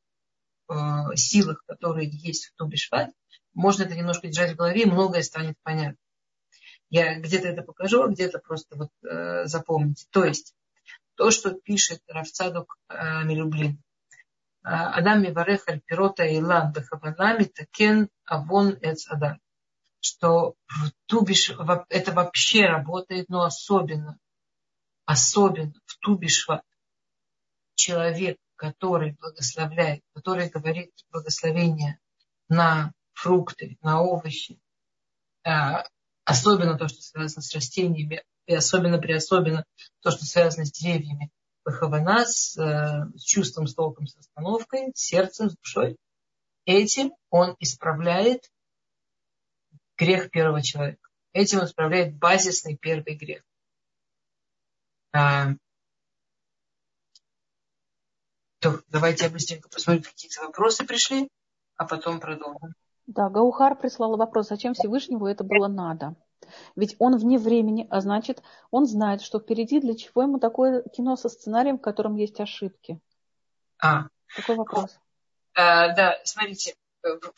э, 0.69 1.15
силах, 1.15 1.63
которые 1.65 2.09
есть 2.09 2.47
в 2.47 2.55
Тубишват, 2.55 3.11
можно 3.53 3.83
это 3.83 3.95
немножко 3.95 4.27
держать 4.27 4.53
в 4.53 4.55
голове, 4.55 4.83
и 4.83 4.89
многое 4.89 5.23
станет 5.23 5.55
понятно. 5.63 5.97
Я 6.89 7.19
где-то 7.19 7.47
это 7.47 7.63
покажу, 7.63 8.03
а 8.03 8.07
где-то 8.07 8.39
просто 8.39 8.75
вот 8.77 8.89
э, 9.03 9.45
запомните. 9.45 10.07
То 10.11 10.23
есть, 10.23 10.55
то, 11.15 11.31
что 11.31 11.51
пишет 11.51 12.01
Равцадук 12.07 12.77
э, 12.89 13.23
Милюблин. 13.23 13.81
«Э, 14.63 14.69
Адам 14.69 15.23
Пирота 15.23 16.25
Илан 16.25 16.71
Бехаванами 16.71 17.45
Такен 17.45 18.09
Авон 18.25 18.77
Эц 18.81 19.07
Адам. 19.09 19.39
Что 19.99 20.55
в 20.67 20.91
Тубиш 21.07 21.51
это 21.89 22.11
вообще 22.13 22.67
работает, 22.67 23.27
но 23.29 23.43
особенно 23.43 24.19
особенно 25.07 25.73
в 25.85 25.97
Тубишват, 25.99 26.63
человек, 27.75 28.37
который 28.57 29.13
благословляет, 29.13 30.03
который 30.13 30.49
говорит 30.49 30.91
благословение 31.11 31.99
на 32.49 32.91
фрукты, 33.13 33.77
на 33.81 34.01
овощи, 34.01 34.59
а, 35.45 35.85
особенно 36.25 36.77
то, 36.77 36.87
что 36.87 37.01
связано 37.01 37.41
с 37.41 37.53
растениями, 37.55 38.23
и 38.47 38.53
особенно 38.53 38.97
при 38.97 39.13
особенно 39.13 39.65
то, 40.01 40.11
что 40.11 40.25
связано 40.25 40.65
с 40.65 40.71
деревьями, 40.71 41.31
Бахавана 41.63 42.25
с, 42.25 42.57
э, 42.57 43.05
с 43.17 43.23
чувством, 43.23 43.67
с 43.67 43.75
толком, 43.75 44.07
с 44.07 44.15
остановкой, 44.15 44.91
с 44.95 45.01
сердцем, 45.01 45.49
с 45.49 45.55
душой. 45.57 45.97
Этим 46.65 47.11
он 47.29 47.55
исправляет 47.59 48.49
грех 49.97 50.31
первого 50.31 50.61
человека. 50.61 51.09
Этим 51.33 51.59
он 51.59 51.65
исправляет 51.65 52.15
базисный 52.15 52.77
первый 52.77 53.15
грех. 53.15 53.43
А, 55.11 55.55
то 58.71 58.81
давайте 58.89 59.25
я 59.25 59.29
быстренько 59.29 59.69
посмотрю, 59.69 60.03
какие-то 60.03 60.41
вопросы 60.41 60.85
пришли, 60.85 61.29
а 61.75 61.85
потом 61.85 62.19
продолжим. 62.19 62.73
Да, 63.05 63.29
Гаухар 63.29 63.77
прислал 63.77 64.17
вопрос, 64.17 64.49
зачем 64.49 64.73
Всевышнему 64.73 65.27
это 65.27 65.43
было 65.43 65.67
надо? 65.67 66.15
Ведь 66.75 66.95
он 66.99 67.17
вне 67.17 67.37
времени, 67.37 67.87
а 67.89 68.01
значит, 68.01 68.43
он 68.69 68.85
знает, 68.85 69.21
что 69.21 69.39
впереди, 69.39 69.79
для 69.79 69.95
чего 69.95 70.23
ему 70.23 70.39
такое 70.39 70.83
кино 70.83 71.15
со 71.15 71.29
сценарием, 71.29 71.77
в 71.77 71.81
котором 71.81 72.15
есть 72.15 72.39
ошибки. 72.39 72.99
А. 73.81 74.07
Такой 74.35 74.55
вопрос. 74.55 74.97
А, 75.53 75.93
да, 75.95 76.17
смотрите, 76.25 76.75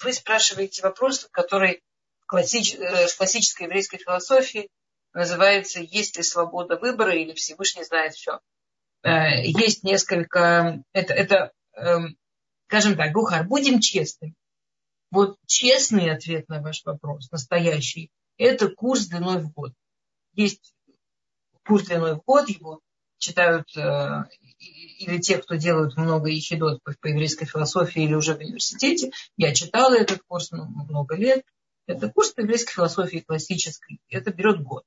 вы 0.03 0.13
спрашиваете 0.13 0.81
вопрос, 0.81 1.27
который 1.31 1.83
классич... 2.25 2.75
Э, 2.75 3.07
в 3.07 3.17
классической 3.17 3.63
еврейской 3.63 3.97
философии 3.97 4.69
называется 5.13 5.79
«Есть 5.79 6.17
ли 6.17 6.23
свобода 6.23 6.77
выбора 6.77 7.13
или 7.13 7.33
Всевышний 7.33 7.83
знает 7.83 8.13
все?». 8.13 8.39
Э, 9.03 9.43
есть 9.43 9.83
несколько... 9.83 10.83
Это, 10.93 11.13
это 11.13 11.51
эм, 11.75 12.17
скажем 12.67 12.95
так, 12.95 13.11
Гухар, 13.11 13.47
будем 13.47 13.79
честными. 13.79 14.35
Вот 15.11 15.37
честный 15.47 16.11
ответ 16.11 16.47
на 16.49 16.61
ваш 16.61 16.83
вопрос, 16.85 17.31
настоящий, 17.31 18.11
это 18.37 18.69
курс 18.69 19.07
длиной 19.07 19.39
в 19.39 19.51
год. 19.51 19.73
Есть 20.33 20.73
курс 21.65 21.85
длиной 21.85 22.15
в 22.15 22.21
год, 22.25 22.47
его 22.47 22.79
читают 23.17 23.75
э, 23.75 24.23
или 24.99 25.17
те, 25.17 25.39
кто 25.39 25.55
делают 25.55 25.97
много 25.97 26.29
ехидот 26.29 26.83
по, 26.83 26.93
по 27.01 27.07
еврейской 27.07 27.45
философии 27.45 28.03
или 28.03 28.13
уже 28.13 28.35
в 28.35 28.39
университете. 28.39 29.11
Я 29.35 29.53
читала 29.53 29.95
этот 29.95 30.21
курс 30.27 30.51
много 30.51 31.15
лет. 31.15 31.43
Это 31.87 32.09
курс 32.09 32.31
по 32.31 32.41
еврейской 32.41 32.73
философии 32.73 33.23
классической. 33.25 33.99
Это 34.09 34.31
берет 34.31 34.61
год 34.61 34.85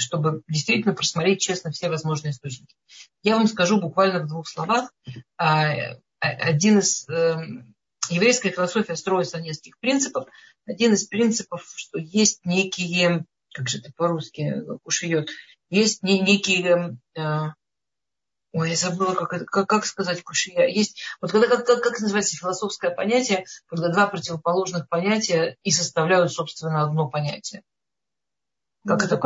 чтобы 0.00 0.42
действительно 0.48 0.94
просмотреть 0.94 1.40
честно 1.40 1.70
все 1.70 1.88
возможные 1.88 2.32
источники. 2.32 2.74
Я 3.22 3.36
вам 3.36 3.46
скажу 3.46 3.80
буквально 3.80 4.20
в 4.20 4.28
двух 4.28 4.48
словах. 4.48 4.90
А, 5.36 5.72
а, 6.20 6.28
один 6.28 6.78
из 6.78 7.08
эм, 7.08 7.74
еврейская 8.08 8.50
философия 8.50 8.96
строится 8.96 9.38
на 9.38 9.42
нескольких 9.42 9.78
принципах. 9.78 10.26
Один 10.66 10.94
из 10.94 11.06
принципов, 11.06 11.64
что 11.76 11.98
есть 11.98 12.44
некие, 12.44 13.24
как 13.54 13.68
же 13.68 13.78
это 13.78 13.92
по-русски 13.96 14.62
кушает, 14.82 15.30
есть 15.70 16.02
некие 16.02 16.98
э, 17.16 17.48
Ой, 18.52 18.70
я 18.70 18.76
забыла, 18.76 19.14
как, 19.14 19.32
это, 19.32 19.44
как, 19.44 19.68
как 19.68 19.86
сказать 19.86 20.24
кушия. 20.24 20.66
Есть, 20.66 21.00
вот 21.20 21.30
когда, 21.30 21.46
как, 21.46 21.64
как, 21.64 21.82
как 21.82 22.00
называется 22.00 22.36
философское 22.36 22.90
понятие, 22.90 23.44
когда 23.66 23.92
два 23.92 24.08
противоположных 24.08 24.88
понятия 24.88 25.56
и 25.62 25.70
составляют, 25.70 26.32
собственно, 26.32 26.82
одно 26.82 27.08
понятие. 27.08 27.62
Как 28.84 29.00
ну, 29.00 29.06
это? 29.06 29.16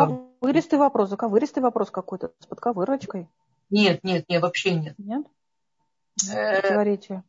Заковыристый 0.44 0.78
вопрос, 0.78 1.08
заковыристый 1.08 1.62
вопрос 1.62 1.90
какой-то 1.90 2.32
с 2.38 2.44
подковырочкой. 2.44 3.30
Нет, 3.70 4.04
нет, 4.04 4.26
нет, 4.28 4.42
вообще 4.42 4.74
нет. 4.74 4.94
Нет? 4.98 5.24
Э, 6.30 6.60
Противоречие. 6.60 7.24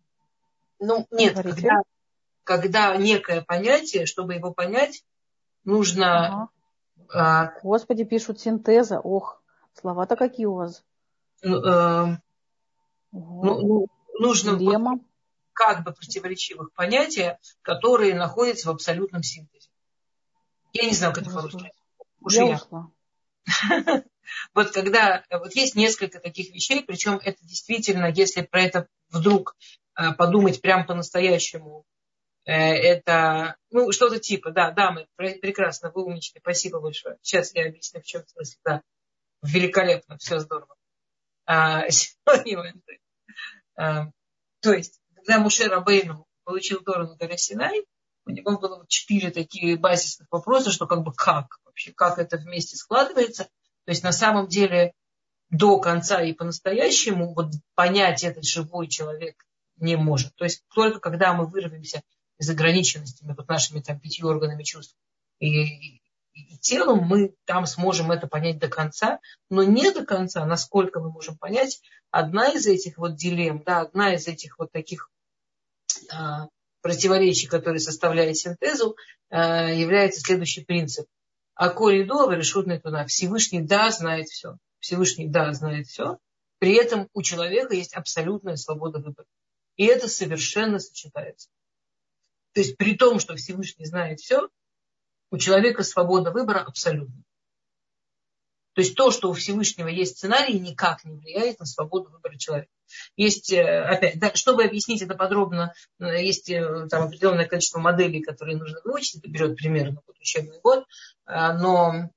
Ну, 0.79 1.07
нет, 1.11 1.33
когда, 1.33 1.81
когда 2.43 2.97
некое 2.97 3.41
понятие, 3.41 4.05
чтобы 4.05 4.33
его 4.33 4.51
понять, 4.51 5.05
нужно... 5.63 6.27
Ага. 6.27 6.49
А, 7.13 7.53
Господи, 7.63 8.03
пишут 8.03 8.41
синтеза. 8.41 8.99
Ох, 8.99 9.41
слова-то 9.73 10.17
какие 10.17 10.47
у 10.47 10.55
вас. 10.55 10.83
Ну, 11.41 11.63
э, 11.63 12.17
ну, 13.13 13.61
ну, 13.61 13.87
нужно 14.19 14.57
вот, 14.57 14.99
как 15.53 15.85
бы 15.85 15.93
противоречивых 15.93 16.73
понятия, 16.73 17.39
которые 17.61 18.13
находятся 18.13 18.67
в 18.67 18.71
абсолютном 18.71 19.23
синтезе. 19.23 19.69
Я 20.73 20.83
не 20.83 20.93
знаю, 20.93 21.13
как 21.13 21.23
это 21.23 21.33
по-русски. 21.33 21.71
Я 22.29 22.45
ушла. 22.47 22.91
Вот 24.53 24.71
когда 24.71 25.23
вот 25.29 25.55
есть 25.55 25.75
несколько 25.75 26.19
таких 26.19 26.53
вещей, 26.53 26.83
причем 26.83 27.19
это 27.23 27.37
действительно, 27.45 28.11
если 28.11 28.41
про 28.41 28.61
это 28.61 28.87
вдруг 29.09 29.55
э, 29.97 30.13
подумать 30.13 30.61
прям 30.61 30.85
по-настоящему, 30.85 31.85
э, 32.45 32.51
это 32.51 33.55
ну 33.69 33.91
что-то 33.91 34.19
типа, 34.19 34.51
да, 34.51 34.71
да, 34.71 34.91
мы 34.91 35.07
прекрасно, 35.15 35.91
вы 35.93 36.03
умнички, 36.05 36.39
спасибо 36.39 36.79
большое. 36.79 37.17
Сейчас 37.21 37.53
я 37.53 37.67
объясню, 37.67 38.01
в 38.01 38.05
чем 38.05 38.25
смысл, 38.27 38.57
да. 38.65 38.81
Великолепно, 39.43 40.17
все 40.17 40.39
здорово. 40.39 40.75
А, 41.45 41.83
то 43.75 44.73
есть, 44.73 44.99
когда 45.15 45.39
Муше 45.39 45.67
Рабейну 45.67 46.25
получил 46.43 46.81
Тору 46.81 47.07
на 47.07 47.15
горе 47.15 47.37
Синай, 47.37 47.85
у 48.25 48.31
него 48.31 48.57
было 48.57 48.85
четыре 48.87 49.31
такие 49.31 49.77
базисных 49.77 50.27
вопроса, 50.31 50.71
что 50.71 50.87
как 50.87 51.03
бы 51.03 51.13
как 51.13 51.59
вообще, 51.65 51.91
как 51.91 52.17
это 52.17 52.37
вместе 52.37 52.75
складывается. 52.75 53.45
То 53.85 53.91
есть 53.91 54.03
на 54.03 54.11
самом 54.11 54.47
деле 54.47 54.93
до 55.49 55.79
конца 55.79 56.21
и 56.21 56.33
по-настоящему 56.33 57.33
вот 57.33 57.51
понять 57.75 58.23
этот 58.23 58.45
живой 58.45 58.87
человек 58.87 59.45
не 59.77 59.95
может. 59.95 60.35
То 60.35 60.45
есть 60.45 60.63
только 60.73 60.99
когда 60.99 61.33
мы 61.33 61.45
вырвемся 61.45 62.01
из 62.37 62.49
ограниченностями 62.49 63.35
вот 63.37 63.47
нашими 63.47 63.79
там 63.79 63.99
пятью 63.99 64.27
органами 64.27 64.63
чувств 64.63 64.95
и, 65.39 65.97
и 66.33 66.57
телом, 66.59 67.03
мы 67.03 67.35
там 67.45 67.65
сможем 67.65 68.11
это 68.11 68.27
понять 68.27 68.57
до 68.57 68.67
конца, 68.67 69.19
но 69.49 69.63
не 69.63 69.91
до 69.91 70.05
конца, 70.05 70.45
насколько 70.45 70.99
мы 70.99 71.11
можем 71.11 71.37
понять, 71.37 71.81
одна 72.09 72.49
из 72.49 72.65
этих 72.65 72.97
вот 72.97 73.15
дилемм, 73.15 73.63
да, 73.63 73.81
одна 73.81 74.15
из 74.15 74.27
этих 74.27 74.57
вот 74.57 74.71
таких 74.71 75.09
а, 76.11 76.47
противоречий, 76.85 77.47
которые 77.47 77.79
составляют 77.79 78.37
синтезу, 78.37 78.95
а, 79.31 79.71
является 79.71 80.21
следующий 80.21 80.63
принцип. 80.63 81.07
А 81.55 81.69
коридор 81.69 82.31
решетный 82.31 82.79
туда. 82.79 83.07
Всевышний 83.07 83.63
да 83.63 83.89
знает 83.89 84.27
все. 84.27 84.59
Всевышний 84.77 85.27
да 85.27 85.51
знает 85.53 85.87
все. 85.87 86.19
При 86.59 86.75
этом 86.75 87.09
у 87.13 87.23
человека 87.23 87.73
есть 87.73 87.95
абсолютная 87.95 88.55
свобода 88.55 88.99
выбора. 88.99 89.25
И 89.77 89.85
это 89.85 90.07
совершенно 90.07 90.77
сочетается. 90.77 91.49
То 92.53 92.61
есть 92.61 92.77
при 92.77 92.95
том, 92.95 93.19
что 93.19 93.35
Всевышний 93.35 93.85
знает 93.85 94.19
все, 94.19 94.47
у 95.31 95.39
человека 95.39 95.81
свобода 95.81 96.29
выбора 96.29 96.59
абсолютна. 96.59 97.23
То 98.75 98.81
есть 98.81 98.95
то, 98.95 99.09
что 99.09 99.29
у 99.29 99.33
Всевышнего 99.33 99.87
есть 99.87 100.17
сценарий, 100.17 100.59
никак 100.59 101.05
не 101.05 101.15
влияет 101.15 101.59
на 101.59 101.65
свободу 101.65 102.09
выбора 102.11 102.37
человека. 102.37 102.69
Есть, 103.15 103.51
э, 103.51 103.63
опять, 103.63 104.19
да, 104.19 104.33
чтобы 104.35 104.65
объяснить 104.65 105.01
это 105.01 105.15
подробно, 105.15 105.73
э, 105.99 106.23
есть 106.23 106.49
э, 106.49 106.87
там 106.89 107.03
определенное 107.03 107.47
количество 107.47 107.79
моделей, 107.79 108.21
которые 108.21 108.57
нужно 108.57 108.79
выучить, 108.83 109.19
это 109.19 109.29
берет 109.29 109.55
примерно 109.55 110.01
вот 110.05 110.19
учебный 110.19 110.59
год, 110.59 110.85
но 111.25 112.09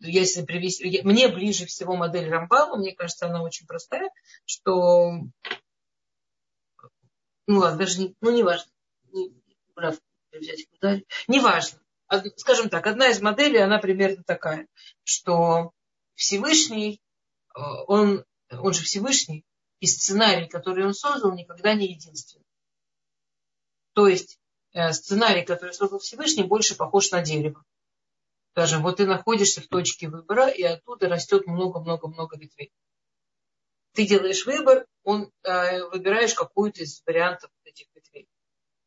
если 0.00 0.42
привести, 0.44 1.02
мне 1.04 1.28
ближе 1.28 1.66
всего 1.66 1.96
модель 1.96 2.28
Рамбама, 2.28 2.76
мне 2.76 2.94
кажется, 2.94 3.26
она 3.26 3.42
очень 3.42 3.66
простая, 3.66 4.10
что, 4.46 5.20
ну 7.46 7.58
ладно, 7.58 7.78
даже 7.78 8.00
не, 8.00 8.14
ну 8.20 8.32
не 8.32 8.42
важно, 8.42 8.70
не, 9.12 9.32
прав, 9.74 9.96
взять 10.32 10.66
куда, 10.70 10.98
не 11.28 11.40
важно, 11.40 11.78
скажем 12.36 12.68
так, 12.68 12.86
одна 12.86 13.08
из 13.08 13.20
моделей, 13.20 13.58
она 13.58 13.78
примерно 13.78 14.22
такая, 14.24 14.68
что 15.04 15.72
Всевышний, 16.14 17.00
э, 17.54 17.60
он, 17.86 18.24
он 18.50 18.72
же 18.72 18.82
Всевышний, 18.82 19.44
и 19.80 19.86
сценарий, 19.86 20.48
который 20.48 20.86
он 20.86 20.94
создал, 20.94 21.34
никогда 21.34 21.74
не 21.74 21.88
единственный. 21.88 22.46
То 23.92 24.08
есть 24.08 24.38
э, 24.72 24.92
сценарий, 24.92 25.44
который 25.44 25.72
создал 25.72 25.98
Всевышний, 25.98 26.44
больше 26.44 26.76
похож 26.76 27.10
на 27.10 27.22
дерево. 27.22 27.64
Скажем, 28.52 28.82
вот 28.82 28.96
ты 28.96 29.06
находишься 29.06 29.60
в 29.60 29.68
точке 29.68 30.08
выбора, 30.08 30.48
и 30.48 30.62
оттуда 30.62 31.08
растет 31.08 31.46
много-много-много 31.46 32.38
ветвей. 32.38 32.72
Ты 33.92 34.06
делаешь 34.06 34.46
выбор, 34.46 34.86
он, 35.02 35.30
э, 35.42 35.84
выбираешь 35.88 36.34
какую-то 36.34 36.82
из 36.82 37.02
вариантов 37.04 37.50
этих 37.64 37.86
ветвей. 37.94 38.28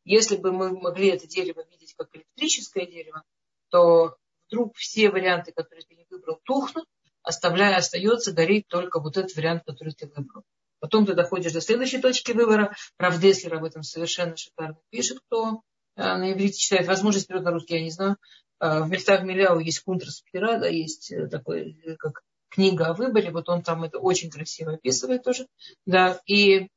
Если 0.04 0.36
бы 0.36 0.52
мы 0.52 0.70
могли 0.70 1.08
это 1.08 1.26
дерево 1.26 1.64
видеть 1.70 1.79
как 2.00 2.08
электрическое 2.14 2.86
дерево, 2.86 3.22
то 3.68 4.16
вдруг 4.48 4.74
все 4.76 5.10
варианты, 5.10 5.52
которые 5.52 5.84
ты 5.84 5.94
не 5.94 6.06
выбрал, 6.08 6.40
тухнут, 6.44 6.86
оставляя, 7.22 7.76
остается 7.76 8.32
гореть 8.32 8.66
только 8.68 9.00
вот 9.00 9.16
этот 9.16 9.36
вариант, 9.36 9.64
который 9.66 9.92
ты 9.92 10.06
выбрал. 10.06 10.42
Потом 10.80 11.04
ты 11.04 11.14
доходишь 11.14 11.52
до 11.52 11.60
следующей 11.60 12.00
точки 12.00 12.32
выбора. 12.32 12.74
Прав 12.96 13.20
Деслер 13.20 13.56
об 13.56 13.64
этом 13.64 13.82
совершенно 13.82 14.34
шикарно 14.36 14.78
пишет, 14.88 15.18
кто 15.26 15.60
э, 15.96 16.02
на 16.02 16.32
иврите 16.32 16.58
читает. 16.58 16.86
Возможность 16.86 17.28
перевод 17.28 17.44
на 17.44 17.50
русский, 17.50 17.74
я 17.74 17.82
не 17.82 17.90
знаю. 17.90 18.16
Э, 18.60 18.80
в 18.80 18.88
местах 18.88 19.22
Миляу 19.22 19.58
есть 19.58 19.80
Кунтрас 19.80 20.24
да, 20.32 20.66
есть 20.68 21.12
э, 21.12 21.28
такой, 21.28 21.76
как 21.98 22.22
книга 22.48 22.86
о 22.86 22.94
выборе. 22.94 23.30
Вот 23.30 23.50
он 23.50 23.62
там 23.62 23.84
это 23.84 23.98
очень 23.98 24.30
красиво 24.30 24.72
описывает 24.72 25.22
тоже. 25.22 25.46
Да, 25.84 26.18
и 26.24 26.68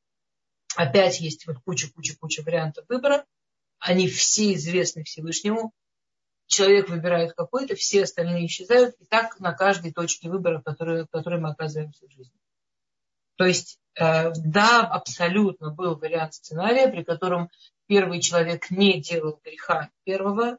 Опять 0.76 1.20
есть 1.20 1.46
вот 1.46 1.58
куча-куча-куча 1.64 2.42
вариантов 2.42 2.84
выбора. 2.88 3.24
Они 3.84 4.08
все 4.08 4.54
известны 4.54 5.04
Всевышнему. 5.04 5.70
Человек 6.46 6.88
выбирает 6.88 7.34
какой-то, 7.34 7.74
все 7.74 8.04
остальные 8.04 8.46
исчезают. 8.46 8.94
И 8.98 9.04
так 9.04 9.38
на 9.40 9.52
каждой 9.52 9.92
точке 9.92 10.30
выбора, 10.30 10.60
в 10.60 10.62
которой, 10.62 11.38
мы 11.38 11.50
оказываемся 11.50 12.06
в 12.06 12.10
жизни. 12.10 12.32
То 13.36 13.44
есть, 13.44 13.78
э, 13.96 14.30
да, 14.36 14.86
абсолютно 14.86 15.68
был 15.68 15.96
вариант 15.96 16.32
сценария, 16.32 16.88
при 16.88 17.04
котором 17.04 17.50
первый 17.86 18.22
человек 18.22 18.70
не 18.70 19.02
делал 19.02 19.38
греха 19.44 19.90
первого. 20.04 20.56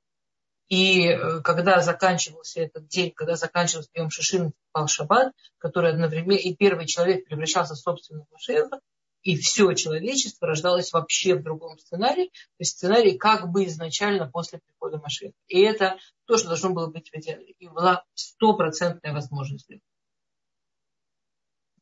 И 0.68 1.08
э, 1.08 1.42
когда 1.42 1.82
заканчивался 1.82 2.62
этот 2.62 2.88
день, 2.88 3.12
когда 3.12 3.36
заканчивался 3.38 3.90
прием 3.92 4.12
Шишин, 4.12 4.54
пал 4.72 4.88
Шаббат, 4.88 5.34
который 5.58 5.90
одновременно, 5.90 6.38
и 6.38 6.56
первый 6.56 6.86
человек 6.86 7.26
превращался 7.26 7.74
в 7.74 7.80
собственного 7.80 8.28
Машеха, 8.32 8.82
и 9.26 9.36
все 9.38 9.74
человечество 9.74 10.48
рождалось 10.48 10.94
вообще 10.94 11.34
в 11.34 11.42
другом 11.42 11.80
сценарии, 11.80 12.28
то 12.28 12.60
есть 12.60 12.78
сценарий 12.78 13.18
как 13.18 13.50
бы 13.50 13.66
изначально 13.66 14.30
после 14.30 14.60
прихода 14.60 15.00
машины. 15.00 15.34
И 15.48 15.60
это 15.62 15.98
то, 16.26 16.38
что 16.38 16.50
должно 16.50 16.70
было 16.70 16.88
быть 16.92 17.10
в 17.10 17.16
идеале. 17.16 17.56
И 17.58 17.68
была 17.68 18.06
стопроцентная 18.14 19.14
возможность. 19.14 19.68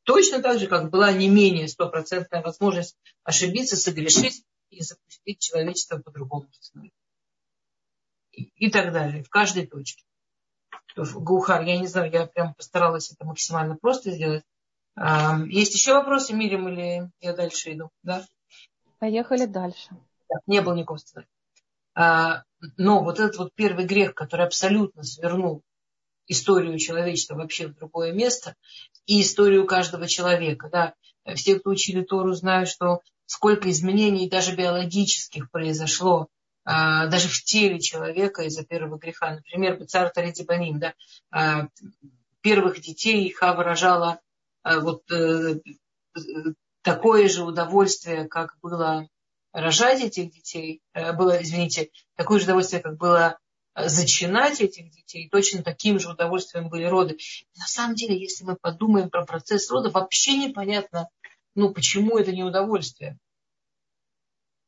Точно 0.03 0.41
так 0.41 0.57
же, 0.57 0.67
как 0.67 0.89
была 0.89 1.11
не 1.11 1.27
менее 1.27 1.67
стопроцентная 1.67 2.41
возможность 2.41 2.97
ошибиться, 3.23 3.75
согрешить 3.75 4.45
и 4.69 4.81
запустить 4.81 5.39
человечество 5.39 5.97
по 5.97 6.11
другому 6.11 6.47
сценарию. 6.53 6.93
И, 8.31 8.43
и 8.55 8.71
так 8.71 8.93
далее, 8.93 9.21
в 9.21 9.29
каждой 9.29 9.67
точке. 9.67 10.05
Гухар, 10.95 11.63
я 11.63 11.77
не 11.77 11.87
знаю, 11.87 12.09
я 12.09 12.25
прям 12.25 12.53
постаралась 12.53 13.11
это 13.11 13.25
максимально 13.25 13.75
просто 13.75 14.11
сделать. 14.11 14.45
Есть 14.95 15.73
еще 15.73 15.93
вопросы, 15.93 16.33
Мирим, 16.33 16.67
или 16.67 17.09
я 17.19 17.33
дальше 17.33 17.73
иду? 17.73 17.89
Да? 18.03 18.25
Поехали 18.99 19.45
дальше. 19.45 19.89
Да, 20.29 20.35
не 20.45 20.61
было 20.61 20.75
никакого 20.75 20.97
сценария. 20.97 21.27
А, 21.95 22.43
но 22.77 23.03
вот 23.03 23.19
этот 23.19 23.37
вот 23.37 23.53
первый 23.55 23.85
грех, 23.85 24.13
который 24.13 24.45
абсолютно 24.45 25.03
свернул 25.03 25.61
историю 26.27 26.77
человечества 26.79 27.35
вообще 27.35 27.67
в 27.67 27.75
другое 27.75 28.13
место, 28.13 28.55
и 29.05 29.21
историю 29.21 29.65
каждого 29.65 30.07
человека. 30.07 30.69
Да. 30.71 30.93
Все, 31.35 31.59
кто 31.59 31.71
учили 31.71 32.01
Тору, 32.01 32.33
знают, 32.33 32.69
что 32.69 33.01
сколько 33.25 33.69
изменений 33.69 34.29
даже 34.29 34.55
биологических 34.55 35.51
произошло 35.51 36.27
а, 36.65 37.07
даже 37.07 37.27
в 37.27 37.43
теле 37.43 37.79
человека 37.79 38.43
из-за 38.43 38.63
первого 38.63 38.97
греха. 38.97 39.35
Например, 39.35 39.85
царь 39.85 40.11
Таритибаним, 40.13 40.79
да, 40.79 40.93
а, 41.31 41.67
первых 42.41 42.79
детей 42.79 43.29
Хава 43.31 43.63
рожала 43.63 44.19
вот 44.63 45.09
э, 45.11 45.59
такое 46.81 47.27
же 47.27 47.43
удовольствие, 47.43 48.27
как 48.27 48.57
было 48.61 49.07
рожать 49.51 50.01
этих 50.01 50.31
детей, 50.31 50.81
э, 50.93 51.13
было, 51.13 51.41
извините, 51.41 51.89
такое 52.15 52.39
же 52.39 52.45
удовольствие, 52.45 52.81
как 52.81 52.97
было 52.97 53.37
зачинать 53.75 54.61
этих 54.61 54.91
детей, 54.91 55.27
точно 55.29 55.63
таким 55.63 55.99
же 55.99 56.11
удовольствием 56.11 56.69
были 56.69 56.85
роды. 56.85 57.17
на 57.57 57.65
самом 57.65 57.95
деле, 57.95 58.19
если 58.19 58.43
мы 58.43 58.55
подумаем 58.55 59.09
про 59.09 59.25
процесс 59.25 59.69
рода, 59.71 59.89
вообще 59.89 60.37
непонятно, 60.37 61.09
ну, 61.55 61.73
почему 61.73 62.17
это 62.17 62.31
не 62.31 62.43
удовольствие. 62.43 63.17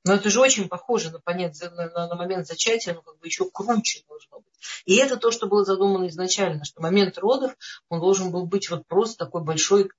Но 0.05 0.13
это 0.13 0.29
же 0.29 0.39
очень 0.39 0.69
похоже 0.69 1.11
на, 1.11 1.19
понять, 1.19 1.59
на, 1.61 2.07
на, 2.07 2.15
момент 2.15 2.45
зачатия, 2.47 2.93
но 2.93 3.01
как 3.01 3.17
бы 3.17 3.25
еще 3.25 3.49
круче 3.49 4.03
должно 4.07 4.39
быть. 4.39 4.53
И 4.85 4.95
это 4.97 5.17
то, 5.17 5.31
что 5.31 5.47
было 5.47 5.65
задумано 5.65 6.07
изначально, 6.07 6.63
что 6.63 6.81
момент 6.81 7.17
родов, 7.17 7.55
он 7.89 7.99
должен 7.99 8.31
был 8.31 8.45
быть 8.45 8.69
вот 8.69 8.85
просто 8.87 9.25
такой 9.25 9.43
большой, 9.43 9.89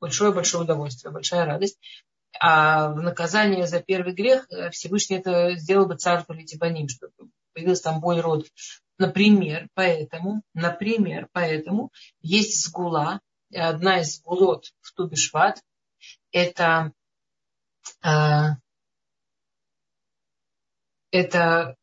большое-большое 0.00 0.64
удовольствие, 0.64 1.12
большая 1.12 1.46
радость. 1.46 1.78
А 2.40 2.88
в 2.88 2.96
наказание 2.96 3.68
за 3.68 3.80
первый 3.80 4.14
грех 4.14 4.48
Всевышний 4.72 5.18
это 5.18 5.54
сделал 5.56 5.86
бы 5.86 5.96
царство 5.96 6.32
Литибаним, 6.32 6.88
чтобы 6.88 7.12
появилась 7.52 7.80
там 7.80 8.00
боль 8.00 8.20
родов. 8.20 8.48
Например, 8.98 9.68
поэтому, 9.74 10.42
например, 10.54 11.28
поэтому 11.32 11.92
есть 12.20 12.64
сгула, 12.64 13.20
одна 13.54 14.00
из 14.00 14.16
сгулот 14.16 14.72
в 14.80 14.92
Тубишват, 14.94 15.62
это, 16.32 16.92
э, 18.04 18.08
это 21.12 21.76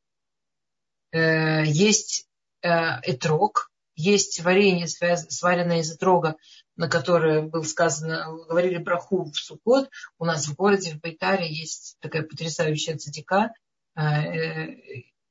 э, 1.12 1.64
есть 1.66 2.28
э, 2.62 2.70
этрог, 3.04 3.72
есть 3.96 4.42
варенье, 4.42 4.88
сваренное 4.88 5.80
из 5.80 5.96
этрога, 5.96 6.36
на 6.76 6.90
которое 6.90 7.42
был 7.42 7.64
сказано, 7.64 8.26
говорили 8.48 8.78
браху 8.78 9.26
в 9.26 9.36
Сукот. 9.36 9.90
У 10.18 10.26
нас 10.26 10.48
в 10.48 10.56
городе, 10.56 10.92
в 10.92 11.00
Байтаре, 11.00 11.48
есть 11.50 11.98
такая 12.00 12.24
потрясающая 12.24 12.98
цадика, 12.98 13.54
э, 13.96 14.74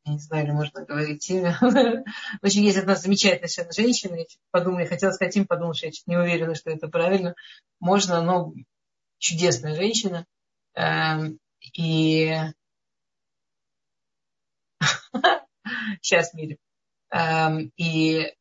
я 0.09 0.15
не 0.15 0.19
знаю, 0.21 0.55
можно 0.55 0.85
говорить 0.85 1.29
имя. 1.29 1.59
В 1.61 2.45
общем, 2.45 2.63
есть 2.63 2.79
одна 2.79 2.95
замечательная 2.95 3.73
женщина. 3.73 4.15
Я 4.15 4.25
подумала, 4.51 4.81
я 4.81 4.87
хотела 4.87 5.11
сказать 5.11 5.37
им, 5.37 5.47
подумала, 5.47 5.75
что 5.75 5.87
я 5.87 5.93
чуть 5.93 6.07
не 6.07 6.17
уверена, 6.17 6.55
что 6.55 6.71
это 6.71 6.89
правильно. 6.89 7.35
Можно, 7.79 8.23
но 8.23 8.55
чудесная 9.19 9.75
женщина. 9.75 10.25
Эм, 10.75 11.39
и 11.75 12.35
сейчас 16.03 16.35
мире. 16.35 16.59
Эм, 17.11 17.73
и 17.77 18.33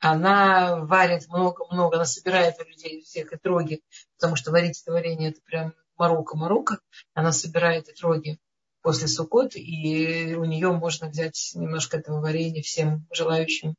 она 0.00 0.84
варит 0.84 1.28
много-много, 1.28 1.96
она 1.96 2.04
собирает 2.04 2.58
у 2.60 2.64
людей 2.64 3.02
всех 3.02 3.32
этроги, 3.32 3.82
потому 4.16 4.36
что 4.36 4.50
варить 4.50 4.80
это 4.80 4.92
варенье 4.92 5.30
это 5.30 5.40
прям 5.42 5.74
Марокко-Марокко. 5.96 6.78
Она 7.14 7.32
собирает 7.32 7.88
этроги 7.88 8.38
после 8.82 9.08
Сукот, 9.08 9.56
и 9.56 10.34
у 10.34 10.44
нее 10.44 10.72
можно 10.72 11.08
взять 11.08 11.50
немножко 11.54 11.98
этого 11.98 12.20
варенья 12.20 12.62
всем 12.62 13.06
желающим 13.10 13.74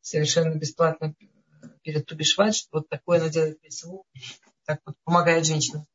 совершенно 0.00 0.54
бесплатно 0.54 1.14
перед 1.82 2.06
Тубишват, 2.06 2.54
что 2.54 2.78
вот 2.78 2.88
такое 2.88 3.18
она 3.18 3.28
делает 3.28 3.60
письму, 3.60 4.04
так 4.64 4.80
вот 4.86 4.96
помогает 5.04 5.44
женщинам. 5.44 5.86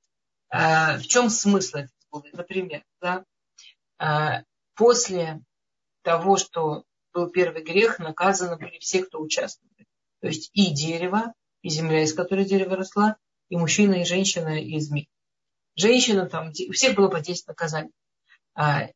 А, 0.50 0.98
в 0.98 1.08
чем 1.08 1.30
смысл 1.30 1.80
сгулы? 2.10 2.30
Например, 2.34 2.84
да, 3.02 3.24
а, 3.98 4.44
после 4.76 5.42
того, 6.02 6.38
что 6.38 6.84
был 7.14 7.30
первый 7.30 7.64
грех, 7.64 8.00
наказаны 8.00 8.58
были 8.58 8.80
все, 8.80 9.04
кто 9.04 9.20
участвовали. 9.20 9.86
То 10.22 10.28
есть 10.28 10.50
и 10.54 10.72
дерево, 10.74 11.34
и 11.62 11.70
земля, 11.70 12.04
из 12.04 12.14
которой 12.14 12.46
дерево 12.46 12.76
росла, 12.76 13.18
и 13.50 13.58
мужчина, 13.58 13.96
и 13.96 14.06
женщина, 14.06 14.62
и 14.62 14.80
змей. 14.80 15.10
Женщина 15.76 16.28
там, 16.28 16.50
у 16.50 16.72
всех 16.74 16.96
было 16.96 17.10
по 17.10 17.20
10 17.22 17.48
наказаний. 17.48 17.92
А, 18.54 18.90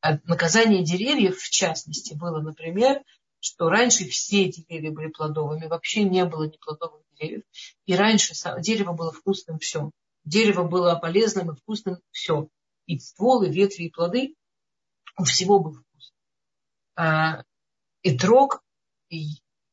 а 0.00 0.18
наказание 0.24 0.82
деревьев, 0.82 1.38
в 1.38 1.50
частности, 1.50 2.14
было, 2.14 2.40
например, 2.40 3.02
что 3.40 3.68
раньше 3.68 4.08
все 4.08 4.50
деревья 4.50 4.90
были 4.90 5.08
плодовыми, 5.08 5.66
вообще 5.66 6.04
не 6.04 6.24
было 6.24 6.44
неплодовых 6.44 7.02
деревьев. 7.12 7.44
И 7.84 7.94
раньше 7.94 8.34
дерево 8.60 8.92
было 8.92 9.12
вкусным 9.12 9.58
все. 9.58 9.90
Дерево 10.24 10.64
было 10.64 10.96
полезным 10.96 11.52
и 11.52 11.56
вкусным 11.56 11.98
все. 12.10 12.48
И 12.86 12.98
стволы, 12.98 13.48
ветви, 13.48 13.84
и 13.84 13.90
плоды 13.90 14.34
у 15.18 15.24
всего 15.24 15.60
был 15.60 15.78
А, 16.96 17.42
и 18.02 18.16
трог 18.16 18.62
э, 19.10 19.16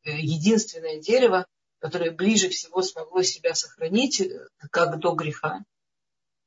единственное 0.03 0.99
дерево, 0.99 1.47
которое 1.79 2.11
ближе 2.11 2.49
всего 2.49 2.81
смогло 2.81 3.23
себя 3.23 3.55
сохранить, 3.55 4.19
э, 4.21 4.47
как 4.71 4.99
до 4.99 5.13
греха. 5.13 5.63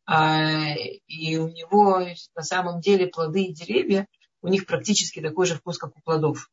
А, 0.04 0.74
и 1.06 1.36
у 1.38 1.48
него 1.48 2.06
на 2.34 2.42
самом 2.42 2.80
деле 2.80 3.06
плоды 3.06 3.44
и 3.44 3.54
деревья, 3.54 4.06
у 4.42 4.48
них 4.48 4.66
практически 4.66 5.20
такой 5.20 5.46
же 5.46 5.56
вкус, 5.56 5.78
как 5.78 5.96
у 5.96 6.00
плодов. 6.02 6.50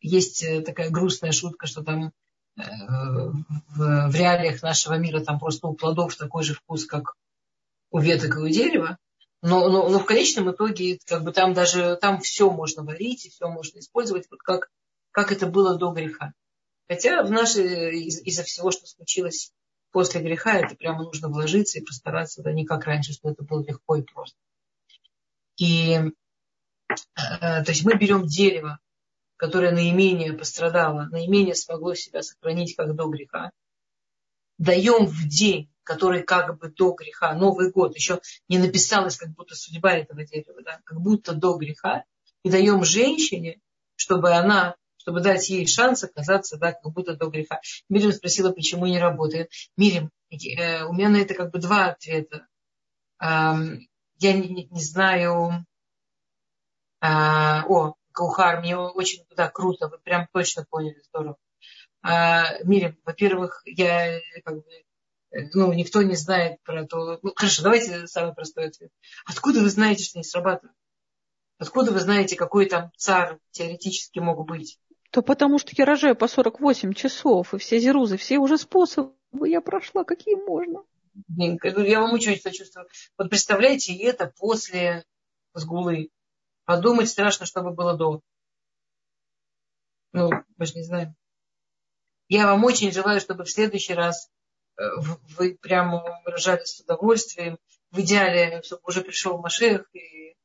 Есть 0.00 0.42
э, 0.42 0.62
такая 0.62 0.90
грустная 0.90 1.32
шутка, 1.32 1.66
что 1.66 1.82
там 1.82 2.12
в 2.56 4.14
реалиях 4.14 4.62
нашего 4.62 4.94
мира 4.94 5.18
там 5.18 5.40
просто 5.40 5.66
у 5.66 5.74
плодов 5.74 6.14
такой 6.14 6.44
же 6.44 6.54
вкус, 6.54 6.84
как 6.84 7.16
у 7.90 7.98
веток 7.98 8.36
и 8.36 8.38
у 8.38 8.48
дерева. 8.48 8.96
Но, 9.46 9.68
но, 9.68 9.90
но 9.90 9.98
в 9.98 10.06
конечном 10.06 10.50
итоге 10.52 10.98
как 11.04 11.22
бы 11.22 11.30
там 11.30 11.52
даже 11.52 11.98
там 12.00 12.18
все 12.22 12.50
можно 12.50 12.82
варить 12.82 13.26
и 13.26 13.28
все 13.28 13.46
можно 13.46 13.78
использовать, 13.78 14.26
вот 14.30 14.40
как, 14.40 14.70
как 15.10 15.32
это 15.32 15.46
было 15.46 15.76
до 15.76 15.92
греха. 15.92 16.32
Хотя 16.88 17.22
в 17.22 17.30
нашей, 17.30 18.04
из- 18.04 18.22
из-за 18.22 18.42
всего, 18.42 18.70
что 18.70 18.86
случилось 18.86 19.52
после 19.90 20.22
греха 20.22 20.54
это 20.54 20.74
прямо 20.74 21.04
нужно 21.04 21.28
вложиться 21.28 21.78
и 21.78 21.84
постараться, 21.84 22.42
да 22.42 22.52
не 22.52 22.64
как 22.64 22.86
раньше, 22.86 23.12
что 23.12 23.28
это 23.28 23.44
было 23.44 23.62
легко 23.62 23.96
и 23.96 24.02
просто. 24.02 24.38
И 25.58 25.92
э, 25.92 26.10
то 27.14 27.66
есть 27.68 27.84
мы 27.84 27.98
берем 27.98 28.26
дерево, 28.26 28.78
которое 29.36 29.72
наименее 29.72 30.32
пострадало, 30.32 31.08
наименее 31.10 31.54
смогло 31.54 31.94
себя 31.94 32.22
сохранить 32.22 32.76
как 32.76 32.96
до 32.96 33.08
греха, 33.08 33.50
даем 34.56 35.04
в 35.04 35.28
день, 35.28 35.70
который 35.84 36.22
как 36.22 36.58
бы 36.58 36.68
до 36.68 36.92
греха, 36.92 37.34
Новый 37.34 37.70
год, 37.70 37.94
еще 37.94 38.20
не 38.48 38.58
написалось 38.58 39.16
как 39.16 39.30
будто 39.30 39.54
судьба 39.54 39.92
этого 39.92 40.24
дерева, 40.24 40.62
да, 40.64 40.80
как 40.84 41.00
будто 41.00 41.34
до 41.34 41.56
греха, 41.56 42.04
и 42.42 42.50
даем 42.50 42.84
женщине, 42.84 43.60
чтобы 43.96 44.32
она 44.32 44.76
чтобы 45.04 45.20
дать 45.20 45.50
ей 45.50 45.66
шанс 45.66 46.02
оказаться, 46.02 46.56
да, 46.56 46.72
как 46.72 46.90
будто 46.94 47.14
до 47.14 47.26
греха. 47.26 47.60
Мирим 47.90 48.10
спросила, 48.10 48.52
почему 48.52 48.86
не 48.86 48.98
работает. 48.98 49.50
Мирим, 49.76 50.10
э, 50.30 50.84
у 50.84 50.94
меня 50.94 51.10
на 51.10 51.18
это 51.18 51.34
как 51.34 51.50
бы 51.50 51.58
два 51.58 51.88
ответа. 51.88 52.46
Я 53.20 54.32
не, 54.32 54.66
не, 54.70 54.80
знаю... 54.80 55.66
Э, 57.02 57.64
о, 57.68 57.96
Каухар, 58.12 58.60
мне 58.60 58.78
очень 58.78 59.26
да, 59.36 59.50
круто, 59.50 59.88
вы 59.88 59.98
прям 59.98 60.26
точно 60.32 60.64
поняли, 60.64 61.02
здорово. 61.08 61.36
Э, 62.02 62.64
Мирим, 62.64 62.98
во-первых, 63.04 63.60
я 63.66 64.20
как 64.42 64.54
бы 64.54 64.64
ну, 65.52 65.72
никто 65.72 66.02
не 66.02 66.16
знает 66.16 66.62
про 66.62 66.86
то. 66.86 67.18
Ну, 67.22 67.32
хорошо, 67.34 67.62
давайте 67.62 68.06
самый 68.06 68.34
простой 68.34 68.68
ответ. 68.68 68.90
Откуда 69.26 69.60
вы 69.60 69.70
знаете, 69.70 70.04
что 70.04 70.18
не 70.18 70.24
срабатывает? 70.24 70.76
Откуда 71.58 71.92
вы 71.92 72.00
знаете, 72.00 72.36
какой 72.36 72.66
там 72.66 72.90
царь 72.96 73.38
теоретически 73.50 74.18
мог 74.18 74.46
быть? 74.46 74.78
то 75.14 75.22
потому 75.22 75.60
что 75.60 75.70
я 75.76 75.84
рожаю 75.84 76.16
по 76.16 76.26
48 76.26 76.92
часов, 76.92 77.54
и 77.54 77.58
все 77.58 77.78
зерузы, 77.78 78.16
все 78.16 78.38
уже 78.38 78.58
способы 78.58 79.14
я 79.48 79.60
прошла, 79.60 80.02
какие 80.02 80.34
можно. 80.34 80.82
Я 81.28 82.00
вам 82.00 82.14
очень 82.14 82.36
сочувствую. 82.36 82.88
Вот 83.16 83.30
представляете, 83.30 83.92
и 83.92 84.02
это 84.02 84.26
после 84.36 85.04
сгулы. 85.52 86.10
Подумать 86.64 87.08
страшно, 87.08 87.46
чтобы 87.46 87.70
было 87.70 87.96
до. 87.96 88.22
Ну, 90.12 90.30
мы 90.56 90.66
же 90.66 90.74
не 90.74 90.82
знаем. 90.82 91.14
Я 92.28 92.46
вам 92.46 92.64
очень 92.64 92.90
желаю, 92.90 93.20
чтобы 93.20 93.44
в 93.44 93.50
следующий 93.50 93.94
раз 93.94 94.28
э, 94.28 94.33
вы 94.76 95.56
прямо 95.60 96.02
рожали 96.24 96.64
с 96.64 96.80
удовольствием. 96.80 97.58
В 97.90 98.00
идеале, 98.00 98.62
чтобы 98.62 98.82
уже 98.86 99.02
пришел 99.02 99.38
Машех, 99.38 99.86
и, 99.92 100.36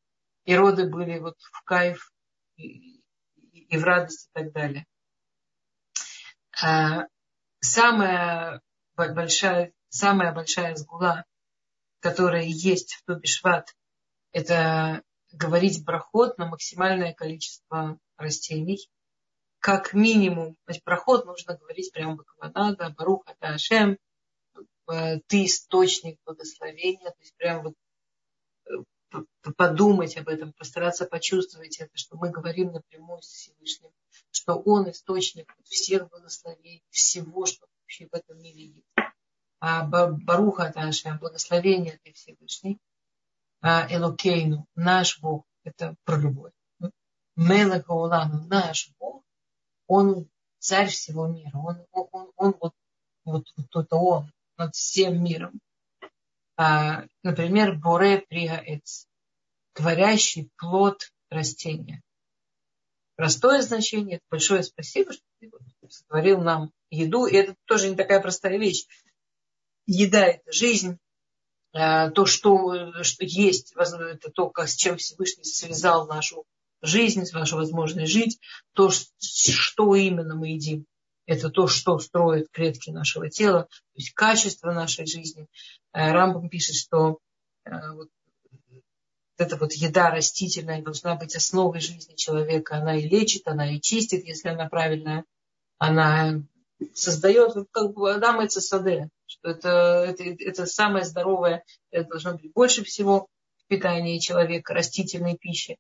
и 0.46 0.56
роды 0.56 0.88
были 0.88 1.20
вот 1.20 1.38
в 1.40 1.64
кайф, 1.64 2.12
и, 2.58 3.02
и 3.42 3.78
в 3.78 3.84
радость 3.84 4.30
и 4.30 4.40
так 4.40 4.52
далее. 4.52 4.86
А, 6.62 7.06
самая 7.60 8.62
большая, 8.96 9.74
самая 9.90 10.34
большая 10.34 10.76
сгула, 10.76 11.26
которая 12.02 12.44
есть 12.44 12.94
в 12.96 13.04
Тубишват, 13.06 13.74
это 14.32 15.02
говорить 15.32 15.84
брахот 15.84 16.38
на 16.38 16.48
максимальное 16.48 17.14
количество 17.14 17.98
растений. 18.18 18.90
Как 19.60 19.94
минимум, 19.94 20.56
проход 20.84 21.26
нужно 21.26 21.58
говорить 21.58 21.92
прямо 21.92 22.16
Бакаванада, 22.16 22.94
Баруха, 22.98 23.36
Ашем, 23.40 23.92
э, 23.92 23.98
ты 25.28 25.46
источник 25.46 26.18
благословения, 26.26 27.10
то 27.10 27.20
есть 27.20 27.36
прямо 27.36 27.64
вот 27.64 27.76
подумать 29.58 30.18
об 30.18 30.28
этом, 30.28 30.54
постараться 30.54 31.06
почувствовать 31.06 31.78
это, 31.78 31.92
что 31.96 32.16
мы 32.18 32.30
говорим 32.30 32.72
напрямую 32.72 33.22
с 33.22 33.28
Всевышним, 33.28 33.92
что 34.32 34.56
Он 34.56 34.90
источник 34.90 35.54
всех 35.64 36.10
благословений, 36.10 36.84
всего, 36.90 37.46
что 37.46 37.68
вообще 37.82 38.08
в 38.08 38.16
этом 38.16 38.42
мире 38.42 38.66
есть. 38.66 38.88
А 39.60 39.84
Баруха 39.84 40.72
Таша, 40.72 41.18
благословение 41.20 42.00
ты 42.04 42.14
Всевышний, 42.14 42.80
а 43.62 43.88
Элокейну, 43.94 44.66
наш 44.76 45.20
Бог, 45.20 45.44
это 45.64 45.96
про 46.06 46.18
любовь. 46.18 46.54
Мелеха 47.36 47.92
Улану, 47.92 48.48
наш 48.48 48.92
Бог, 49.00 49.24
Он 49.88 50.30
царь 50.60 50.88
всего 50.88 51.28
мира, 51.28 51.58
Он, 51.58 51.86
он, 51.92 52.08
он, 52.12 52.32
он 52.36 52.56
вот, 52.60 52.74
вот, 53.26 53.46
вот 53.56 53.86
это 53.86 53.96
Он 53.96 54.32
над 54.60 54.76
всем 54.76 55.24
миром. 55.24 55.60
А, 56.58 57.06
например, 57.24 57.76
боре 57.76 58.26
пригаэц, 58.30 59.08
творящий 59.74 60.50
плод 60.58 61.10
растения. 61.30 62.04
Простое 63.16 63.62
значение, 63.62 64.20
большое 64.30 64.64
спасибо, 64.64 65.14
что 65.14 65.24
ты 65.40 65.50
сотворил 65.90 66.42
нам 66.42 66.72
еду. 66.90 67.26
И 67.26 67.36
это 67.36 67.56
тоже 67.66 67.90
не 67.90 67.96
такая 67.96 68.20
простая 68.20 68.58
вещь. 68.58 68.86
Еда– 69.86 70.26
это 70.28 70.52
жизнь. 70.52 70.98
э, 71.74 72.12
то, 72.12 72.26
что, 72.26 73.04
что 73.04 73.26
есть, 73.26 73.74
это 73.76 74.32
то, 74.32 74.52
с 74.56 74.76
чем 74.76 74.98
Всевышний 74.98 75.44
связал 75.44 76.08
нашу 76.08 76.46
жизнь, 76.82 77.24
нашу 77.34 77.58
возможность 77.58 78.12
жить, 78.12 78.40
то, 78.74 78.90
что 78.90 79.96
именно 79.96 80.36
мы 80.36 80.50
едим. 80.50 80.86
Это 81.30 81.50
то, 81.50 81.68
что 81.68 82.00
строит 82.00 82.50
клетки 82.52 82.90
нашего 82.90 83.30
тела, 83.30 83.64
то 83.64 83.96
есть 83.96 84.14
качество 84.14 84.72
нашей 84.72 85.06
жизни. 85.06 85.46
Э, 85.94 86.12
Рамбам 86.12 86.50
пишет, 86.50 86.76
что 86.76 87.20
вот 87.66 88.10
эта 89.38 89.56
вот 89.56 89.74
еда 89.74 90.10
растительная 90.10 90.82
должна 90.82 91.16
быть 91.16 91.36
основой 91.36 91.80
жизни 91.82 92.16
человека. 92.16 92.78
Она 92.78 92.98
и 92.98 93.08
лечит, 93.08 93.48
она 93.48 93.72
и 93.72 93.80
чистит, 93.80 94.26
если 94.26 94.50
она 94.50 94.68
правильная. 94.68 95.24
Она 95.78 96.42
создает, 96.94 97.54
как 97.72 97.94
бы 97.94 98.12
Адам 98.12 98.40
это 98.40 98.60
саде, 98.60 99.10
что 99.28 99.50
это, 99.50 99.70
это, 99.70 100.24
это 100.24 100.66
самое 100.66 101.06
здоровое, 101.06 101.64
это 101.92 102.10
должно 102.10 102.34
быть 102.34 102.52
больше 102.54 102.84
всего 102.84 103.28
в 103.58 103.68
питании 103.68 104.18
человека, 104.18 104.74
растительной 104.74 105.38
пищи. 105.38 105.78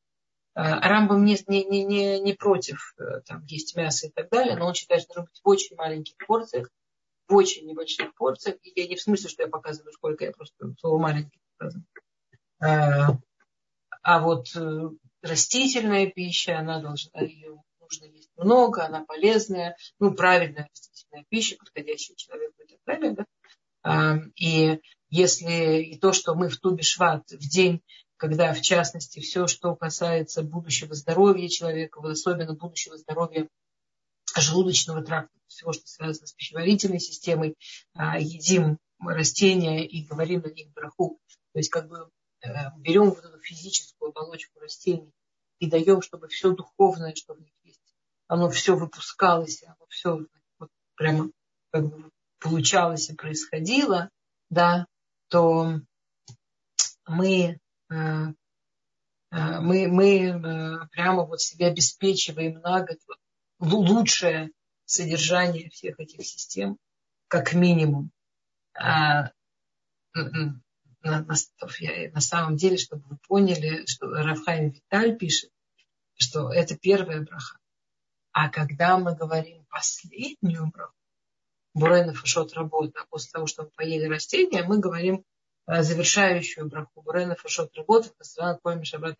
А 0.61 0.89
Рамбам 0.89 1.23
не, 1.23 1.37
не, 1.47 1.63
не, 1.85 2.19
не 2.19 2.33
против 2.33 2.93
э, 2.97 3.21
там, 3.25 3.45
есть 3.45 3.77
мясо 3.77 4.07
и 4.07 4.11
так 4.11 4.29
далее, 4.29 4.57
но 4.57 4.67
он 4.67 4.73
считает, 4.73 5.03
что 5.03 5.13
должно 5.13 5.29
быть 5.31 5.41
в 5.41 5.47
очень 5.47 5.75
маленьких 5.77 6.15
порциях, 6.27 6.69
в 7.29 7.35
очень 7.35 7.65
небольших 7.65 8.13
порциях. 8.15 8.57
И 8.63 8.73
я 8.75 8.85
не 8.87 8.97
в 8.97 9.01
смысле, 9.01 9.29
что 9.29 9.43
я 9.43 9.47
показываю, 9.47 9.93
сколько 9.93 10.25
я 10.25 10.31
просто 10.33 10.73
слово 10.81 11.01
маленький 11.01 11.39
показываю. 11.57 11.85
А, 12.59 13.17
а 14.01 14.19
вот 14.19 14.47
э, 14.57 14.89
растительная 15.21 16.07
пища, 16.07 16.59
она 16.59 16.81
должна, 16.81 17.21
ее 17.21 17.63
нужно 17.79 18.05
есть 18.05 18.31
много, 18.35 18.85
она 18.85 19.05
полезная, 19.05 19.77
ну, 19.97 20.13
правильная 20.13 20.67
растительная 20.69 21.25
пища, 21.29 21.55
подходящая 21.57 22.17
человеку 22.17 22.61
и 22.63 22.67
так 22.67 22.79
далее. 22.85 23.11
Да? 23.13 23.25
А, 23.83 24.17
и 24.35 24.81
если 25.09 25.83
и 25.83 25.97
то, 25.97 26.11
что 26.11 26.35
мы 26.35 26.49
в 26.49 26.57
Тубе 26.57 26.83
Шват 26.83 27.29
в 27.29 27.49
день, 27.49 27.81
когда, 28.19 28.53
в 28.53 28.61
частности, 28.61 29.19
все, 29.19 29.47
что 29.47 29.75
касается 29.75 30.43
будущего 30.43 30.93
здоровья 30.93 31.47
человека, 31.47 31.99
особенно 32.03 32.53
будущего 32.53 32.97
здоровья 32.97 33.47
желудочного 34.37 35.01
тракта, 35.03 35.33
всего, 35.47 35.73
что 35.73 35.87
связано 35.87 36.27
с 36.27 36.33
пищеварительной 36.33 36.99
системой, 36.99 37.55
а, 37.95 38.19
едим 38.19 38.77
растения 38.99 39.85
и 39.85 40.05
говорим 40.05 40.41
на 40.41 40.51
них 40.51 40.71
браху. 40.73 41.19
То 41.53 41.59
есть 41.59 41.71
как 41.71 41.87
бы 41.87 42.09
Э, 42.41 42.69
берем 42.77 43.09
вот 43.09 43.23
эту 43.23 43.39
физическую 43.39 44.09
оболочку 44.09 44.59
растений 44.59 45.11
и 45.59 45.69
даем, 45.69 46.01
чтобы 46.01 46.29
все 46.29 46.51
духовное, 46.53 47.13
что 47.15 47.33
в 47.33 47.39
них 47.39 47.51
есть, 47.63 47.81
оно 48.27 48.49
все 48.49 48.75
выпускалось, 48.75 49.63
оно 49.63 49.85
все 49.89 50.25
вот 50.57 50.69
прямо 50.95 51.29
как 51.71 51.87
бы 51.89 52.09
получалось 52.39 53.09
и 53.09 53.15
происходило, 53.15 54.09
да, 54.49 54.85
то 55.27 55.81
мы, 57.05 57.59
мы, 57.89 59.87
мы 59.87 60.87
прямо 60.91 61.25
вот 61.25 61.41
себе 61.41 61.67
обеспечиваем 61.67 62.59
на 62.61 62.81
год 62.81 62.97
лучшее 63.59 64.51
содержание 64.85 65.69
всех 65.69 65.99
этих 65.99 66.25
систем, 66.25 66.77
как 67.27 67.53
минимум. 67.53 68.11
А, 68.73 69.31
на, 70.13 70.61
на, 71.03 71.25
на 71.25 72.21
самом 72.21 72.55
деле, 72.57 72.77
чтобы 72.77 73.03
вы 73.07 73.17
поняли, 73.27 73.85
что 73.85 74.07
Рафхайм 74.07 74.71
Виталь 74.71 75.17
пишет, 75.17 75.51
что 76.15 76.51
это 76.51 76.77
первая 76.77 77.21
браха. 77.21 77.57
А 78.31 78.49
когда 78.49 78.97
мы 78.97 79.15
говорим 79.15 79.65
последнюю 79.69 80.67
браху, 80.67 80.93
Бурена 81.73 82.13
Фашот 82.13 82.53
работа, 82.53 83.05
после 83.09 83.31
того, 83.31 83.47
что 83.47 83.63
мы 83.63 83.69
поели 83.71 84.05
растения, 84.05 84.63
мы 84.63 84.79
говорим 84.79 85.17
э, 85.17 85.21
завершающую 85.69 86.67
браху. 86.67 87.01
Бурена 87.01 87.35
Фашот 87.35 87.75
работа, 87.75 88.09
Кастрана 88.17 88.57
Койми 88.61 88.83
Шабрат 88.83 89.17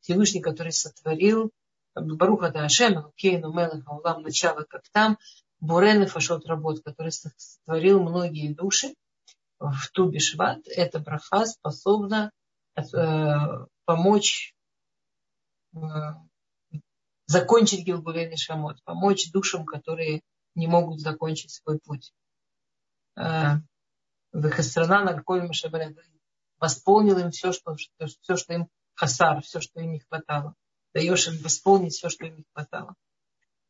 Всевышний, 0.00 0.40
который 0.40 0.72
сотворил 0.72 1.52
Баруха 1.94 2.50
да 2.50 2.64
Ашем, 2.64 3.12
Кейну 3.16 3.52
Мелеха 3.52 3.90
Улам, 3.90 4.22
начало 4.22 4.64
как 4.64 4.82
там, 4.92 5.18
Бурена 5.60 6.06
Фашот 6.06 6.46
работа, 6.46 6.82
который 6.82 7.12
сотворил 7.12 8.02
многие 8.02 8.52
души, 8.52 8.94
в 9.58 9.90
Тубе 9.92 10.20
Шват, 10.20 10.60
эта 10.68 10.98
браха 11.00 11.44
способна 11.46 12.30
э, 12.76 12.82
помочь 13.84 14.54
э, 15.74 15.78
закончить 17.26 17.84
Гилгулей 17.84 18.36
Шамот, 18.36 18.82
помочь 18.84 19.30
душам, 19.32 19.64
которые 19.64 20.22
не 20.54 20.66
могут 20.66 21.00
закончить 21.00 21.50
свой 21.50 21.78
путь. 21.80 22.12
Э, 23.16 23.56
в 24.32 24.46
их 24.46 24.62
страна 24.62 25.02
на 25.04 25.14
какой 25.14 25.48
восполнил 26.58 27.18
им 27.18 27.30
все 27.30 27.52
что, 27.52 27.76
все, 27.76 28.36
что 28.36 28.52
им 28.52 28.68
хасар, 28.94 29.42
все, 29.42 29.60
что 29.60 29.80
им 29.80 29.92
не 29.92 30.00
хватало. 30.00 30.54
Даешь 30.92 31.28
им 31.28 31.38
восполнить 31.42 31.94
все, 31.94 32.08
что 32.08 32.26
им 32.26 32.36
не 32.36 32.44
хватало. 32.52 32.94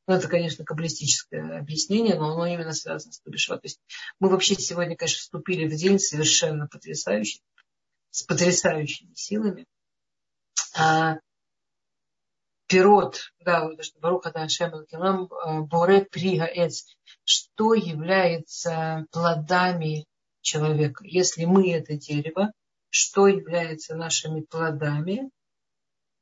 Ну, 0.07 0.15
это, 0.15 0.27
конечно, 0.27 0.65
каббалистическое 0.65 1.59
объяснение, 1.59 2.15
но 2.19 2.33
оно 2.33 2.47
именно 2.47 2.73
связано 2.73 3.13
с 3.13 3.21
Тубишва. 3.21 3.57
То 3.57 3.67
есть 3.67 3.81
мы 4.19 4.31
вообще 4.31 4.55
сегодня, 4.55 4.97
конечно, 4.97 5.19
вступили 5.19 5.69
в 5.69 5.77
день 5.77 5.99
совершенно 5.99 6.67
потрясающий, 6.67 7.43
с 8.11 8.23
потрясающими 8.23 9.13
силами. 9.15 9.67
А, 10.75 11.19
пирот, 12.69 13.33
да, 13.41 13.65
вот 13.65 13.85
что 13.85 14.01
Баруха 14.01 14.31
Дашем 14.31 14.73
а, 15.31 15.61
Боре 15.61 16.07
Пригаэц, 16.07 16.87
что 17.25 17.75
является 17.75 19.05
плодами 19.11 20.07
человека. 20.49 21.05
Если 21.05 21.45
мы 21.45 21.73
это 21.73 21.95
дерево, 21.95 22.53
что 22.91 23.29
является 23.29 23.95
нашими 23.95 24.41
плодами, 24.41 25.31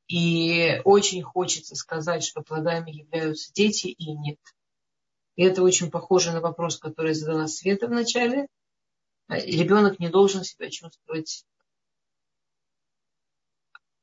и 0.09 0.81
очень 0.85 1.23
хочется 1.23 1.75
сказать, 1.75 2.25
что 2.25 2.43
плодами 2.43 2.91
являются 2.91 3.53
дети, 3.53 3.89
и 3.89 4.13
нет. 4.13 4.39
И 5.37 5.43
это 5.43 5.63
очень 5.63 5.91
похоже 5.91 6.33
на 6.33 6.41
вопрос, 6.41 6.79
который 6.79 7.15
задала 7.15 7.47
Света 7.47 7.87
в 7.87 7.91
начале. 7.91 8.47
Ребенок 9.29 9.99
не 9.99 10.09
должен 10.09 10.45
себя 10.45 10.71
чувствовать 10.71 11.45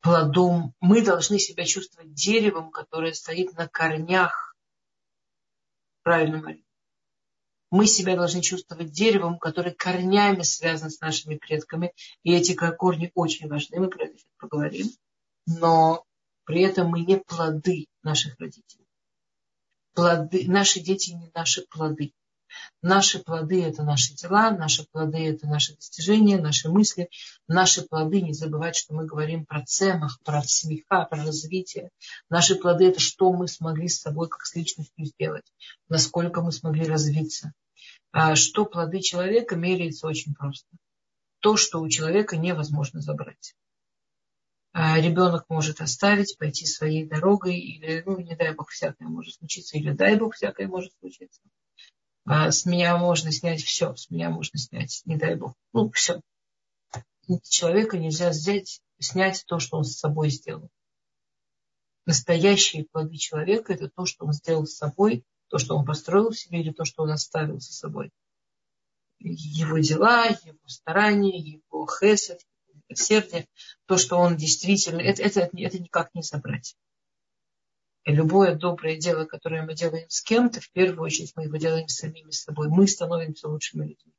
плодом. 0.02 0.74
Мы 0.80 1.02
должны 1.02 1.40
себя 1.40 1.66
чувствовать 1.66 2.14
деревом, 2.14 2.72
которое 2.72 3.14
стоит 3.14 3.54
на 3.58 3.68
корнях. 3.68 4.56
Правильно, 6.04 6.42
Мария? 6.42 6.64
Мы 7.74 7.88
себя 7.88 8.16
должны 8.16 8.42
чувствовать 8.42 8.92
деревом, 8.92 9.40
который 9.40 9.74
корнями 9.74 10.44
связан 10.44 10.90
с 10.90 11.02
нашими 11.02 11.36
предками. 11.36 11.92
И 12.24 12.34
эти 12.34 12.54
корни 12.54 13.12
очень 13.16 13.48
важны, 13.48 13.80
мы 13.80 13.90
про 13.90 14.06
это 14.06 14.16
поговорим 14.38 14.88
но 15.46 16.04
при 16.46 16.62
этом 16.62 16.90
мы 16.90 17.02
не 17.02 17.18
плоды 17.18 17.88
наших 18.02 18.40
родителей. 18.40 18.86
Плоды, 19.94 20.46
наши 20.48 20.80
дети 20.80 21.12
не 21.12 21.32
наши 21.34 21.66
плоды. 21.68 22.14
Наши 22.84 23.18
плоды– 23.18 23.64
это 23.66 23.82
наши 23.84 24.14
дела, 24.14 24.52
наши 24.52 24.86
плоды– 24.92 25.18
это 25.30 25.48
наши 25.48 25.76
достижения, 25.76 26.38
наши 26.38 26.70
мысли. 26.70 27.10
Наши 27.48 27.82
плоды, 27.82 28.22
не 28.22 28.34
забывать, 28.34 28.76
что 28.76 28.94
мы 28.94 29.06
говорим 29.06 29.46
про 29.46 29.66
цемах, 29.66 30.20
про 30.24 30.44
смеха, 30.44 31.06
про 31.06 31.26
развитие. 31.26 31.90
Наши 32.30 32.56
плоды– 32.56 32.86
это 32.90 33.00
что 33.00 33.34
мы 33.34 33.48
смогли 33.48 33.88
с 33.88 34.02
собой 34.02 34.30
как 34.30 34.46
с 34.46 34.56
личностью 34.56 35.06
сделать, 35.06 35.46
насколько 35.90 36.42
мы 36.42 36.52
смогли 36.52 36.86
развиться. 36.86 37.54
А 38.14 38.36
что 38.36 38.66
плоды 38.66 39.02
человека 39.02 39.56
меряется 39.56 40.06
очень 40.06 40.36
просто. 40.36 40.70
То, 41.40 41.58
что 41.58 41.82
у 41.82 41.90
человека 41.90 42.38
невозможно 42.38 43.02
забрать. 43.02 43.56
А 44.72 45.00
ребенок 45.00 45.46
может 45.50 45.82
оставить, 45.82 46.38
пойти 46.38 46.68
своей 46.68 47.06
дорогой, 47.06 47.58
или, 47.58 48.04
ну, 48.06 48.20
не 48.20 48.36
дай 48.36 48.54
бог, 48.54 48.70
всякое 48.70 49.08
может 49.08 49.34
случиться, 49.34 49.78
или 49.78 49.92
дай 49.92 50.16
бог, 50.16 50.36
всякое 50.36 50.68
может 50.68 50.94
случиться. 51.00 51.42
А 52.26 52.52
с 52.52 52.66
меня 52.66 52.98
можно 52.98 53.32
снять 53.32 53.64
все, 53.64 53.96
с 53.96 54.12
меня 54.12 54.30
можно 54.30 54.60
снять, 54.60 55.02
не 55.06 55.18
дай 55.18 55.36
бог, 55.36 55.56
ну, 55.74 55.92
все. 55.92 56.22
Человека 57.44 57.98
нельзя 57.98 58.30
взять, 58.30 58.80
снять 59.00 59.44
то, 59.48 59.58
что 59.58 59.78
он 59.78 59.86
с 59.86 59.98
собой 59.98 60.30
сделал. 60.30 60.70
Настоящие 62.06 62.86
плоды 62.86 63.18
человека– 63.18 63.74
это 63.74 63.90
то, 63.90 64.06
что 64.06 64.26
он 64.26 64.34
сделал 64.34 64.68
с 64.68 64.76
собой, 64.76 65.24
то, 65.54 65.60
что 65.60 65.78
он 65.78 65.86
построил 65.86 66.32
в 66.32 66.36
себе, 66.36 66.62
или 66.62 66.72
то, 66.72 66.84
что 66.84 67.04
он 67.04 67.12
оставил 67.12 67.60
за 67.60 67.72
собой. 67.72 68.10
Его 69.20 69.78
дела, 69.78 70.26
его 70.26 70.58
старания, 70.66 71.38
его 71.38 71.86
хесед, 71.86 72.42
милосердие, 72.90 73.48
то, 73.86 74.00
что 74.00 74.18
он 74.18 74.36
действительно, 74.36 75.00
это, 75.00 75.22
это, 75.22 75.42
это 75.42 75.80
никак 75.80 76.10
не 76.16 76.24
забрать. 76.24 76.76
И 78.04 78.12
любое 78.12 78.56
доброе 78.56 78.98
дело, 78.98 79.26
которое 79.26 79.62
мы 79.62 79.76
делаем 79.76 80.10
с 80.10 80.24
кем-то, 80.24 80.60
в 80.60 80.72
первую 80.72 81.04
очередь 81.04 81.34
мы 81.36 81.44
его 81.44 81.58
делаем 81.58 81.88
самими 81.88 82.32
собой. 82.32 82.70
Мы 82.70 82.88
становимся 82.88 83.48
лучшими 83.48 83.90
людьми. 83.90 84.14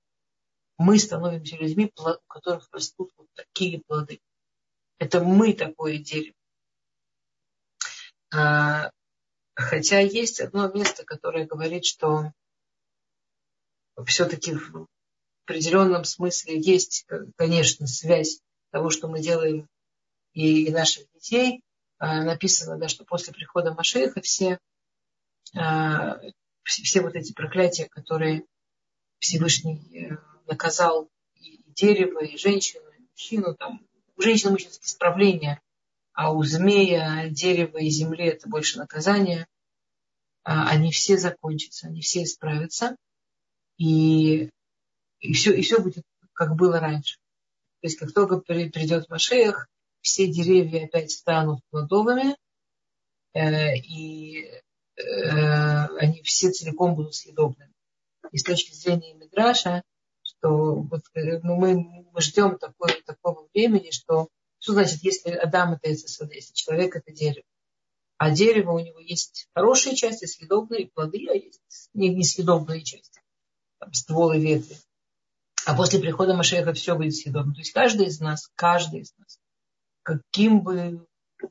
Мы 0.78 1.00
становимся 1.00 1.56
людьми, 1.56 1.92
у 1.96 2.28
которых 2.28 2.68
растут 2.70 3.10
вот 3.16 3.26
такие 3.34 3.82
плоды. 3.88 4.20
Это 4.98 5.18
мы 5.18 5.52
такое 5.52 5.98
дерево. 5.98 6.36
Хотя 9.54 10.00
есть 10.00 10.40
одно 10.40 10.68
место, 10.68 11.04
которое 11.04 11.46
говорит, 11.46 11.84
что 11.84 12.32
все-таки 14.04 14.54
определенном 15.44 16.04
смысле 16.04 16.58
есть, 16.58 17.06
конечно, 17.36 17.86
связь 17.86 18.40
того, 18.70 18.90
что 18.90 19.08
мы 19.08 19.20
делаем 19.20 19.68
и, 20.32 20.64
и 20.64 20.70
наших 20.70 21.04
детей. 21.12 21.62
А, 21.98 22.22
написано, 22.24 22.76
да, 22.78 22.88
что 22.88 23.04
после 23.04 23.32
прихода 23.32 23.72
Машеха 23.72 24.20
все, 24.20 24.58
а, 25.56 26.18
все 26.64 27.02
вот 27.02 27.14
эти 27.14 27.32
проклятия, 27.32 27.86
которые 27.88 28.44
Всевышний 29.18 29.80
э, 29.94 30.16
наказал 30.46 31.08
и 31.36 31.62
дерево, 31.72 32.24
и 32.24 32.36
женщину, 32.36 32.84
и 32.98 33.02
мужчину, 33.02 33.54
там, 33.54 33.86
у 34.16 34.22
женщины 34.22 34.50
мучительские 34.50 34.86
исправления, 34.86 35.60
а 36.14 36.32
у 36.32 36.42
змея, 36.44 37.28
дерева 37.28 37.78
и 37.78 37.90
земли 37.90 38.26
это 38.26 38.48
больше 38.48 38.78
наказание. 38.78 39.46
А, 40.44 40.68
они 40.68 40.92
все 40.92 41.18
закончатся, 41.18 41.88
они 41.88 42.00
все 42.00 42.22
исправятся. 42.22 42.96
И, 43.76 44.48
и, 45.18 45.32
все, 45.32 45.52
и 45.52 45.62
все 45.62 45.80
будет, 45.80 46.04
как 46.32 46.54
было 46.54 46.78
раньше. 46.78 47.18
То 47.80 47.88
есть, 47.88 47.98
как 47.98 48.12
только 48.12 48.38
придет 48.38 49.10
Машеях, 49.10 49.68
все 50.00 50.28
деревья 50.28 50.84
опять 50.84 51.10
станут 51.10 51.60
плодовыми, 51.70 52.36
э, 53.32 53.76
и 53.76 54.44
э, 54.96 55.00
они 55.98 56.22
все 56.22 56.50
целиком 56.50 56.94
будут 56.94 57.14
съедобными. 57.14 57.72
И 58.30 58.38
с 58.38 58.44
точки 58.44 58.72
зрения 58.72 59.14
Мидраша, 59.14 59.82
что 60.22 60.76
вот, 60.76 61.02
э, 61.14 61.40
ну, 61.42 61.56
мы, 61.56 61.74
мы 62.12 62.20
ждем 62.20 62.58
такое, 62.58 63.02
такого 63.04 63.48
времени, 63.52 63.90
что 63.90 64.28
что 64.64 64.72
значит, 64.72 65.02
если 65.02 65.28
Адам 65.28 65.74
это 65.74 65.94
сада, 65.94 66.32
если 66.32 66.54
человек 66.54 66.96
это 66.96 67.12
дерево? 67.12 67.44
А 68.16 68.30
дерево 68.30 68.72
у 68.72 68.78
него 68.78 68.98
есть 68.98 69.46
хорошие 69.54 69.94
части, 69.94 70.24
съедобные 70.24 70.86
плоды, 70.86 71.26
а 71.30 71.34
есть 71.34 71.60
несъедобные 71.92 72.82
части, 72.82 73.20
там, 73.78 73.92
стволы, 73.92 74.40
ветви. 74.40 74.78
А 75.66 75.76
после 75.76 76.00
прихода 76.00 76.34
Машеха 76.34 76.72
все 76.72 76.94
будет 76.94 77.14
съедобно. 77.14 77.52
То 77.52 77.60
есть 77.60 77.72
каждый 77.72 78.06
из 78.06 78.20
нас, 78.20 78.48
каждый 78.54 79.00
из 79.00 79.12
нас, 79.18 79.38
каким 80.02 80.62
бы 80.62 81.06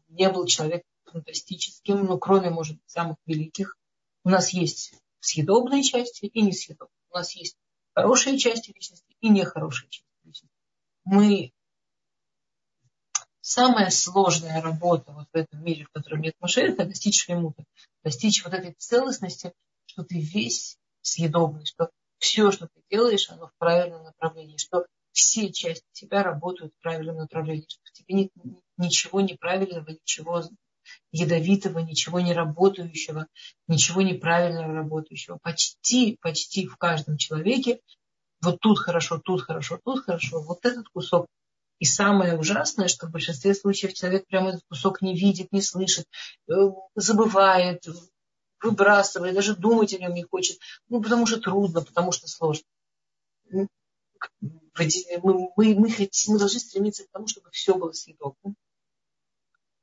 не 0.07 0.30
был 0.32 0.47
человек 0.47 0.82
фантастическим, 1.05 2.05
но 2.05 2.18
кроме, 2.18 2.49
может 2.49 2.80
самых 2.88 3.18
великих, 3.28 3.78
у 4.24 4.30
нас 4.30 4.53
есть 4.53 4.95
съедобные 5.20 5.84
части 5.84 6.26
и 6.26 6.41
несъедобные. 6.41 6.97
У 7.11 7.14
нас 7.14 7.36
есть 7.36 7.57
хорошие 7.93 8.39
части 8.39 8.72
личности 8.72 9.16
и 9.22 9.30
нехорошие 9.30 9.88
части 9.91 10.09
личности. 10.24 10.57
Мы 11.03 11.53
самая 13.43 13.89
сложная 13.89 14.61
работа 14.61 15.11
вот 15.11 15.27
в 15.31 15.35
этом 15.35 15.63
мире, 15.63 15.83
в 15.83 15.91
котором 15.91 16.21
нет 16.21 16.33
Машеха, 16.39 16.85
достичь 16.85 17.23
шлемута, 17.23 17.65
достичь 18.03 18.43
вот 18.43 18.53
этой 18.53 18.73
целостности, 18.77 19.53
что 19.85 20.03
ты 20.03 20.19
весь 20.19 20.77
съедобный, 21.01 21.65
что 21.65 21.89
все, 22.19 22.51
что 22.51 22.67
ты 22.67 22.81
делаешь, 22.89 23.29
оно 23.29 23.47
в 23.47 23.53
правильном 23.57 24.03
направлении, 24.03 24.57
что 24.57 24.85
все 25.11 25.51
части 25.51 25.85
тебя 25.91 26.23
работают 26.23 26.73
в 26.73 26.81
правильном 26.81 27.17
направлении, 27.17 27.65
что 27.67 27.81
в 27.83 27.91
тебе 27.91 28.15
нет 28.15 28.31
ничего 28.77 29.19
неправильного, 29.19 29.89
ничего 29.89 30.43
ядовитого, 31.11 31.79
ничего 31.79 32.21
не 32.21 32.33
работающего, 32.33 33.27
ничего 33.67 34.01
неправильного 34.01 34.73
работающего. 34.73 35.37
Почти, 35.41 36.17
почти 36.21 36.65
в 36.65 36.77
каждом 36.77 37.17
человеке 37.17 37.81
вот 38.41 38.59
тут 38.61 38.79
хорошо, 38.79 39.19
тут 39.19 39.41
хорошо, 39.41 39.79
тут 39.83 40.05
хорошо. 40.05 40.41
Вот 40.41 40.65
этот 40.65 40.87
кусок 40.89 41.27
и 41.84 41.86
самое 41.86 42.39
ужасное, 42.39 42.88
что 42.88 43.07
в 43.07 43.11
большинстве 43.11 43.53
случаев 43.53 43.93
человек 43.93 44.25
прямо 44.27 44.51
этот 44.51 44.63
кусок 44.69 45.01
не 45.01 45.17
видит, 45.17 45.51
не 45.51 45.61
слышит, 45.61 46.05
э, 46.47 46.53
забывает, 46.95 47.84
выбрасывает, 48.61 49.36
даже 49.36 49.57
думать 49.57 49.93
о 49.93 49.97
нем 49.97 50.13
не 50.13 50.23
хочет. 50.23 50.59
Ну, 50.88 51.01
потому 51.01 51.25
что 51.25 51.41
трудно, 51.41 51.81
потому 51.81 52.13
что 52.13 52.29
сложно. 52.29 52.63
Мы, 53.49 53.67
мы, 54.77 55.75
мы, 55.75 55.91
хотим, 55.91 56.31
мы 56.31 56.39
должны 56.39 56.61
стремиться 56.61 57.03
к 57.03 57.11
тому, 57.11 57.27
чтобы 57.27 57.51
все 57.51 57.75
было 57.75 57.91
съедобным. 57.91 58.55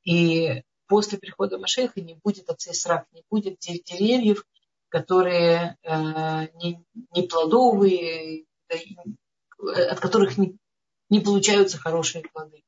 И 0.03 0.63
после 0.87 1.19
прихода 1.19 1.59
Машеха 1.59 2.01
не 2.01 2.15
будет 2.15 2.49
ацейсрак, 2.49 3.05
не 3.11 3.23
будет 3.29 3.59
деревьев, 3.59 4.43
которые 4.89 5.77
э, 5.83 6.47
не, 6.55 6.83
не 7.11 7.27
плодовые, 7.27 8.45
от 9.59 9.99
которых 9.99 10.39
не, 10.39 10.57
не 11.11 11.19
получаются 11.19 11.77
хорошие 11.77 12.23
плоды. 12.23 12.63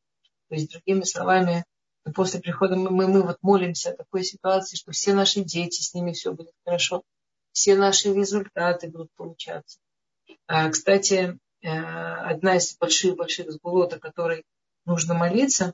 То 0.49 0.55
есть, 0.55 0.71
другими 0.71 1.03
словами, 1.03 1.65
после 2.13 2.39
прихода 2.39 2.75
мы, 2.75 2.91
мы, 2.91 3.23
вот 3.23 3.37
молимся 3.41 3.91
о 3.91 3.95
такой 3.95 4.23
ситуации, 4.23 4.75
что 4.75 4.91
все 4.91 5.13
наши 5.13 5.41
дети, 5.41 5.81
с 5.81 5.95
ними 5.95 6.11
все 6.11 6.33
будет 6.33 6.53
хорошо, 6.65 7.03
все 7.53 7.75
наши 7.75 8.13
результаты 8.13 8.89
будут 8.89 9.09
получаться. 9.15 9.79
А, 10.45 10.69
кстати, 10.69 11.39
э, 11.61 11.69
одна 11.69 12.57
из 12.57 12.75
больших-больших 12.77 13.51
сгулот, 13.51 13.93
о 13.93 13.99
которой 13.99 14.43
нужно 14.85 15.13
молиться 15.13 15.73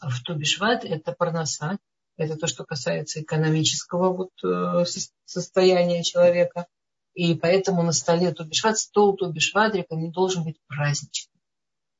в 0.00 0.22
Тубишват, 0.24 0.84
это 0.84 1.12
парноса. 1.12 1.78
Это 2.16 2.36
то, 2.36 2.46
что 2.46 2.64
касается 2.64 3.22
экономического 3.22 4.12
вот, 4.12 4.30
э, 4.44 4.84
состояния 5.24 6.02
человека. 6.02 6.66
И 7.14 7.34
поэтому 7.34 7.82
на 7.82 7.92
столе 7.92 8.32
Тубишват, 8.32 8.78
стол 8.78 9.16
Тубишвадрика 9.16 9.94
не 9.94 10.10
должен 10.10 10.44
быть 10.44 10.58
праздничным 10.66 11.29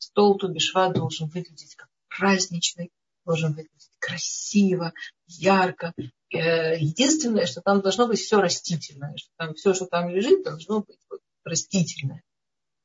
стол 0.02 0.36
Тубишва 0.38 0.88
должен 0.88 1.28
выглядеть 1.28 1.74
как 1.76 1.88
праздничный, 2.08 2.90
должен 3.24 3.50
выглядеть 3.50 3.90
красиво, 3.98 4.92
ярко. 5.26 5.94
Э, 6.32 6.78
единственное, 6.78 7.46
что 7.46 7.60
там 7.60 7.80
должно 7.80 8.06
быть 8.08 8.18
все 8.18 8.40
растительное, 8.40 9.16
что 9.16 9.30
там 9.36 9.54
все, 9.54 9.74
что 9.74 9.86
там 9.86 10.08
лежит, 10.08 10.42
должно 10.42 10.80
быть 10.80 10.98
растительное. 11.44 12.22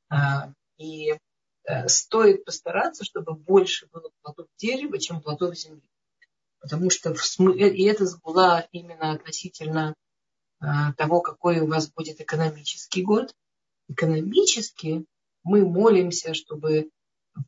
А, 0.09 0.51
и 0.77 1.13
э, 1.63 1.87
стоит 1.87 2.45
постараться, 2.45 3.03
чтобы 3.03 3.33
больше 3.33 3.87
было 3.91 4.09
плодов 4.21 4.47
дерева, 4.57 4.99
чем 4.99 5.21
плодов 5.21 5.57
земли. 5.57 5.89
Потому 6.59 6.89
что 6.89 7.13
в 7.13 7.23
смы... 7.23 7.59
Э, 7.59 7.73
и 7.73 7.83
это 7.83 8.05
была 8.23 8.67
именно 8.71 9.11
относительно 9.11 9.95
того, 10.97 11.19
какой 11.21 11.59
у 11.59 11.67
вас 11.67 11.91
будет 11.91 12.21
экономический 12.21 13.03
год. 13.03 13.35
Экономически 13.89 15.05
мы 15.43 15.63
молимся, 15.63 16.33
чтобы 16.33 16.89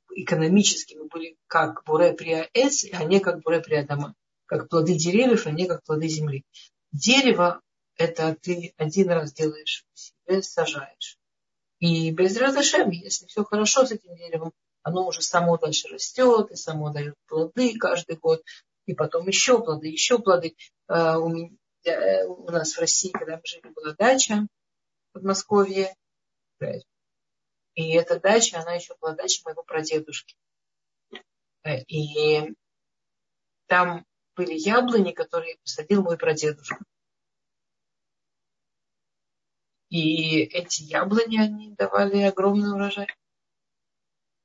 экономически 0.10 0.96
мы 0.96 1.06
были 1.08 1.38
как 1.48 1.84
буре 1.86 2.14
при 2.14 2.50
эц, 2.54 2.86
а 2.94 3.04
не 3.04 3.20
как 3.20 3.42
буре 3.42 3.62
при 3.62 3.76
адама. 3.76 4.16
Как 4.46 4.70
плоды 4.70 4.96
деревьев, 4.96 5.46
а 5.46 5.52
не 5.52 5.68
как 5.68 5.84
плоды 5.84 6.08
земли. 6.08 6.44
Дерево– 6.92 7.62
это 7.98 8.36
ты 8.42 8.74
один 8.78 9.10
раз 9.10 9.34
делаешь 9.34 9.86
себе, 9.94 10.42
сажаешь. 10.42 11.18
И 11.80 12.12
без 12.12 12.38
разрешения, 12.38 13.04
если 13.04 13.28
все 13.28 13.44
хорошо 13.44 13.86
с 13.86 13.92
этим 13.92 14.16
деревом, 14.16 14.54
оно 14.82 15.06
уже 15.08 15.22
само 15.22 15.58
дальше 15.58 15.90
растет, 15.90 16.50
и 16.52 16.56
само 16.56 16.92
дает 16.92 17.16
плоды 17.28 17.78
каждый 17.78 18.16
год, 18.16 18.42
и 18.86 18.94
потом 18.94 19.28
еще 19.28 19.62
плоды, 19.62 19.88
еще 19.88 20.18
плоды. 20.18 20.56
А, 20.88 21.20
у, 21.20 21.30
меня, 21.30 21.50
э, 21.84 22.26
у 22.26 22.50
нас 22.50 22.74
в 22.74 22.80
России, 22.80 23.12
когда 23.12 23.36
мы 23.36 23.42
жили, 23.44 23.74
была 23.76 23.94
дача 23.94 24.48
в 25.10 25.14
Подмосковье, 25.14 25.94
и 27.78 27.92
эта 27.92 28.20
дача, 28.20 28.60
она 28.60 28.74
еще 28.74 28.96
была 29.00 29.14
дача 29.14 29.44
моего 29.46 29.62
прадедушки. 29.62 30.36
Э, 31.64 31.84
и 31.84 32.56
там 33.68 34.04
были 34.36 34.54
яблони, 34.54 35.12
которые 35.12 35.58
посадил 35.58 36.02
мой 36.02 36.18
прадедушка. 36.18 36.84
И 39.90 40.40
эти 40.40 40.82
яблони, 40.82 41.38
они 41.38 41.76
давали 41.76 42.24
огромный 42.24 42.74
урожай. 42.74 43.10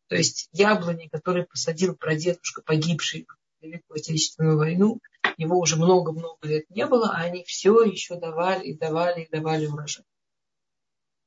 То 0.09 0.17
есть 0.17 0.51
яблони, 0.53 1.09
которые 1.09 1.47
посадил 1.47 1.97
прадедушка, 1.97 2.61
погибший 2.61 3.27
в 3.61 3.65
Великую 3.65 3.97
Отечественную 3.97 4.59
войну, 4.59 5.01
его 5.39 5.59
уже 5.59 5.77
много-много 5.77 6.37
лет 6.47 6.69
не 6.69 6.85
было, 6.85 7.09
а 7.09 7.23
они 7.23 7.45
все 7.45 7.83
еще 7.83 8.21
давали 8.21 8.67
и 8.67 8.77
давали 8.77 9.23
и 9.23 9.31
давали 9.31 9.65
урожай. 9.65 10.05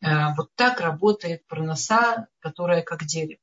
Э, 0.05 0.35
вот 0.37 0.53
так 0.55 0.81
работает 0.81 1.47
проноса, 1.47 2.27
которая 2.39 2.83
как 2.83 3.05
дерево. 3.05 3.41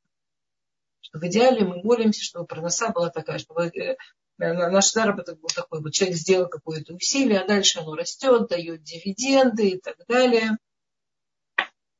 Что 1.00 1.18
в 1.18 1.26
идеале 1.26 1.64
мы 1.64 1.82
молимся, 1.82 2.22
чтобы 2.22 2.46
проноса 2.46 2.90
была 2.90 3.10
такая, 3.10 3.38
чтобы 3.38 3.66
э, 3.66 3.96
наш 4.38 4.92
заработок 4.92 5.40
был 5.40 5.48
такой, 5.48 5.80
вот 5.80 5.92
человек 5.92 6.16
сделал 6.16 6.48
какое-то 6.48 6.94
усилие, 6.94 7.40
а 7.40 7.46
дальше 7.46 7.80
оно 7.80 7.96
растет, 7.96 8.48
дает 8.48 8.82
дивиденды 8.84 9.70
и 9.70 9.80
так 9.80 9.96
далее. 10.06 10.56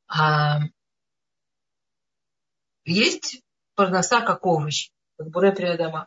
А 0.06 0.60
есть 2.84 3.42
проноса 3.74 4.20
как 4.20 4.46
овощ, 4.46 4.90
как 5.16 5.28
буре 5.30 5.50
приадама 5.50 6.06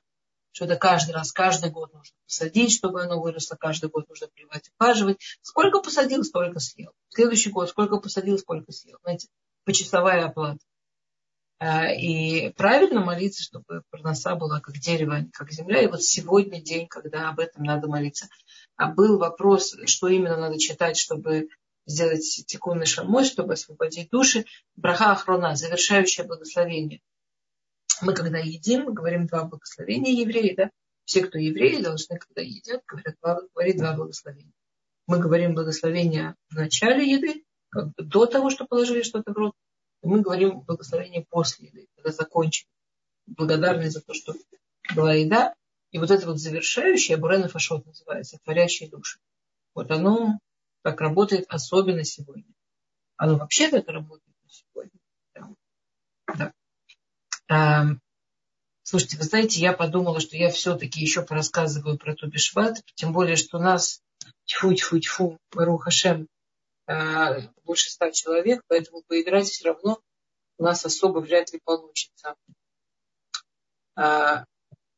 что 0.55 0.65
это 0.65 0.77
каждый 0.77 1.11
раз, 1.11 1.33
каждый 1.33 1.69
год 1.69 1.93
нужно 1.93 2.15
посадить, 2.25 2.71
чтобы 2.71 3.03
оно 3.03 3.19
выросло, 3.19 3.57
каждый 3.57 3.89
год 3.89 4.07
нужно 4.07 4.27
прививать, 4.27 4.71
ухаживать. 4.73 5.17
Сколько 5.41 5.81
посадил, 5.81 6.23
столько 6.23 6.61
съел. 6.61 6.93
В 7.09 7.15
следующий 7.15 7.49
год 7.49 7.69
сколько 7.69 7.97
посадил, 7.97 8.37
сколько 8.37 8.71
съел. 8.71 8.97
Знаете, 9.03 9.27
почасовая 9.65 10.23
оплата. 10.23 10.59
А, 11.59 11.91
и 11.91 12.53
правильно 12.53 13.03
молиться, 13.03 13.43
чтобы 13.43 13.83
проноса 13.89 14.35
была 14.35 14.61
как 14.61 14.77
дерево, 14.77 15.15
а 15.15 15.19
не 15.19 15.29
как 15.29 15.51
земля. 15.51 15.81
И 15.81 15.87
вот 15.87 16.01
сегодня 16.03 16.61
день, 16.61 16.87
когда 16.87 17.27
об 17.27 17.41
этом 17.41 17.63
надо 17.63 17.89
молиться. 17.89 18.29
А 18.77 18.87
был 18.87 19.17
вопрос, 19.17 19.75
что 19.85 20.07
именно 20.07 20.37
надо 20.37 20.57
читать, 20.57 20.95
чтобы 20.95 21.49
сделать 21.85 22.45
тикунный 22.47 22.85
шамой, 22.85 23.25
чтобы 23.25 23.53
освободить 23.53 24.09
души. 24.09 24.45
Браха 24.77 25.11
Ахрона, 25.11 25.57
завершающее 25.57 26.25
благословение. 26.25 27.01
Мы, 28.01 28.13
когда 28.13 28.39
едим, 28.39 28.93
говорим 28.93 29.27
два 29.27 29.45
благословения 29.45 30.13
евреи, 30.13 30.55
да? 30.55 30.69
Все, 31.05 31.23
кто 31.23 31.37
евреи, 31.37 31.81
должны, 31.81 32.17
когда 32.17 32.41
едят, 32.41 32.81
говорят, 32.87 33.15
говорить 33.53 33.77
два 33.77 33.93
благословения. 33.93 34.53
Мы 35.07 35.19
говорим 35.19 35.53
благословение 35.53 36.35
в 36.49 36.55
начале 36.55 37.09
еды, 37.09 37.43
как 37.69 37.93
бы 37.93 38.03
до 38.03 38.25
того, 38.25 38.49
что 38.49 38.65
положили 38.65 39.03
что-то 39.03 39.31
в 39.31 39.35
рот. 39.35 39.53
И 40.01 40.07
мы 40.07 40.21
говорим 40.21 40.61
благословение 40.61 41.25
после 41.29 41.67
еды, 41.67 41.87
когда 41.95 42.11
закончим. 42.11 42.67
Благодарны 43.27 43.89
за 43.89 44.01
то, 44.01 44.13
что 44.13 44.33
была 44.95 45.13
еда. 45.13 45.53
И 45.91 45.99
вот 45.99 46.11
это 46.11 46.25
вот 46.25 46.39
завершающее, 46.39 47.17
Бурена 47.17 47.47
Фашот 47.47 47.85
называется, 47.85 48.39
творящие 48.43 48.89
души. 48.89 49.19
Вот 49.73 49.91
оно 49.91 50.39
так 50.81 50.99
работает 51.01 51.45
особенно 51.49 52.03
сегодня. 52.03 52.53
Оно 53.17 53.37
вообще 53.37 53.69
так 53.69 53.87
работает 53.87 54.35
сегодня. 54.47 54.99
Да. 55.33 55.49
Да. 56.37 56.53
Слушайте, 57.47 59.17
вы 59.17 59.23
знаете, 59.23 59.59
я 59.59 59.73
подумала, 59.73 60.19
что 60.19 60.35
я 60.37 60.49
все-таки 60.51 61.01
еще 61.01 61.23
порассказываю 61.23 61.97
про 61.97 62.15
Тубишват, 62.15 62.83
тем 62.93 63.13
более, 63.13 63.35
что 63.35 63.57
у 63.57 63.61
нас 63.61 64.01
тьфу-тьфу-тьфу, 64.45 65.37
Барухашем, 65.51 66.27
э, 66.87 67.47
больше 67.63 67.89
ста 67.89 68.11
человек, 68.11 68.61
поэтому 68.67 69.01
поиграть 69.07 69.47
все 69.47 69.69
равно 69.69 69.99
у 70.57 70.63
нас 70.63 70.85
особо 70.85 71.19
вряд 71.19 71.51
ли 71.51 71.59
получится. 71.63 72.35
А, 73.95 74.45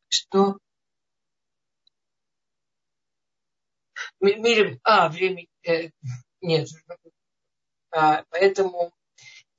что? 0.10 0.58
Мирим, 4.20 4.80
а, 4.84 5.10
время, 5.10 5.46
э, 5.64 5.90
нет. 6.42 6.70
Поэтому 7.90 8.92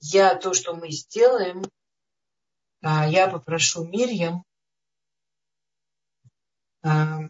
я 0.00 0.34
то, 0.36 0.54
что 0.54 0.74
мы 0.74 0.90
сделаем, 0.90 1.62
я 2.82 3.28
попрошу 3.28 3.84
Мирьям 3.84 4.44
а, 6.82 7.28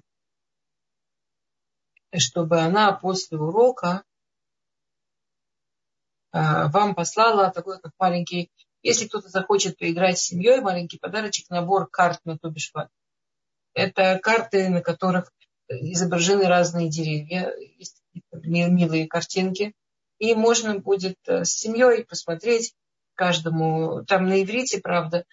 чтобы 2.16 2.60
она 2.60 2.92
после 2.92 3.38
урока 3.38 4.02
а, 6.30 6.68
вам 6.68 6.94
послала 6.94 7.50
такой, 7.50 7.80
как 7.80 7.92
маленький, 7.98 8.50
если 8.82 9.06
кто-то 9.06 9.28
захочет 9.28 9.78
поиграть 9.78 10.18
с 10.18 10.22
семьей, 10.22 10.60
маленький 10.60 10.98
подарочек, 10.98 11.48
набор 11.50 11.88
карт 11.88 12.20
на 12.24 12.38
Тубишват. 12.38 12.90
Это 13.74 14.18
карты, 14.22 14.68
на 14.68 14.80
которых 14.80 15.32
изображены 15.68 16.46
разные 16.46 16.88
деревья, 16.88 17.52
есть 17.76 18.02
милые 18.32 19.06
картинки. 19.06 19.74
И 20.18 20.34
можно 20.34 20.78
будет 20.78 21.16
э, 21.26 21.44
с 21.44 21.50
семьей 21.50 22.04
посмотреть 22.04 22.74
каждому, 23.18 24.04
там 24.04 24.26
на 24.26 24.42
иврите, 24.42 24.80
правда, 24.80 25.26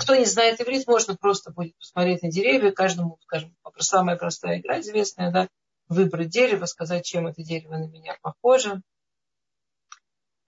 кто 0.00 0.14
не 0.14 0.26
знает 0.26 0.60
иврит, 0.60 0.86
можно 0.86 1.16
просто 1.16 1.50
будет 1.50 1.76
посмотреть 1.78 2.22
на 2.22 2.30
деревья, 2.30 2.70
каждому, 2.70 3.18
скажем, 3.22 3.56
самая 3.78 4.16
простая 4.16 4.60
игра 4.60 4.80
известная, 4.80 5.32
да, 5.32 5.48
выбрать 5.88 6.28
дерево, 6.28 6.66
сказать, 6.66 7.04
чем 7.04 7.26
это 7.26 7.42
дерево 7.42 7.78
на 7.78 7.88
меня 7.88 8.16
похоже. 8.20 8.82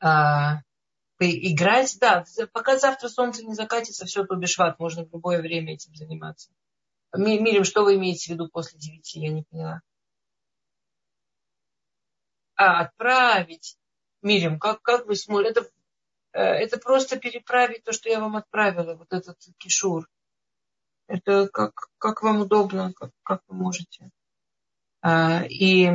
А, 0.01 0.59
играть, 1.19 1.97
да, 2.01 2.25
пока 2.53 2.79
завтра 2.79 3.09
солнце 3.09 3.45
не 3.45 3.55
закатится, 3.55 4.05
все, 4.05 4.25
то 4.25 4.37
бешват, 4.37 4.79
можно 4.79 5.05
в 5.05 5.13
любое 5.13 5.41
время 5.41 5.75
этим 5.75 5.95
заниматься. 5.95 6.51
Мирим, 7.17 7.65
что 7.65 7.85
вы 7.85 7.97
имеете 7.97 8.27
в 8.27 8.35
виду 8.35 8.49
после 8.49 8.79
девяти, 8.79 9.21
я 9.21 9.31
не 9.31 9.43
поняла. 9.43 9.81
А, 12.57 12.81
отправить. 12.83 13.79
Мирим, 14.21 14.59
как, 14.59 14.83
как 14.83 15.07
вы 15.07 15.17
смотрите? 15.17 15.61
Это 15.61 15.71
это 16.39 16.79
просто 16.79 17.19
переправить 17.19 17.85
то, 17.85 17.93
что 17.93 18.09
я 18.09 18.21
вам 18.21 18.37
отправила, 18.37 18.95
вот 18.95 19.13
этот 19.13 19.37
кишур. 19.59 20.09
Это 21.09 21.49
как, 21.49 21.89
как 21.99 22.23
вам 22.23 22.43
удобно, 22.43 22.93
как, 22.95 23.11
как 23.23 23.43
вы 23.49 23.57
можете. 23.57 24.11
А, 25.01 25.43
и 25.49 25.91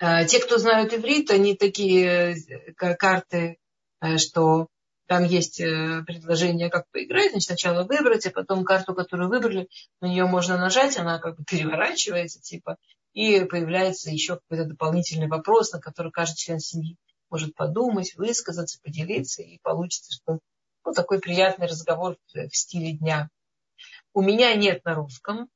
а, 0.00 0.24
те, 0.24 0.40
кто 0.40 0.58
знают 0.58 0.92
иврит, 0.92 1.30
они 1.30 1.56
такие 1.56 2.36
э, 2.36 2.94
карты, 2.96 3.58
э, 4.00 4.18
что 4.18 4.68
там 5.06 5.24
есть 5.24 5.58
предложение, 5.58 6.70
как 6.70 6.88
поиграть. 6.90 7.32
Значит, 7.32 7.46
сначала 7.46 7.84
выбрать, 7.84 8.26
а 8.26 8.30
потом 8.30 8.64
карту, 8.64 8.94
которую 8.94 9.28
выбрали, 9.28 9.68
на 10.00 10.06
нее 10.06 10.24
можно 10.24 10.56
нажать, 10.56 10.96
она 10.96 11.18
как 11.18 11.36
бы 11.36 11.44
переворачивается, 11.44 12.40
типа, 12.40 12.76
и 13.12 13.44
появляется 13.44 14.10
еще 14.10 14.36
какой-то 14.36 14.64
дополнительный 14.64 15.28
вопрос, 15.28 15.72
на 15.72 15.80
который 15.80 16.10
каждый 16.10 16.38
член 16.38 16.60
семьи 16.60 16.96
может 17.32 17.54
подумать, 17.54 18.14
высказаться, 18.14 18.78
поделиться, 18.82 19.42
и 19.42 19.58
получится, 19.62 20.12
что 20.12 20.38
ну, 20.84 20.92
такой 20.92 21.18
приятный 21.18 21.66
разговор 21.66 22.18
в 22.34 22.54
стиле 22.54 22.92
дня. 22.92 23.30
У 24.12 24.20
меня 24.20 24.54
нет 24.54 24.84
на 24.84 24.94
русском, 24.94 25.48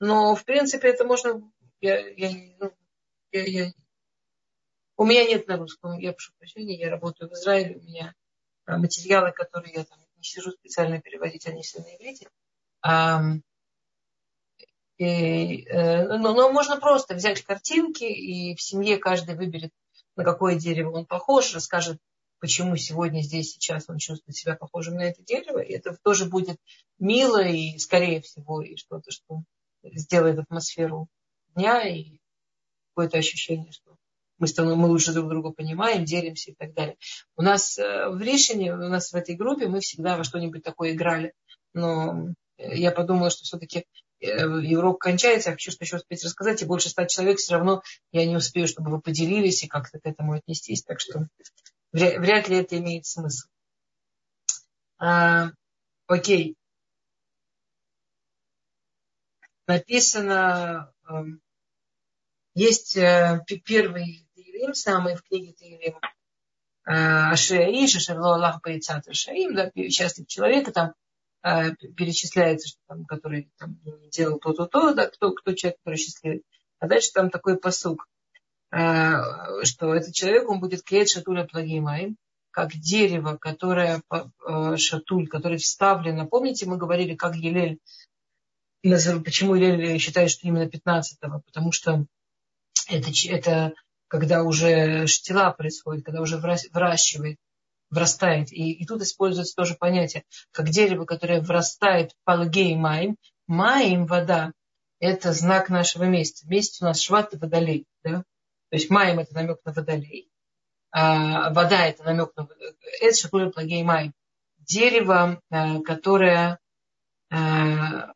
но, 0.00 0.34
в 0.34 0.44
принципе, 0.44 0.88
это 0.88 1.04
можно... 1.04 1.40
Я, 1.80 2.00
я, 2.08 2.30
ну, 2.58 2.72
я, 3.30 3.44
я, 3.44 3.72
у 4.96 5.04
меня 5.04 5.24
нет 5.24 5.46
на 5.46 5.56
русском, 5.56 5.96
я 5.98 6.12
прошу 6.12 6.32
прощения, 6.38 6.76
я 6.76 6.90
работаю 6.90 7.30
в 7.30 7.34
Израиле, 7.34 7.76
у 7.76 7.82
меня 7.82 8.12
а, 8.66 8.76
материалы, 8.76 9.30
которые 9.30 9.74
я 9.74 9.84
там 9.84 10.00
не 10.16 10.24
сижу 10.24 10.50
специально 10.50 11.00
переводить, 11.00 11.46
они 11.46 11.62
все 11.62 11.80
на 11.80 11.94
иврите. 11.94 12.28
А, 12.82 13.22
и, 14.98 15.64
э, 15.64 16.18
но, 16.18 16.34
но 16.34 16.52
можно 16.52 16.78
просто 16.78 17.14
взять 17.14 17.42
картинки, 17.42 18.04
и 18.04 18.56
в 18.56 18.60
семье 18.60 18.98
каждый 18.98 19.36
выберет 19.36 19.70
на 20.16 20.24
какое 20.24 20.56
дерево 20.56 20.90
он 20.98 21.06
похож, 21.06 21.54
расскажет, 21.54 21.98
почему 22.40 22.76
сегодня 22.76 23.22
здесь 23.22 23.52
сейчас 23.52 23.84
он 23.88 23.98
чувствует 23.98 24.36
себя 24.36 24.56
похожим 24.56 24.96
на 24.96 25.02
это 25.02 25.22
дерево. 25.22 25.60
И 25.60 25.72
это 25.72 25.96
тоже 26.02 26.26
будет 26.26 26.58
мило 26.98 27.42
и, 27.42 27.78
скорее 27.78 28.20
всего, 28.20 28.62
и 28.62 28.76
что-то, 28.76 29.10
что 29.10 29.42
сделает 29.84 30.38
атмосферу 30.38 31.08
дня 31.54 31.88
и 31.88 32.18
какое-то 32.90 33.18
ощущение, 33.18 33.72
что 33.72 33.96
мы, 34.38 34.48
становим, 34.48 34.78
мы 34.78 34.88
лучше 34.88 35.12
друг 35.12 35.28
друга 35.28 35.50
понимаем, 35.50 36.04
делимся 36.04 36.50
и 36.50 36.54
так 36.54 36.74
далее. 36.74 36.96
У 37.36 37.42
нас 37.42 37.78
э, 37.78 38.08
в 38.08 38.20
решении, 38.20 38.70
у 38.70 38.76
нас 38.76 39.12
в 39.12 39.14
этой 39.14 39.36
группе 39.36 39.68
мы 39.68 39.78
всегда 39.78 40.16
во 40.16 40.24
что-нибудь 40.24 40.64
такое 40.64 40.92
играли. 40.92 41.32
Но 41.74 42.34
я 42.58 42.90
подумала, 42.90 43.30
что 43.30 43.44
все-таки 43.44 43.86
урок 44.22 45.00
кончается, 45.00 45.50
я 45.50 45.54
хочу 45.54 45.70
что 45.70 45.84
еще 45.84 45.96
успеть 45.96 46.24
рассказать, 46.24 46.62
и 46.62 46.66
больше 46.66 46.88
ста 46.88 47.06
человек 47.06 47.38
все 47.38 47.54
равно 47.54 47.82
я 48.12 48.26
не 48.26 48.36
успею, 48.36 48.68
чтобы 48.68 48.90
вы 48.90 49.00
поделились 49.00 49.64
и 49.64 49.68
как-то 49.68 49.98
к 49.98 50.06
этому 50.06 50.34
отнестись. 50.34 50.82
Так 50.82 51.00
что 51.00 51.28
вряд 51.92 52.48
ли 52.48 52.56
это 52.56 52.78
имеет 52.78 53.06
смысл. 53.06 53.48
А, 54.98 55.50
окей. 56.06 56.56
Написано, 59.66 60.92
эм, 61.08 61.40
есть 62.54 62.96
э, 62.96 63.44
первый 63.64 64.28
Таилим, 64.34 64.74
самый 64.74 65.16
в 65.16 65.22
книге 65.22 65.54
Таилим, 65.54 65.98
э, 66.86 66.92
Ашиаиш, 66.92 67.96
Ашерло 67.96 68.34
Аллах 68.34 68.60
Байцат 68.60 69.08
Ашаим, 69.08 69.54
да, 69.54 69.70
счастлив 69.90 70.26
человека, 70.26 70.72
там 70.72 70.88
а, 70.88 70.94
перечисляется, 71.42 72.68
что 72.68 72.78
там, 72.86 73.04
который 73.04 73.50
там, 73.58 73.78
делал 74.10 74.38
то-то-то, 74.38 74.94
да, 74.94 75.08
кто, 75.08 75.32
кто 75.32 75.52
человек, 75.52 75.78
который 75.78 75.96
счастливый. 75.96 76.44
А 76.78 76.86
дальше 76.86 77.10
там 77.12 77.30
такой 77.30 77.58
посук, 77.58 78.08
а, 78.70 79.64
что 79.64 79.94
этот 79.94 80.14
человек, 80.14 80.48
он 80.48 80.60
будет 80.60 80.82
клеить 80.82 81.10
шатуля 81.10 81.44
плагимаем, 81.44 82.16
как 82.50 82.72
дерево, 82.72 83.36
которое, 83.36 84.02
а, 84.08 84.76
шатуль, 84.76 85.28
который 85.28 85.58
вставлено. 85.58 86.26
Помните, 86.26 86.66
мы 86.66 86.76
говорили, 86.76 87.14
как 87.14 87.34
Елель, 87.36 87.78
почему 88.82 89.54
Елель 89.54 89.98
считает, 89.98 90.30
что 90.30 90.46
именно 90.46 90.68
15-го? 90.68 91.40
Потому 91.40 91.72
что 91.72 92.06
это, 92.88 93.10
это 93.28 93.74
когда 94.08 94.42
уже 94.42 95.06
штила 95.06 95.50
происходит, 95.50 96.04
когда 96.04 96.20
уже 96.20 96.38
выращивает 96.38 97.38
врастает. 97.92 98.50
И, 98.52 98.72
и 98.72 98.86
тут 98.86 99.02
используется 99.02 99.54
тоже 99.54 99.74
понятие, 99.74 100.24
как 100.50 100.70
дерево, 100.70 101.04
которое 101.04 101.40
врастает 101.40 102.12
палгей 102.24 102.74
маем. 102.74 103.16
Маем, 103.46 104.06
вода, 104.06 104.52
это 104.98 105.32
знак 105.32 105.68
нашего 105.68 106.04
месяца. 106.04 106.48
Месяц 106.48 106.80
у 106.80 106.86
нас 106.86 107.00
шват 107.00 107.34
и 107.34 107.36
водолей. 107.36 107.86
Да? 108.02 108.24
То 108.70 108.76
есть 108.76 108.88
маем 108.88 109.18
это 109.18 109.34
намек 109.34 109.58
на 109.64 109.72
водолей. 109.72 110.30
А 110.90 111.52
вода 111.52 111.86
это 111.86 112.02
намек 112.04 112.32
на 112.34 112.48
это 113.00 113.16
шакуля 113.16 113.50
плагей 113.50 113.82
маем. 113.82 114.12
Дерево, 114.58 115.40
а, 115.50 115.80
которое 115.80 116.58
а, 117.30 118.12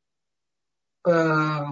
а, 1.04 1.66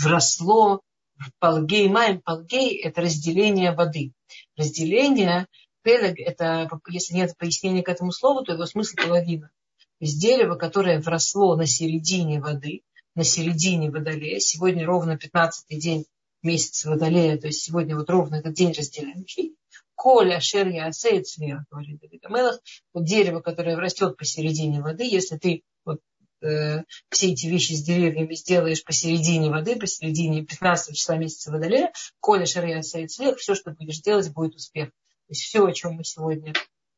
вросло 0.00 0.82
в 1.16 1.30
палгей 1.40 1.88
маем. 1.88 2.20
Палгей 2.20 2.80
это 2.80 3.00
разделение 3.00 3.72
воды. 3.72 4.12
Разделение 4.56 5.46
Пелег– 5.88 6.18
это, 6.18 6.68
если 6.88 7.14
нет 7.14 7.34
пояснения 7.38 7.82
к 7.82 7.88
этому 7.88 8.12
слову, 8.12 8.44
то 8.44 8.52
его 8.52 8.66
смысл 8.66 8.94
половина. 8.96 9.46
То 9.46 10.04
есть 10.04 10.20
дерево, 10.20 10.54
которое 10.54 11.00
вросло 11.00 11.56
на 11.56 11.66
середине 11.66 12.42
воды, 12.42 12.82
на 13.14 13.24
середине 13.24 13.90
водолея. 13.90 14.38
Сегодня 14.38 14.84
ровно 14.84 15.12
15-й 15.12 15.80
день 15.80 16.04
месяца 16.42 16.90
Водолея, 16.90 17.38
то 17.38 17.46
есть 17.46 17.62
сегодня 17.62 17.96
вот 17.96 18.10
ровно 18.10 18.34
этот 18.34 18.52
день 18.52 18.72
разделяющий, 18.72 19.56
Коля 19.94 20.40
шерья 20.40 20.84
асеет 20.88 21.24
говорит 21.70 22.00
Давид 22.00 22.22
Амелах, 22.26 22.60
вот 22.92 23.06
дерево, 23.06 23.40
которое 23.40 23.74
растет 23.76 24.18
посередине 24.18 24.82
воды, 24.82 25.04
если 25.04 25.38
ты 25.38 25.62
вот, 25.86 26.00
э, 26.42 26.82
все 27.08 27.32
эти 27.32 27.46
вещи 27.46 27.72
с 27.72 27.82
деревьями 27.82 28.34
сделаешь 28.34 28.84
посередине 28.84 29.48
воды, 29.48 29.76
посередине 29.76 30.44
15 30.44 30.94
числа 30.94 31.16
месяца 31.16 31.50
Водолея, 31.50 31.94
Коля 32.20 32.44
шерья 32.44 32.80
асеет 32.80 33.10
все, 33.10 33.54
что 33.54 33.70
будешь 33.70 34.02
делать, 34.02 34.30
будет 34.34 34.54
успех. 34.54 34.90
То 35.28 35.32
есть 35.32 35.42
все, 35.42 35.66
о 35.66 35.72
чем 35.72 35.92
мы 35.92 36.04
сегодня, 36.04 36.54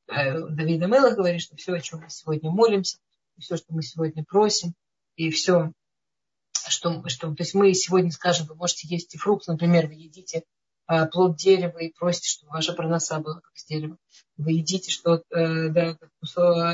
э, 0.06 0.38
Давид 0.50 0.80
Амелах 0.82 1.16
говорит, 1.16 1.42
что 1.42 1.56
все, 1.56 1.74
о 1.74 1.80
чем 1.80 2.00
мы 2.00 2.10
сегодня 2.10 2.48
молимся, 2.48 2.98
все, 3.40 3.56
что 3.56 3.72
мы 3.72 3.82
сегодня 3.82 4.24
просим, 4.24 4.74
и 5.16 5.30
все, 5.30 5.72
что, 6.68 7.02
что 7.08 7.34
то 7.34 7.42
есть 7.42 7.54
мы 7.54 7.74
сегодня 7.74 8.12
скажем, 8.12 8.46
вы 8.46 8.54
можете 8.54 8.86
есть 8.86 9.12
и 9.16 9.18
фрукт, 9.18 9.48
например, 9.48 9.88
вы 9.88 9.94
едите 9.94 10.44
а, 10.86 11.06
плод 11.06 11.36
дерева 11.36 11.78
и 11.78 11.92
просите, 11.92 12.28
чтобы 12.28 12.52
ваша 12.52 12.72
проноса 12.72 13.18
была 13.18 13.40
как 13.40 13.56
с 13.56 13.64
дерева. 13.64 13.96
Вы 14.36 14.52
едите 14.52 14.92
что, 14.92 15.22
э, 15.30 15.68
да, 15.68 15.98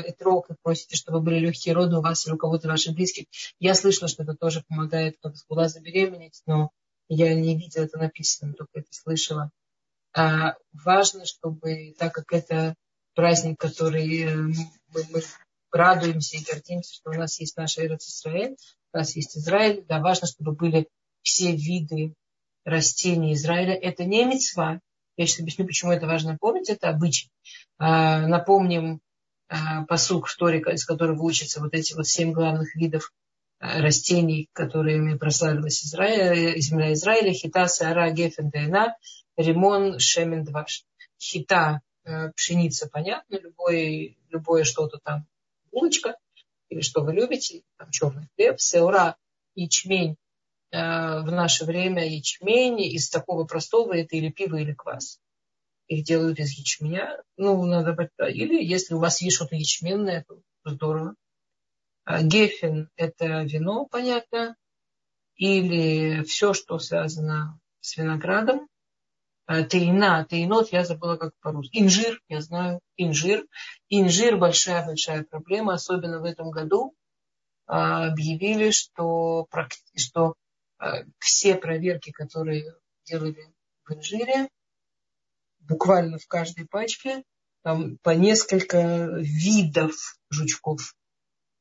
этрог 0.07 0.51
и 0.51 0.55
просите, 0.61 0.95
чтобы 0.95 1.21
были 1.21 1.39
легкие 1.39 1.73
роды 1.73 1.97
у 1.97 2.01
вас 2.01 2.27
или 2.27 2.33
у 2.33 2.37
кого-то 2.37 2.67
ваших 2.67 2.93
близких. 2.93 3.25
Я 3.59 3.73
слышала, 3.73 4.07
что 4.07 4.23
это 4.23 4.35
тоже 4.35 4.63
помогает, 4.67 5.17
как 5.21 5.35
с 5.35 5.45
забеременеть, 5.47 6.41
но 6.45 6.69
я 7.09 7.33
не 7.33 7.57
видела 7.57 7.83
это 7.83 7.97
написано, 7.97 8.53
только 8.53 8.79
это 8.79 8.87
слышала. 8.91 9.51
А 10.17 10.55
важно, 10.73 11.25
чтобы, 11.25 11.93
так 11.99 12.11
как 12.11 12.33
это 12.33 12.73
праздник, 13.13 13.59
который 13.59 14.23
э, 14.23 14.35
мы, 14.35 15.03
мы 15.11 15.21
радуемся 15.71 16.37
и 16.37 16.43
гордимся, 16.43 16.95
что 16.95 17.11
у 17.11 17.13
нас 17.13 17.39
есть 17.39 17.55
наша 17.55 17.85
Израиль, 17.85 18.57
у 18.93 18.97
нас 18.97 19.15
есть 19.15 19.37
Израиль, 19.37 19.85
да, 19.87 19.99
важно, 19.99 20.27
чтобы 20.27 20.53
были 20.53 20.87
все 21.21 21.51
виды 21.55 22.15
растений 22.65 23.33
Израиля. 23.33 23.75
Это 23.75 24.05
не 24.05 24.25
мецва. 24.25 24.79
Я 25.17 25.27
сейчас 25.27 25.41
объясню, 25.41 25.67
почему 25.67 25.91
это 25.91 26.07
важно 26.07 26.35
помнить. 26.35 26.69
Это 26.69 26.89
обычай. 26.89 27.29
А, 27.77 28.25
напомним 28.25 29.01
а, 29.49 29.83
посук 29.85 30.27
в 30.27 30.35
Торе, 30.35 30.59
из 30.59 30.83
которого 30.83 31.21
учатся 31.21 31.59
вот 31.59 31.75
эти 31.75 31.93
вот 31.93 32.07
семь 32.07 32.31
главных 32.31 32.75
видов 32.75 33.11
растений, 33.59 34.49
которыми 34.53 35.17
прославилась 35.17 35.83
Израиль, 35.83 36.59
земля 36.59 36.93
Израиля. 36.93 37.33
Хита, 37.33 37.67
Саара, 37.67 38.09
Гефен, 38.11 38.49
Дайна, 38.49 38.95
Римон, 39.35 39.99
Шемен, 39.99 40.43
Дваш. 40.43 40.85
Хита, 41.19 41.81
а, 42.07 42.31
пшеница, 42.31 42.89
понятно, 42.89 43.37
любое, 43.37 44.15
любое 44.29 44.63
что-то 44.63 44.99
там, 45.03 45.25
булочка, 45.71 46.15
или 46.69 46.81
что 46.81 47.01
вы 47.01 47.13
любите, 47.13 47.63
там 47.77 47.91
черный 47.91 48.29
хлеб, 48.35 48.59
сеура, 48.59 49.17
ячмень, 49.55 50.15
э, 50.71 50.77
в 50.77 51.31
наше 51.31 51.65
время 51.65 52.07
ячмень 52.07 52.81
из 52.81 53.09
такого 53.09 53.43
простого 53.45 53.93
это 53.93 54.15
или 54.15 54.29
пиво, 54.29 54.55
или 54.55 54.73
квас. 54.73 55.19
Их 55.87 56.03
делают 56.03 56.39
из 56.39 56.51
ячменя. 56.51 57.21
Ну, 57.37 57.63
надо 57.65 57.95
или 58.27 58.63
если 58.63 58.93
у 58.93 58.99
вас 58.99 59.21
есть 59.21 59.35
что-то 59.35 59.55
ячменное, 59.55 60.25
то 60.27 60.41
здорово. 60.65 61.15
А 62.09 62.23
гефин– 62.23 62.89
это 62.95 63.43
вино, 63.43 63.85
понятно. 63.85 64.55
Или 65.35 66.23
все, 66.23 66.53
что 66.53 66.79
связано 66.79 67.59
с 67.81 67.97
виноградом. 67.97 68.69
А, 69.45 69.63
тейна, 69.63 70.25
тейнот, 70.25 70.71
я 70.71 70.85
забыла 70.85 71.17
как 71.17 71.33
по-русски. 71.41 71.77
Инжир, 71.77 72.21
я 72.29 72.39
знаю, 72.39 72.79
инжир. 72.95 73.45
Инжир 73.89 74.37
большая-большая 74.37 75.25
проблема, 75.25 75.73
особенно 75.73 76.21
в 76.21 76.23
этом 76.23 76.49
году. 76.49 76.95
А, 77.65 78.07
объявили, 78.07 78.71
что, 78.71 79.45
что 79.93 80.35
все 81.19 81.55
проверки, 81.55 82.11
которые 82.11 82.73
делали 83.03 83.53
в 83.83 83.91
инжире, 83.91 84.47
буквально 85.59 86.19
в 86.19 86.27
каждой 86.27 86.67
пачке, 86.67 87.25
там 87.63 87.97
по 87.97 88.11
несколько 88.11 89.09
видов 89.17 89.93
жучков. 90.29 90.93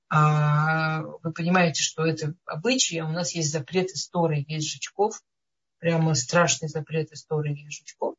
А 0.09 1.03
вы 1.23 1.33
понимаете, 1.33 1.83
что 1.83 2.05
это 2.07 2.35
обычаи, 2.45 2.99
а 2.99 3.07
у 3.07 3.13
нас 3.13 3.35
есть 3.35 3.51
запрет 3.51 3.91
истории, 3.91 4.45
есть 4.49 4.73
жучков– 4.73 5.23
прямо 5.79 6.15
страшный 6.15 6.69
запрет 6.69 7.13
истории 7.13 7.69
жучков. 7.69 8.15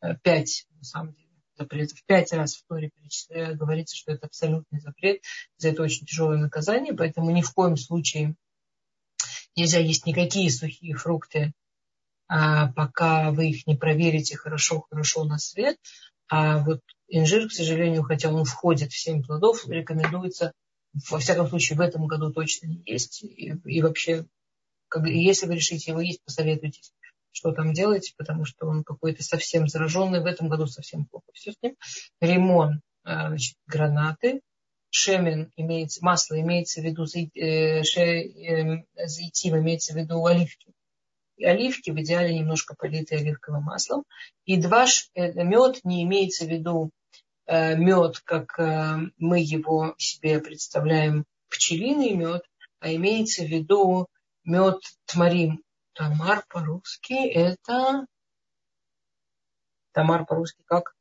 Э, 0.00 0.16
пять, 0.22 0.66
на 0.70 0.84
самом 0.84 1.14
деле, 1.14 1.28
запретов. 1.56 2.02
Пять 2.06 2.32
раз 2.32 2.56
в 2.56 2.66
Торе 2.66 2.90
говорится, 3.54 3.96
что 3.96 4.12
это 4.12 4.26
абсолютный 4.26 4.80
запрет. 4.80 5.22
За 5.58 5.68
это 5.68 5.82
очень 5.82 6.06
тяжелое 6.06 6.38
наказание, 6.38 6.94
поэтому 6.94 7.30
ни 7.30 7.42
в 7.42 7.52
коем 7.52 7.76
случае 7.76 8.34
нельзя 9.56 9.78
есть 9.78 10.06
никакие 10.06 10.50
сухие 10.50 10.94
фрукты, 10.94 11.52
а 12.28 12.68
пока 12.72 13.32
вы 13.32 13.50
их 13.50 13.66
не 13.66 13.76
проверите 13.76 14.36
хорошо-хорошо 14.36 15.24
на 15.24 15.38
свет. 15.38 15.76
А 16.28 16.58
вот 16.58 16.80
инжир, 17.08 17.48
к 17.48 17.52
сожалению, 17.52 18.04
хотя 18.04 18.32
он 18.32 18.44
входит 18.44 18.92
в 18.92 18.98
семь 18.98 19.22
плодов, 19.22 19.66
рекомендуется, 19.68 20.52
во 21.10 21.18
всяком 21.18 21.48
случае, 21.48 21.78
в 21.78 21.80
этом 21.80 22.06
году 22.06 22.32
точно 22.32 22.66
не 22.66 22.82
есть. 22.84 23.22
И, 23.22 23.54
и 23.64 23.82
вообще 23.82 24.26
как, 24.88 25.06
если 25.06 25.46
вы 25.46 25.54
решите 25.54 25.92
его 25.92 26.00
есть, 26.00 26.22
посоветуйтесь, 26.24 26.92
что 27.32 27.52
там 27.52 27.72
делать, 27.72 28.12
потому 28.18 28.44
что 28.44 28.66
он 28.66 28.82
какой-то 28.82 29.22
совсем 29.22 29.68
зараженный. 29.68 30.20
В 30.20 30.26
этом 30.26 30.48
году 30.48 30.66
совсем 30.66 31.06
плохо 31.06 31.26
все 31.32 31.52
с 31.52 31.56
ним. 31.62 31.76
Ремон, 32.20 32.80
э, 33.04 33.28
значит, 33.28 33.56
гранаты. 33.66 34.40
Шемен 34.92 35.52
имеется, 35.56 36.04
масло 36.04 36.40
имеется 36.40 36.80
в 36.80 36.84
виду, 36.84 37.04
э, 37.04 37.82
э, 37.82 37.82
имеется 38.98 39.92
в 39.92 39.96
виду 39.96 40.26
оливки. 40.26 40.72
И 41.36 41.44
оливки 41.44 41.90
в 41.90 42.00
идеале 42.00 42.36
немножко 42.36 42.74
политые 42.76 43.20
оливковым 43.20 43.62
маслом. 43.62 44.02
И 44.44 44.56
два 44.56 44.86
мед 45.14 45.84
не 45.84 46.02
имеется 46.02 46.44
в 46.44 46.48
виду 46.48 46.90
мед, 47.50 48.20
как 48.20 48.56
мы 48.58 49.40
его 49.40 49.94
себе 49.98 50.38
представляем, 50.38 51.24
пчелиный 51.48 52.14
мед, 52.14 52.44
а 52.78 52.94
имеется 52.94 53.42
в 53.42 53.48
виду 53.48 54.06
мед 54.44 54.80
тмарим. 55.06 55.62
Тамар 55.92 56.44
по-русски 56.48 57.12
это... 57.12 58.06
Тамар 59.92 60.24
по-русски 60.24 60.62
как? 60.66 60.94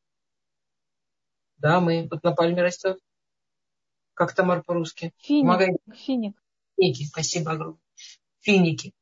Да, 1.58 1.80
мы 1.80 2.08
вот 2.10 2.24
на 2.24 2.32
пальме 2.32 2.64
растет. 2.64 3.00
Как 4.16 4.34
тамар 4.34 4.64
по-русски? 4.64 5.14
Финик. 5.20 5.80
Финик. 5.96 6.36
Финики, 6.76 7.04
спасибо 7.04 7.52
огромное. 7.52 7.80
Финики. 8.40 8.94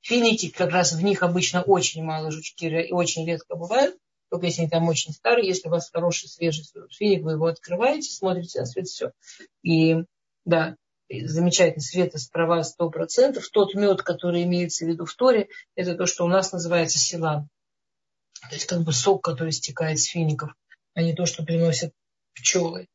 Финики, 0.00 0.50
как 0.50 0.70
раз 0.70 0.92
в 0.92 1.02
них 1.02 1.22
обычно 1.22 1.62
очень 1.62 2.02
мало 2.02 2.30
жучки 2.30 2.64
и 2.64 2.92
очень 2.92 3.26
редко 3.26 3.54
бывают. 3.54 3.96
Если 4.44 4.62
они 4.62 4.70
там 4.70 4.88
очень 4.88 5.12
старые, 5.12 5.48
если 5.48 5.68
у 5.68 5.70
вас 5.70 5.90
хороший 5.90 6.28
свежий 6.28 6.64
финик, 6.90 7.22
вы 7.22 7.32
его 7.32 7.46
открываете, 7.46 8.10
смотрите 8.10 8.60
на 8.60 8.66
свет, 8.66 8.86
все. 8.86 9.12
И 9.62 9.96
да, 10.44 10.76
замечательный 11.10 11.82
света 11.82 12.18
права 12.32 12.62
100%. 12.62 13.40
Тот 13.52 13.74
мед, 13.74 14.02
который 14.02 14.42
имеется 14.44 14.84
в 14.84 14.88
виду 14.88 15.04
в 15.04 15.14
Торе, 15.14 15.48
это 15.74 15.94
то, 15.94 16.06
что 16.06 16.24
у 16.24 16.28
нас 16.28 16.52
называется 16.52 16.98
силан. 16.98 17.48
То 18.48 18.54
есть 18.54 18.66
как 18.66 18.82
бы 18.82 18.92
сок, 18.92 19.24
который 19.24 19.52
стекает 19.52 19.98
с 19.98 20.04
фиников, 20.04 20.52
а 20.94 21.02
не 21.02 21.14
то, 21.14 21.26
что 21.26 21.42
приносят 21.42 21.92
пчелы. 22.34 22.86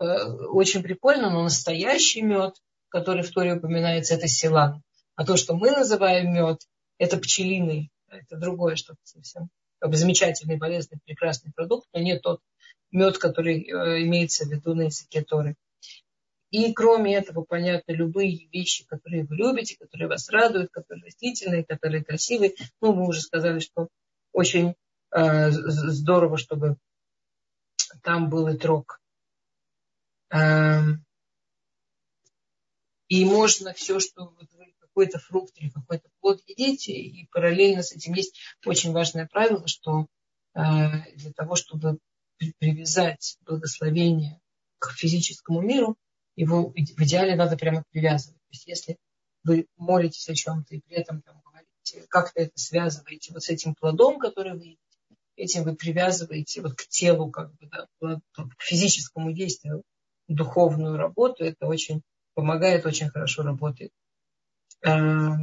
Э, 0.00 0.24
очень 0.24 0.82
прикольно, 0.82 1.30
но 1.30 1.42
настоящий 1.42 2.22
мед, 2.22 2.54
который 2.88 3.22
в 3.22 3.30
Торе 3.30 3.54
упоминается, 3.54 4.14
это 4.14 4.28
силан. 4.28 4.82
А 5.16 5.24
то, 5.24 5.36
что 5.36 5.54
мы 5.54 5.70
называем 5.72 6.32
мед, 6.32 6.60
это 6.98 7.16
пчелиный. 7.16 7.90
Это 8.08 8.36
другое 8.36 8.76
что-то 8.76 9.00
совсем. 9.04 9.50
Как 9.78 9.90
бы 9.90 9.96
замечательный, 9.96 10.58
полезный, 10.58 10.98
прекрасный 11.04 11.52
продукт, 11.52 11.88
но 11.92 12.00
не 12.00 12.18
тот 12.18 12.40
мед, 12.90 13.18
который 13.18 13.62
э, 13.62 14.02
имеется 14.04 14.44
в 14.44 14.50
виду 14.50 14.74
на 14.74 14.82
языке 14.82 15.22
Торы. 15.22 15.56
И 16.50 16.72
кроме 16.72 17.14
этого, 17.14 17.44
понятно, 17.44 17.92
любые 17.92 18.48
вещи, 18.48 18.86
которые 18.86 19.24
вы 19.24 19.36
любите, 19.36 19.76
которые 19.78 20.08
вас 20.08 20.30
радуют, 20.30 20.70
которые 20.70 21.04
растительные, 21.04 21.64
которые 21.64 22.02
красивые. 22.02 22.54
Ну, 22.80 22.94
мы 22.94 23.06
уже 23.06 23.20
сказали, 23.20 23.58
что 23.58 23.88
очень 24.32 24.74
э, 25.14 25.50
здорово, 25.50 26.38
чтобы 26.38 26.76
там 28.02 28.30
был 28.30 28.48
и 28.48 28.56
трог. 28.56 28.98
Э, 30.30 30.80
и 33.08 33.24
можно 33.24 33.74
все, 33.74 34.00
что 34.00 34.34
какой-то 34.98 35.20
фрукт 35.20 35.52
или 35.58 35.70
какой-то 35.70 36.08
плод 36.20 36.40
едите, 36.48 36.92
и 36.92 37.28
параллельно 37.30 37.84
с 37.84 37.92
этим 37.92 38.14
есть 38.14 38.36
очень 38.66 38.90
важное 38.90 39.28
правило, 39.28 39.68
что 39.68 40.08
э, 40.54 40.60
для 41.14 41.32
того, 41.32 41.54
чтобы 41.54 41.98
привязать 42.58 43.38
благословение 43.46 44.40
к 44.80 44.90
физическому 44.90 45.60
миру, 45.60 45.96
его 46.34 46.70
в 46.70 46.74
идеале 46.74 47.36
надо 47.36 47.56
прямо 47.56 47.84
привязывать. 47.92 48.40
То 48.40 48.50
есть 48.50 48.66
если 48.66 48.96
вы 49.44 49.66
молитесь 49.76 50.28
о 50.28 50.34
чем-то 50.34 50.74
и 50.74 50.80
при 50.80 50.96
этом 50.96 51.22
там, 51.22 51.40
говорите, 51.44 52.04
как-то 52.08 52.40
это 52.40 52.52
связываете 52.56 53.32
вот 53.32 53.44
с 53.44 53.50
этим 53.50 53.76
плодом, 53.76 54.18
который 54.18 54.58
вы 54.58 54.78
этим 55.36 55.62
вы 55.62 55.76
привязываете 55.76 56.60
вот 56.60 56.74
к 56.74 56.88
телу, 56.88 57.30
как 57.30 57.54
бы, 57.54 57.68
да, 57.68 57.86
к 58.00 58.62
физическому 58.62 59.30
действию, 59.32 59.84
духовную 60.26 60.96
работу, 60.96 61.44
это 61.44 61.68
очень 61.68 62.02
помогает, 62.34 62.84
очень 62.84 63.10
хорошо 63.10 63.44
работает. 63.44 63.92
А, 64.84 65.36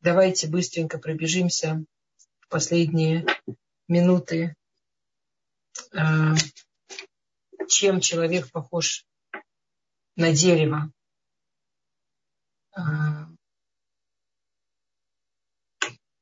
давайте 0.00 0.48
быстренько 0.48 0.98
пробежимся 0.98 1.84
в 2.40 2.48
последние 2.48 3.26
минуты, 3.88 4.56
а, 5.92 6.34
чем 7.68 8.00
человек 8.00 8.50
похож 8.50 9.06
на 10.16 10.32
дерево. 10.32 10.92
А, 12.76 13.28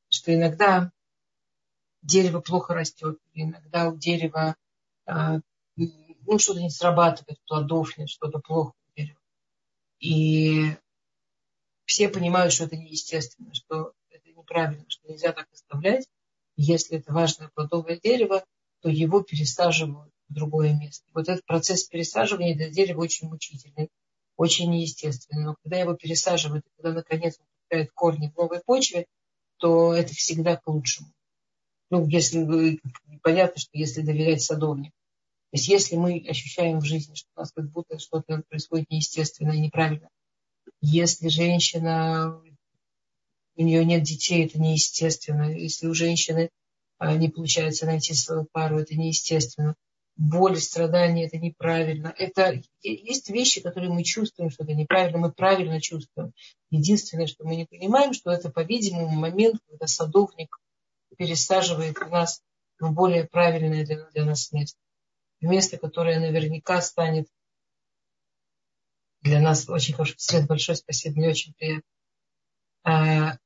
что 0.08 0.34
иногда 0.34 0.92
дерево 2.02 2.40
плохо 2.40 2.74
растет, 2.74 3.18
иногда 3.32 3.88
у 3.88 3.96
дерева 3.96 4.56
ну, 6.24 6.38
что-то 6.38 6.60
не 6.60 6.70
срабатывает, 6.70 7.40
плодов 7.46 7.96
нет, 7.98 8.08
что-то 8.08 8.38
плохо 8.38 8.74
у. 8.94 9.16
И 9.98 10.76
все 11.84 12.08
понимают, 12.08 12.52
что 12.52 12.64
это 12.64 12.76
неестественно, 12.76 13.54
что 13.54 13.92
это 14.10 14.30
неправильно, 14.30 14.84
что 14.88 15.08
нельзя 15.08 15.32
так 15.32 15.48
оставлять. 15.52 16.06
Если 16.56 16.98
это 16.98 17.12
важное 17.12 17.50
плодовое 17.54 17.98
дерево, 17.98 18.44
то 18.80 18.88
его 18.88 19.22
пересаживают 19.22 20.12
в 20.28 20.34
другое 20.34 20.74
место. 20.74 21.04
Вот 21.14 21.28
этот 21.28 21.44
процесс 21.44 21.84
пересаживания 21.84 22.54
для 22.54 22.68
дерева 22.68 23.00
очень 23.00 23.28
мучительный, 23.28 23.88
очень 24.36 24.70
неестественный. 24.70 25.44
Но 25.44 25.56
когда 25.62 25.78
его 25.78 25.94
пересаживают, 25.94 26.64
когда 26.76 26.92
наконец 26.92 27.38
он 27.38 27.46
пускает 27.60 27.92
корни 27.92 28.28
в 28.28 28.36
новой 28.36 28.60
почве, 28.64 29.06
то 29.58 29.94
это 29.94 30.12
всегда 30.14 30.56
к 30.56 30.66
лучшему. 30.66 31.12
Ну, 31.90 32.06
если 32.06 32.80
понятно, 33.22 33.60
что 33.60 33.70
если 33.74 34.02
доверять 34.02 34.42
садовнику. 34.42 34.94
То 35.50 35.58
есть 35.58 35.68
если 35.68 35.96
мы 35.96 36.24
ощущаем 36.26 36.80
в 36.80 36.84
жизни, 36.84 37.14
что 37.14 37.28
у 37.36 37.40
нас 37.40 37.52
как 37.52 37.70
будто 37.70 37.98
что-то 37.98 38.42
происходит 38.48 38.90
неестественно 38.90 39.52
и 39.52 39.60
неправильно, 39.60 40.08
если 40.80 41.28
женщина, 41.28 42.40
у 43.56 43.62
нее 43.62 43.84
нет 43.84 44.02
детей, 44.02 44.46
это 44.46 44.60
неестественно. 44.60 45.52
Если 45.52 45.86
у 45.86 45.94
женщины 45.94 46.50
а, 46.98 47.16
не 47.16 47.28
получается 47.28 47.86
найти 47.86 48.14
свою 48.14 48.46
пару, 48.50 48.78
это 48.78 48.94
неестественно. 48.94 49.74
Боль, 50.16 50.58
страдания, 50.58 51.26
это 51.26 51.38
неправильно. 51.38 52.14
Это 52.16 52.60
есть 52.82 53.30
вещи, 53.30 53.60
которые 53.60 53.90
мы 53.90 54.04
чувствуем, 54.04 54.50
что 54.50 54.64
это 54.64 54.74
неправильно, 54.74 55.18
мы 55.18 55.32
правильно 55.32 55.80
чувствуем. 55.80 56.32
Единственное, 56.70 57.26
что 57.26 57.44
мы 57.44 57.56
не 57.56 57.64
понимаем, 57.64 58.12
что 58.12 58.30
это, 58.30 58.50
по-видимому, 58.50 59.08
момент, 59.08 59.60
когда 59.68 59.86
садовник 59.86 60.58
пересаживает 61.16 61.98
нас 62.10 62.42
в 62.78 62.92
более 62.92 63.24
правильное 63.24 63.84
для, 63.84 64.04
для 64.10 64.24
нас 64.24 64.52
место. 64.52 64.78
Место, 65.40 65.78
которое 65.78 66.20
наверняка 66.20 66.80
станет 66.80 67.26
для 69.22 69.40
нас 69.40 69.68
очень 69.68 69.94
хороший 69.94 70.18
свет. 70.18 70.46
Большое 70.46 70.76
спасибо, 70.76 71.16
мне 71.16 71.28
очень 71.28 71.54
приятно. 71.54 71.82
А, 72.84 73.38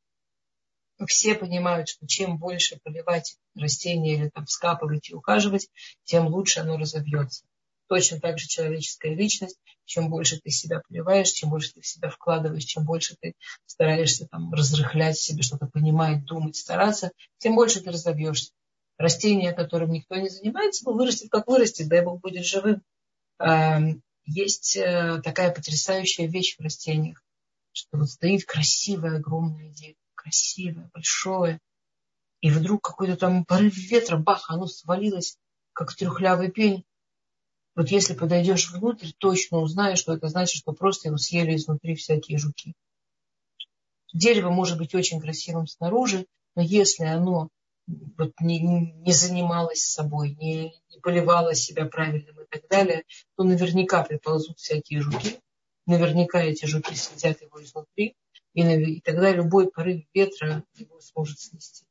все 1.07 1.35
понимают, 1.35 1.89
что 1.89 2.07
чем 2.07 2.39
больше 2.39 2.81
поливать 2.83 3.37
растения 3.55 4.14
или 4.14 4.29
там 4.31 4.47
вскапывать 4.47 5.11
и 5.11 5.14
ухаживать, 5.14 5.68
тем 6.05 6.27
лучше 6.29 6.61
оно 6.61 6.79
разовьется. 6.79 7.45
Точно 7.89 8.18
так 8.18 8.39
же 8.39 8.49
человеческая 8.49 9.14
личность. 9.14 9.59
Чем 9.85 10.11
больше 10.11 10.41
ты 10.41 10.51
себя 10.51 10.81
поливаешь, 10.89 11.31
чем 11.31 11.51
больше 11.51 11.74
ты 11.74 11.81
в 11.81 11.87
себя 11.87 12.11
вкладываешь, 12.11 12.64
чем 12.64 12.85
больше 12.85 13.14
ты 13.20 13.35
стараешься 13.66 14.27
там 14.27 14.53
разрыхлять 14.53 15.16
себе, 15.16 15.43
что-то 15.43 15.66
понимать, 15.66 16.24
думать, 16.24 16.57
стараться, 16.57 17.12
тем 17.39 17.55
больше 17.55 17.81
ты 17.81 17.93
разовьешься. 17.93 18.53
Растение, 18.99 19.53
которым 19.53 19.93
никто 19.93 20.16
не 20.16 20.29
занимается, 20.29 20.91
вырастет 20.91 21.31
как 21.31 21.47
вырастет, 21.47 21.89
дай 21.89 22.03
Бог 22.03 22.20
будет 22.20 22.45
живым 22.45 22.83
есть 24.27 24.77
э, 24.77 25.20
такая 25.22 25.53
потрясающая 25.53 26.27
вещь 26.27 26.57
в 26.57 26.61
растениях, 26.61 27.24
что 27.72 27.99
вот 27.99 28.11
стоит 28.11 28.45
красивое 28.45 29.16
огромное 29.16 29.70
дерево, 29.70 29.99
красивое, 30.14 30.91
большое, 30.93 31.61
и 32.41 32.51
вдруг 32.51 32.83
какой-то 32.83 33.16
там 33.16 33.45
порыв 33.45 33.77
ветра, 33.77 34.18
бах, 34.18 34.51
оно 34.51 34.66
свалилось, 34.66 35.39
как 35.72 35.95
трюхлявый 35.95 36.51
пень. 36.51 36.85
Вот 37.74 37.91
если 37.91 38.14
подойдешь 38.14 38.70
внутрь, 38.70 39.12
точно 39.18 39.59
узнаешь, 39.59 39.99
что 39.99 40.14
это 40.14 40.29
значит, 40.29 40.57
что 40.57 40.72
просто 40.72 41.09
его 41.09 41.18
съели 41.18 41.55
изнутри 41.57 41.95
всякие 41.95 42.39
жуки. 42.39 42.74
Дерево 44.12 44.51
может 44.51 44.79
быть 44.79 44.95
очень 44.95 45.20
красивым 45.20 45.66
снаружи, 45.66 46.27
но 46.55 46.62
если 46.62 47.05
оно 47.05 47.51
вот 47.87 48.32
не, 48.41 48.61
не 48.61 49.12
занималась 49.12 49.84
собой, 49.84 50.30
не, 50.30 50.74
не 50.91 51.01
поливала 51.01 51.55
себя 51.55 51.87
правильным 51.87 52.41
и 52.41 52.47
так 52.47 52.68
далее, 52.68 53.05
то 53.37 53.45
наверняка 53.45 54.03
приползут 54.03 54.59
всякие 54.59 55.01
жуки, 55.01 55.41
наверняка 55.87 56.43
эти 56.43 56.66
жуки 56.66 56.95
съедят 56.95 57.43
его 57.43 57.62
изнутри, 57.62 58.16
и, 58.55 58.62
и 58.62 59.01
тогда 59.01 59.30
любой 59.30 59.70
порыв 59.70 60.05
ветра 60.14 60.64
его 60.74 61.01
сможет 61.01 61.39
снести. 61.39 61.87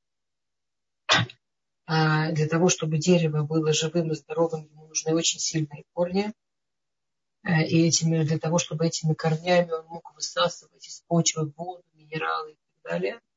А 1.87 2.31
для 2.31 2.47
того, 2.47 2.69
чтобы 2.69 2.97
дерево 2.97 3.43
было 3.43 3.71
живым 3.71 4.11
и 4.11 4.15
здоровым, 4.15 4.65
ему 4.65 4.87
нужны 4.87 5.13
очень 5.13 5.39
сильные 5.39 5.83
корни. 5.93 6.33
А, 7.43 7.61
и 7.61 7.87
этими, 7.87 8.23
для 8.23 8.39
того, 8.39 8.57
чтобы 8.57 8.87
этими 8.87 9.13
корнями 9.13 9.69
он 9.69 9.85
мог 9.85 10.11
высасывать 10.15 10.87
из 10.87 11.03
почвы 11.07 11.53
воду, 11.55 11.83
минералы 11.93 12.53
и 12.53 12.55
так 12.55 12.91
далее– 12.91 13.19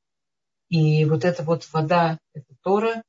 и 0.68 1.04
вот 1.04 1.24
эта 1.24 1.42
вот 1.42 1.66
вода, 1.72 2.18
это 2.34 2.54
Тора, 2.62 3.02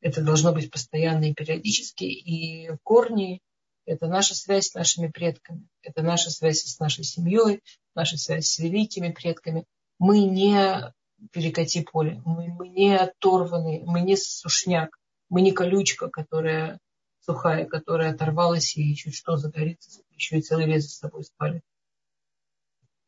это 0.00 0.22
должно 0.22 0.52
быть 0.52 0.70
постоянно 0.70 1.30
и 1.30 1.34
периодически. 1.34 2.04
И 2.04 2.70
корни– 2.82 3.40
это 3.84 4.06
наша 4.06 4.34
связь 4.34 4.68
с 4.68 4.74
нашими 4.74 5.08
предками. 5.08 5.66
Это 5.82 6.02
наша 6.02 6.30
связь 6.30 6.62
с 6.62 6.78
нашей 6.78 7.04
семьей, 7.04 7.62
наша 7.94 8.16
связь 8.16 8.46
с 8.46 8.58
великими 8.58 9.10
предками. 9.10 9.64
Мы 9.98 10.24
не 10.24 10.92
перекати 11.32 11.82
поле, 11.82 12.22
мы, 12.24 12.48
мы 12.48 12.68
не 12.68 12.96
оторваны, 12.96 13.82
мы 13.84 14.02
не 14.02 14.16
сушняк, 14.16 14.96
мы 15.28 15.42
не 15.42 15.50
колючка, 15.50 16.08
которая 16.08 16.78
сухая, 17.20 17.66
которая 17.66 18.12
оторвалась 18.12 18.76
и 18.76 18.94
чуть 18.94 19.16
что 19.16 19.36
загорится, 19.36 20.00
еще 20.12 20.38
и 20.38 20.42
целый 20.42 20.66
лес 20.66 20.84
за 20.84 20.90
собой 20.90 21.24
спали. 21.24 21.62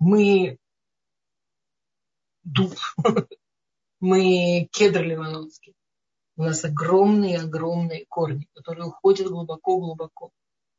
Мы 0.00 0.58
дуб, 2.44 2.74
Мы 4.00 4.68
кедр 4.72 5.02
ливанонский. 5.02 5.74
У 6.36 6.42
нас 6.42 6.64
огромные-огромные 6.64 8.06
корни, 8.06 8.48
которые 8.54 8.86
уходят 8.86 9.28
глубоко-глубоко. 9.28 10.30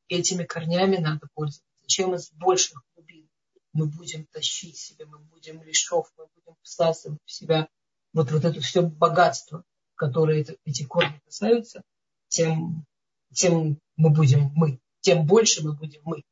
Этими 0.07 0.43
корнями 0.43 0.97
надо 0.97 1.28
пользоваться. 1.34 1.64
Чем 1.86 2.16
из 2.16 2.32
больших 2.32 2.82
глубин 2.95 3.30
мы 3.74 3.86
будем 3.86 4.26
тащить 4.26 4.78
себе, 4.78 5.05
мы 5.05 5.20
будем 5.20 5.62
лишов, 5.62 6.12
мы 6.18 6.26
будем 6.36 6.57
всасывать 6.64 7.20
в 7.26 7.32
себя 7.32 7.70
вот, 8.14 8.32
вот 8.32 8.43
это 8.43 8.59
все 8.59 8.82
богатство, 8.82 9.64
которое 9.95 10.41
это, 10.41 10.55
эти 10.66 10.84
корни 10.84 11.22
касаются, 11.26 11.84
тем, 12.28 12.86
тем 13.34 13.80
мы 13.97 14.09
будем 14.09 14.51
мы, 14.55 14.80
тем 15.01 15.26
больше 15.26 15.64
мы 15.64 15.74
будем 15.74 16.01
мы, 16.05 16.24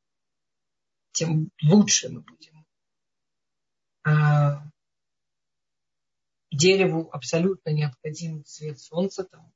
тем 1.11 1.51
лучше 1.61 2.09
мы 2.09 2.21
будем. 2.21 2.65
А, 4.03 4.63
дереву 6.51 7.09
абсолютно 7.11 7.69
необходим 7.69 8.43
свет 8.45 8.79
солнца, 8.79 9.23
там, 9.23 9.51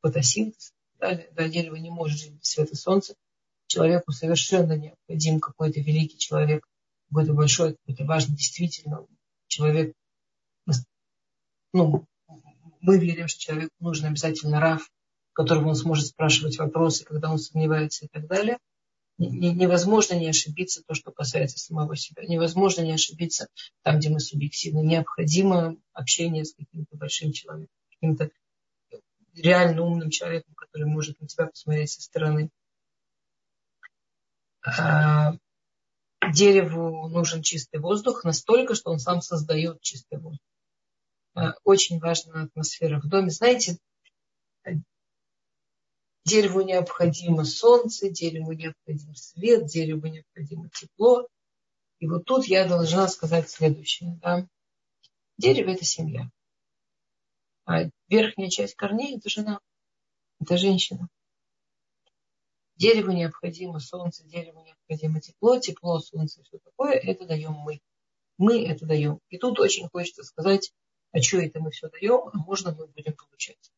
фотосинтез. 0.00 0.72
Да, 0.98 1.20
да, 1.32 1.48
дерево 1.48 1.76
не 1.76 1.90
может 1.90 2.18
жить 2.18 2.32
без 2.32 2.48
света 2.48 2.76
солнца. 2.76 3.14
Человеку 3.66 4.12
совершенно 4.12 4.76
необходим 4.76 5.40
какой-то 5.40 5.80
великий 5.80 6.18
человек, 6.18 6.66
какой-то 7.08 7.34
большой, 7.34 7.76
какой-то 7.76 8.04
важный, 8.04 8.36
действительно 8.36 9.06
человек. 9.48 9.94
Ну, 11.72 12.06
мы 12.80 12.98
верим, 12.98 13.28
что 13.28 13.40
человеку 13.40 13.74
нужен 13.80 14.06
обязательно 14.06 14.60
раф, 14.60 14.90
которого 15.32 15.68
он 15.68 15.74
сможет 15.74 16.06
спрашивать 16.06 16.58
вопросы, 16.58 17.04
когда 17.04 17.30
он 17.30 17.38
сомневается 17.38 18.06
и 18.06 18.08
так 18.08 18.26
далее 18.26 18.58
невозможно 19.18 20.14
не 20.14 20.28
ошибиться 20.28 20.82
то, 20.86 20.94
что 20.94 21.10
касается 21.10 21.58
самого 21.58 21.96
себя. 21.96 22.24
Невозможно 22.24 22.82
не 22.82 22.92
ошибиться 22.92 23.48
там, 23.82 23.98
где 23.98 24.10
мы 24.10 24.20
субъективны. 24.20 24.80
Необходимо 24.80 25.76
общение 25.92 26.44
с 26.44 26.54
каким-то 26.54 26.96
большим 26.96 27.32
человеком, 27.32 27.74
каким-то 27.90 28.30
реально 29.34 29.82
умным 29.82 30.10
человеком, 30.10 30.54
который 30.54 30.86
может 30.86 31.20
на 31.20 31.28
тебя 31.28 31.46
посмотреть 31.46 31.90
со 31.90 32.02
стороны. 32.02 32.50
А, 34.62 35.34
дереву 36.32 37.08
нужен 37.08 37.42
чистый 37.42 37.80
воздух 37.80 38.24
настолько, 38.24 38.74
что 38.74 38.90
он 38.90 38.98
сам 38.98 39.20
создает 39.20 39.80
чистый 39.80 40.18
воздух. 40.18 40.40
А, 41.34 41.54
очень 41.64 41.98
важна 42.00 42.44
атмосфера 42.44 43.00
в 43.00 43.08
доме. 43.08 43.30
Знаете, 43.30 43.78
Дереву 46.26 46.62
необходимо 46.62 47.44
солнце, 47.44 48.10
дереву 48.10 48.50
необходим 48.50 49.14
свет, 49.14 49.66
дереву 49.66 50.08
необходимо 50.08 50.68
тепло. 50.70 51.28
И 52.00 52.08
вот 52.08 52.24
тут 52.24 52.46
я 52.46 52.66
должна 52.66 53.06
сказать 53.06 53.48
следующее. 53.48 54.18
Да? 54.20 54.48
Дерево– 55.38 55.70
это 55.70 55.84
семья. 55.84 56.28
А 57.64 57.84
верхняя 58.08 58.50
часть 58.50 58.74
корней– 58.74 59.16
это 59.18 59.28
жена, 59.28 59.60
это 60.40 60.56
женщина. 60.56 61.08
Дереву 62.74 63.12
необходимо 63.12 63.78
солнце, 63.78 64.24
дереву 64.24 64.64
необходимо 64.64 65.20
тепло, 65.20 65.60
тепло, 65.60 66.00
солнце, 66.00 66.42
все 66.42 66.58
такое, 66.58 66.94
это 66.94 67.24
даем 67.24 67.52
мы. 67.52 67.80
Мы 68.36 68.66
это 68.66 68.84
даем. 68.84 69.20
И 69.28 69.38
тут 69.38 69.60
очень 69.60 69.88
хочется 69.88 70.24
сказать, 70.24 70.72
а 71.12 71.22
что 71.22 71.38
это 71.38 71.60
мы 71.60 71.70
все 71.70 71.88
даем, 71.88 72.28
а 72.32 72.36
можно 72.38 72.74
мы 72.74 72.88
будем 72.88 73.14
получать. 73.14 73.70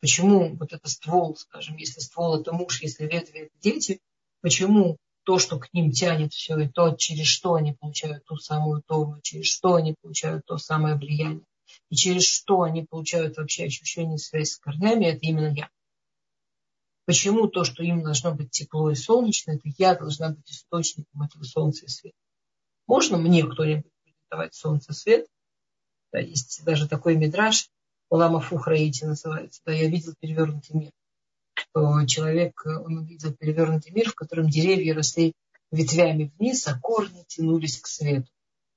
Почему 0.00 0.54
вот 0.56 0.72
это 0.72 0.88
ствол, 0.88 1.36
скажем, 1.36 1.76
если 1.76 2.00
ствол 2.00 2.40
это 2.40 2.52
муж, 2.52 2.82
если 2.82 3.04
ветви 3.04 3.40
это 3.40 3.54
дети, 3.60 4.00
почему 4.42 4.98
то, 5.24 5.38
что 5.38 5.58
к 5.58 5.72
ним 5.72 5.90
тянет 5.90 6.32
все, 6.32 6.58
и 6.58 6.68
то, 6.68 6.94
через 6.94 7.26
что 7.26 7.54
они 7.54 7.72
получают 7.72 8.24
ту 8.24 8.36
самую 8.36 8.82
Тору, 8.82 9.18
через 9.22 9.46
что 9.46 9.74
они 9.74 9.94
получают 10.00 10.44
то 10.44 10.58
самое 10.58 10.96
влияние, 10.96 11.44
и 11.90 11.96
через 11.96 12.24
что 12.24 12.62
они 12.62 12.84
получают 12.84 13.36
вообще 13.36 13.64
ощущение 13.64 14.18
связи 14.18 14.50
с 14.50 14.58
корнями, 14.58 15.06
это 15.06 15.20
именно 15.22 15.54
я. 15.54 15.70
Почему 17.06 17.48
то, 17.48 17.64
что 17.64 17.82
им 17.82 18.02
должно 18.02 18.34
быть 18.34 18.50
тепло 18.50 18.90
и 18.90 18.94
солнечно, 18.94 19.52
это 19.52 19.68
я 19.78 19.94
должна 19.94 20.30
быть 20.30 20.50
источником 20.50 21.22
этого 21.22 21.42
солнца 21.42 21.84
и 21.84 21.88
света. 21.88 22.16
Можно 22.86 23.18
мне 23.18 23.44
кто-нибудь 23.44 23.90
давать 24.30 24.54
солнце 24.54 24.92
свет? 24.92 25.26
Да, 26.12 26.18
есть 26.18 26.62
даже 26.64 26.88
такой 26.88 27.16
мидраж, 27.16 27.68
Улама 28.08 28.40
Фухраити 28.40 29.04
называется. 29.04 29.60
Да, 29.64 29.72
я 29.72 29.88
видел 29.88 30.14
перевернутый 30.20 30.76
мир 30.76 30.90
что 31.74 32.06
человек, 32.06 32.64
он 32.66 32.98
увидел 32.98 33.32
перевернутый 33.34 33.92
мир, 33.92 34.10
в 34.10 34.14
котором 34.14 34.48
деревья 34.48 34.94
росли 34.94 35.34
ветвями 35.70 36.32
вниз, 36.38 36.66
а 36.68 36.78
корни 36.78 37.24
тянулись 37.26 37.80
к 37.80 37.86
свету. 37.86 38.30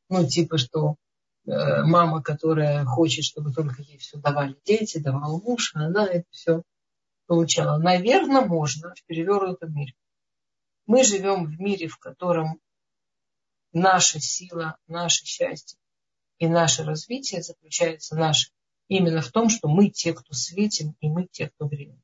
Ну, 0.10 0.26
типа, 0.26 0.58
что 0.58 0.96
э, 1.46 1.84
мама, 1.84 2.22
которая 2.24 2.86
хочет, 2.86 3.26
чтобы 3.26 3.54
только 3.54 3.82
ей 3.82 3.98
все 3.98 4.18
давали 4.18 4.56
дети, 4.66 5.00
давал 5.00 5.42
муж, 5.42 5.72
она 5.76 6.08
это 6.08 6.26
все 6.32 6.64
получала. 7.28 7.78
Наверное, 7.78 8.42
можно 8.42 8.94
в 8.96 9.04
перевернутом 9.06 9.74
мире. 9.76 9.94
Мы 10.86 11.04
живем 11.04 11.46
в 11.46 11.60
мире, 11.60 11.88
в 11.88 11.98
котором 11.98 12.60
наша 13.74 14.20
сила, 14.20 14.78
наше 14.88 15.26
счастье 15.26 15.78
и 16.40 16.48
наше 16.48 16.84
развитие 16.84 17.42
заключается 17.42 18.16
наше 18.16 18.50
именно 18.88 19.22
в 19.22 19.32
том, 19.32 19.50
что 19.50 19.68
мы 19.68 19.90
те, 19.90 20.14
кто 20.14 20.34
светим, 20.34 20.96
и 21.00 21.08
мы 21.08 21.28
те, 21.30 21.50
кто 21.50 21.66
греем. 21.66 22.02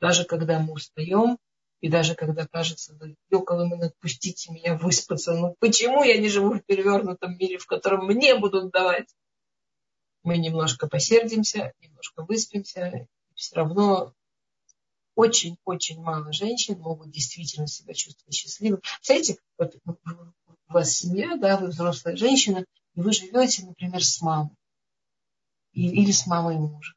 Даже 0.00 0.24
когда 0.24 0.58
мы 0.58 0.74
устаем, 0.74 1.38
и 1.80 1.88
даже 1.88 2.14
когда 2.14 2.46
кажется, 2.46 2.94
да, 2.94 3.06
Йоколом, 3.30 3.80
отпустите 3.80 4.52
меня 4.52 4.76
выспаться. 4.76 5.34
Ну 5.34 5.56
почему 5.58 6.02
я 6.02 6.18
не 6.18 6.28
живу 6.28 6.54
в 6.54 6.64
перевернутом 6.64 7.36
мире, 7.36 7.58
в 7.58 7.66
котором 7.66 8.06
мне 8.06 8.36
будут 8.38 8.72
давать? 8.72 9.08
Мы 10.22 10.38
немножко 10.38 10.88
посердимся, 10.88 11.72
немножко 11.80 12.24
выспимся, 12.24 13.06
все 13.34 13.56
равно 13.56 14.12
очень-очень 15.14 16.00
мало 16.00 16.32
женщин 16.32 16.78
могут 16.80 17.10
действительно 17.10 17.66
себя 17.68 17.94
чувствовать 17.94 18.34
счастливым. 18.34 18.82
Знаете, 19.02 19.38
вот 19.56 19.74
у 19.84 20.72
вас 20.72 20.92
семья, 20.92 21.36
да, 21.36 21.56
вы 21.58 21.68
взрослая 21.68 22.16
женщина, 22.16 22.64
и 22.94 23.00
вы 23.00 23.12
живете, 23.12 23.64
например, 23.64 24.04
с 24.04 24.20
мамой 24.20 24.50
или 25.76 26.10
с 26.10 26.26
мамой 26.26 26.56
мужа. 26.56 26.94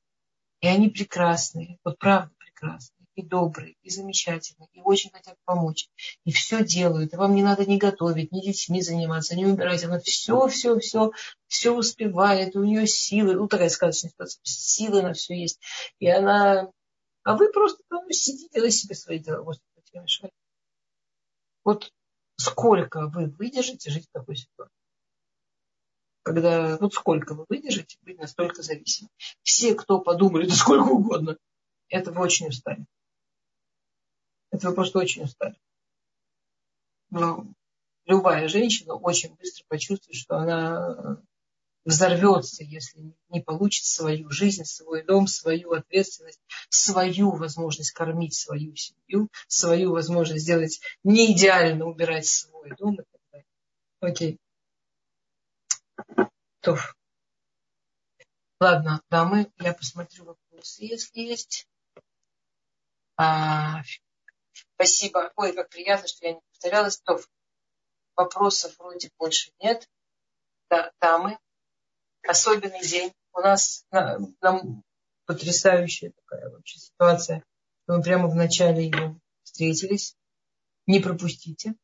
И 0.61 0.67
они 0.67 0.89
прекрасные, 0.89 1.77
вот 1.83 1.99
правда, 1.99 2.33
прекрасные, 2.37 3.07
и 3.15 3.21
добрые, 3.21 3.75
и 3.81 3.89
замечательные, 3.89 4.69
и 4.73 4.81
очень 4.81 5.11
хотят 5.11 5.37
помочь. 5.45 5.89
И 6.25 6.31
все 6.31 6.63
делают. 6.63 7.13
И 7.13 7.17
вам 7.17 7.35
не 7.35 7.43
надо 7.43 7.65
ни 7.65 7.77
готовить, 7.77 8.31
ни 8.31 8.41
детьми 8.41 8.81
заниматься, 8.81 9.35
ни 9.35 9.45
убирать. 9.45 9.83
Она 9.83 9.99
все, 9.99 10.47
все, 10.47 10.79
все, 10.79 11.11
все 11.47 11.75
успевает. 11.75 12.55
У 12.55 12.63
нее 12.63 12.87
силы, 12.87 13.35
ну 13.35 13.47
такая 13.47 13.69
сказочная 13.69 14.11
ситуация, 14.11 14.39
силы 14.43 15.01
на 15.01 15.13
все 15.13 15.35
есть. 15.35 15.59
И 15.99 16.07
она... 16.07 16.71
А 17.23 17.35
вы 17.35 17.51
просто 17.51 17.83
там 17.89 18.09
сидите, 18.11 18.49
делаете 18.53 18.77
себе 18.77 18.95
свои 18.95 19.19
дела. 19.19 19.43
Господи. 19.43 19.69
Вот 21.65 21.91
сколько 22.37 23.07
вы 23.07 23.27
выдержите 23.27 23.91
жить 23.91 24.07
в 24.07 24.11
такой 24.11 24.37
ситуации? 24.37 24.78
Когда 26.29 26.77
вот 26.77 26.93
сколько 26.93 27.33
вы 27.33 27.45
выдержите 27.49 27.97
быть 28.03 28.19
настолько 28.19 28.61
зависимым. 28.61 29.09
Все, 29.41 29.73
кто 29.73 29.99
подумали, 29.99 30.47
да 30.47 30.53
сколько 30.55 30.89
угодно, 30.89 31.37
это 31.87 32.11
вы 32.11 32.21
очень 32.21 32.49
устали. 32.49 32.85
Это 34.51 34.69
вы 34.69 34.75
просто 34.75 34.99
очень 34.99 35.23
устали. 35.23 35.55
Но 37.09 37.47
любая 38.05 38.47
женщина 38.47 38.93
очень 38.93 39.33
быстро 39.37 39.65
почувствует, 39.69 40.15
что 40.15 40.37
она 40.37 41.19
взорвется, 41.83 42.63
если 42.63 43.15
не 43.29 43.41
получит 43.41 43.85
свою 43.85 44.29
жизнь, 44.29 44.65
свой 44.65 45.03
дом, 45.03 45.25
свою 45.25 45.71
ответственность, 45.71 46.41
свою 46.69 47.31
возможность 47.31 47.91
кормить 47.91 48.35
свою 48.35 48.75
семью, 48.75 49.29
свою 49.47 49.93
возможность 49.93 50.43
сделать 50.43 50.79
не 51.03 51.33
идеально 51.33 51.85
убирать 51.85 52.27
свой 52.27 52.75
дом 52.75 52.93
и 52.93 52.97
так 52.97 53.21
далее. 53.31 53.47
Окей. 54.01 54.39
То. 56.61 56.77
Ладно, 58.59 59.01
дамы, 59.09 59.51
я 59.59 59.73
посмотрю 59.73 60.25
вопросы, 60.25 60.83
если 60.83 61.21
есть. 61.21 61.67
А, 63.15 63.81
спасибо. 64.75 65.31
Ой, 65.35 65.53
как 65.53 65.69
приятно, 65.69 66.07
что 66.07 66.25
я 66.25 66.33
не 66.33 66.41
повторялась. 66.51 66.99
То 66.99 67.19
вопросов 68.15 68.77
вроде 68.77 69.09
больше 69.17 69.51
нет. 69.59 69.89
Да, 70.69 70.91
дамы. 70.99 71.39
Особенный 72.27 72.81
день. 72.81 73.13
У 73.33 73.39
нас 73.39 73.85
нам 73.91 74.83
потрясающая 75.25 76.11
такая 76.11 76.49
вообще 76.49 76.79
ситуация. 76.79 77.43
Мы 77.87 78.01
прямо 78.01 78.27
в 78.27 78.35
начале 78.35 78.87
его 78.87 79.19
встретились. 79.43 80.15
Не 80.85 80.99
пропустите. 80.99 81.75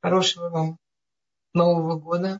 Хорошего 0.00 0.48
вам 0.48 0.78
Нового 1.52 1.98
года. 1.98 2.38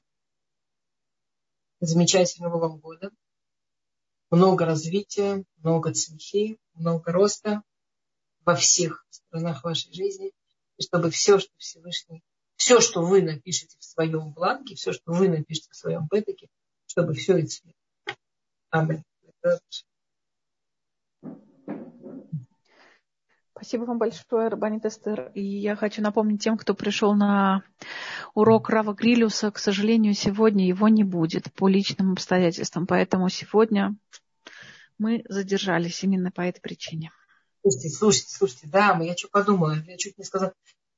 Замечательного 1.81 2.59
вам 2.59 2.79
года. 2.79 3.11
Много 4.31 4.66
развития, 4.66 5.45
много 5.59 5.95
цветей, 5.95 6.59
много 6.74 7.12
роста 7.12 7.62
во 8.45 8.55
всех 8.57 9.07
сторонах 9.11 9.64
вашей 9.64 9.93
жизни, 9.93 10.33
и 10.76 10.83
чтобы 10.83 11.11
все, 11.11 11.39
что 11.39 11.51
Всевышний, 11.57 12.22
все, 12.57 12.81
что 12.81 13.03
вы 13.03 13.22
напишете 13.22 13.76
в 13.79 13.85
своем 13.85 14.33
бланке, 14.33 14.74
все, 14.74 14.93
что 14.93 15.12
вы 15.12 15.29
напишете 15.29 15.68
в 15.70 15.76
своем 15.76 16.09
пэтике, 16.09 16.49
чтобы 16.87 17.14
все 17.14 17.39
это 17.39 17.49
цвет. 17.49 17.76
Аминь. 18.70 19.05
Спасибо 23.59 23.86
вам 23.86 23.98
большое, 23.98 24.46
Рабанит 24.46 24.84
Эстер. 24.84 25.32
И 25.34 25.42
я 25.42 25.74
хочу 25.74 26.00
напомнить 26.00 26.40
тем, 26.40 26.56
кто 26.56 26.74
пришел 26.74 27.14
на 27.14 27.64
урок 28.32 28.70
Рава 28.70 28.94
Грилюса, 28.94 29.50
к 29.50 29.59
сожалению, 29.59 30.14
сегодня 30.14 30.64
его 30.64 30.86
не 30.86 31.02
будет 31.02 31.52
по 31.54 31.66
личным 31.66 32.12
обстоятельствам. 32.12 32.86
Поэтому 32.86 33.28
сегодня 33.28 33.96
мы 34.96 35.24
задержались 35.28 36.04
именно 36.04 36.30
по 36.30 36.42
этой 36.42 36.61
причине. 36.61 37.11
Слушайте, 37.62 37.88
слушайте, 37.88 38.32
слушайте, 38.32 38.68
дамы, 38.68 39.06
я 39.06 39.16
что 39.16 39.26
подумала, 39.26 39.74
я 39.88 39.96
чуть 39.96 40.16
не 40.18 40.24
сказала. 40.24 40.52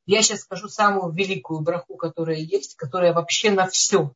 Я 0.04 0.20
сейчас 0.20 0.40
скажу 0.40 0.68
самую 0.68 1.14
великую 1.14 1.62
браху, 1.62 1.96
которая 1.96 2.36
есть, 2.36 2.76
которая 2.76 3.14
вообще 3.14 3.52
на 3.52 3.68
все. 3.68 4.12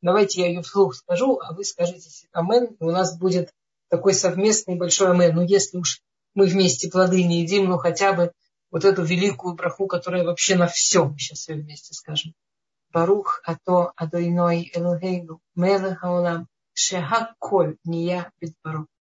Давайте 0.00 0.42
я 0.42 0.46
ее 0.46 0.62
вслух 0.62 0.94
скажу, 0.94 1.40
а 1.40 1.54
вы 1.54 1.64
скажите 1.64 2.08
амен, 2.30 2.76
и 2.78 2.84
у 2.84 2.92
нас 2.92 3.18
будет 3.18 3.50
такой 3.88 4.14
совместный 4.14 4.76
большой 4.76 5.10
амен. 5.10 5.34
Ну, 5.34 5.42
если 5.42 5.78
уж 5.78 6.02
мы 6.34 6.46
вместе 6.46 6.88
плоды 6.90 7.22
не 7.24 7.42
едим, 7.42 7.66
ну, 7.66 7.78
хотя 7.78 8.12
бы 8.12 8.32
вот 8.70 8.84
эту 8.84 9.02
великую 9.02 9.54
браху, 9.54 9.86
которая 9.86 10.24
вообще 10.24 10.56
на 10.56 10.66
все. 10.66 11.04
Мы 11.06 11.18
сейчас 11.18 11.38
все 11.38 11.54
вместе 11.54 11.94
скажем. 11.94 12.34
Барух 12.90 13.40
ато 13.44 13.92
адойной 13.96 14.70
элогейну 14.74 15.40
мелех 15.54 16.00
хаолам 16.00 16.48
шехаколь 16.72 17.76
ния 17.84 18.32
битбаро. 18.40 18.86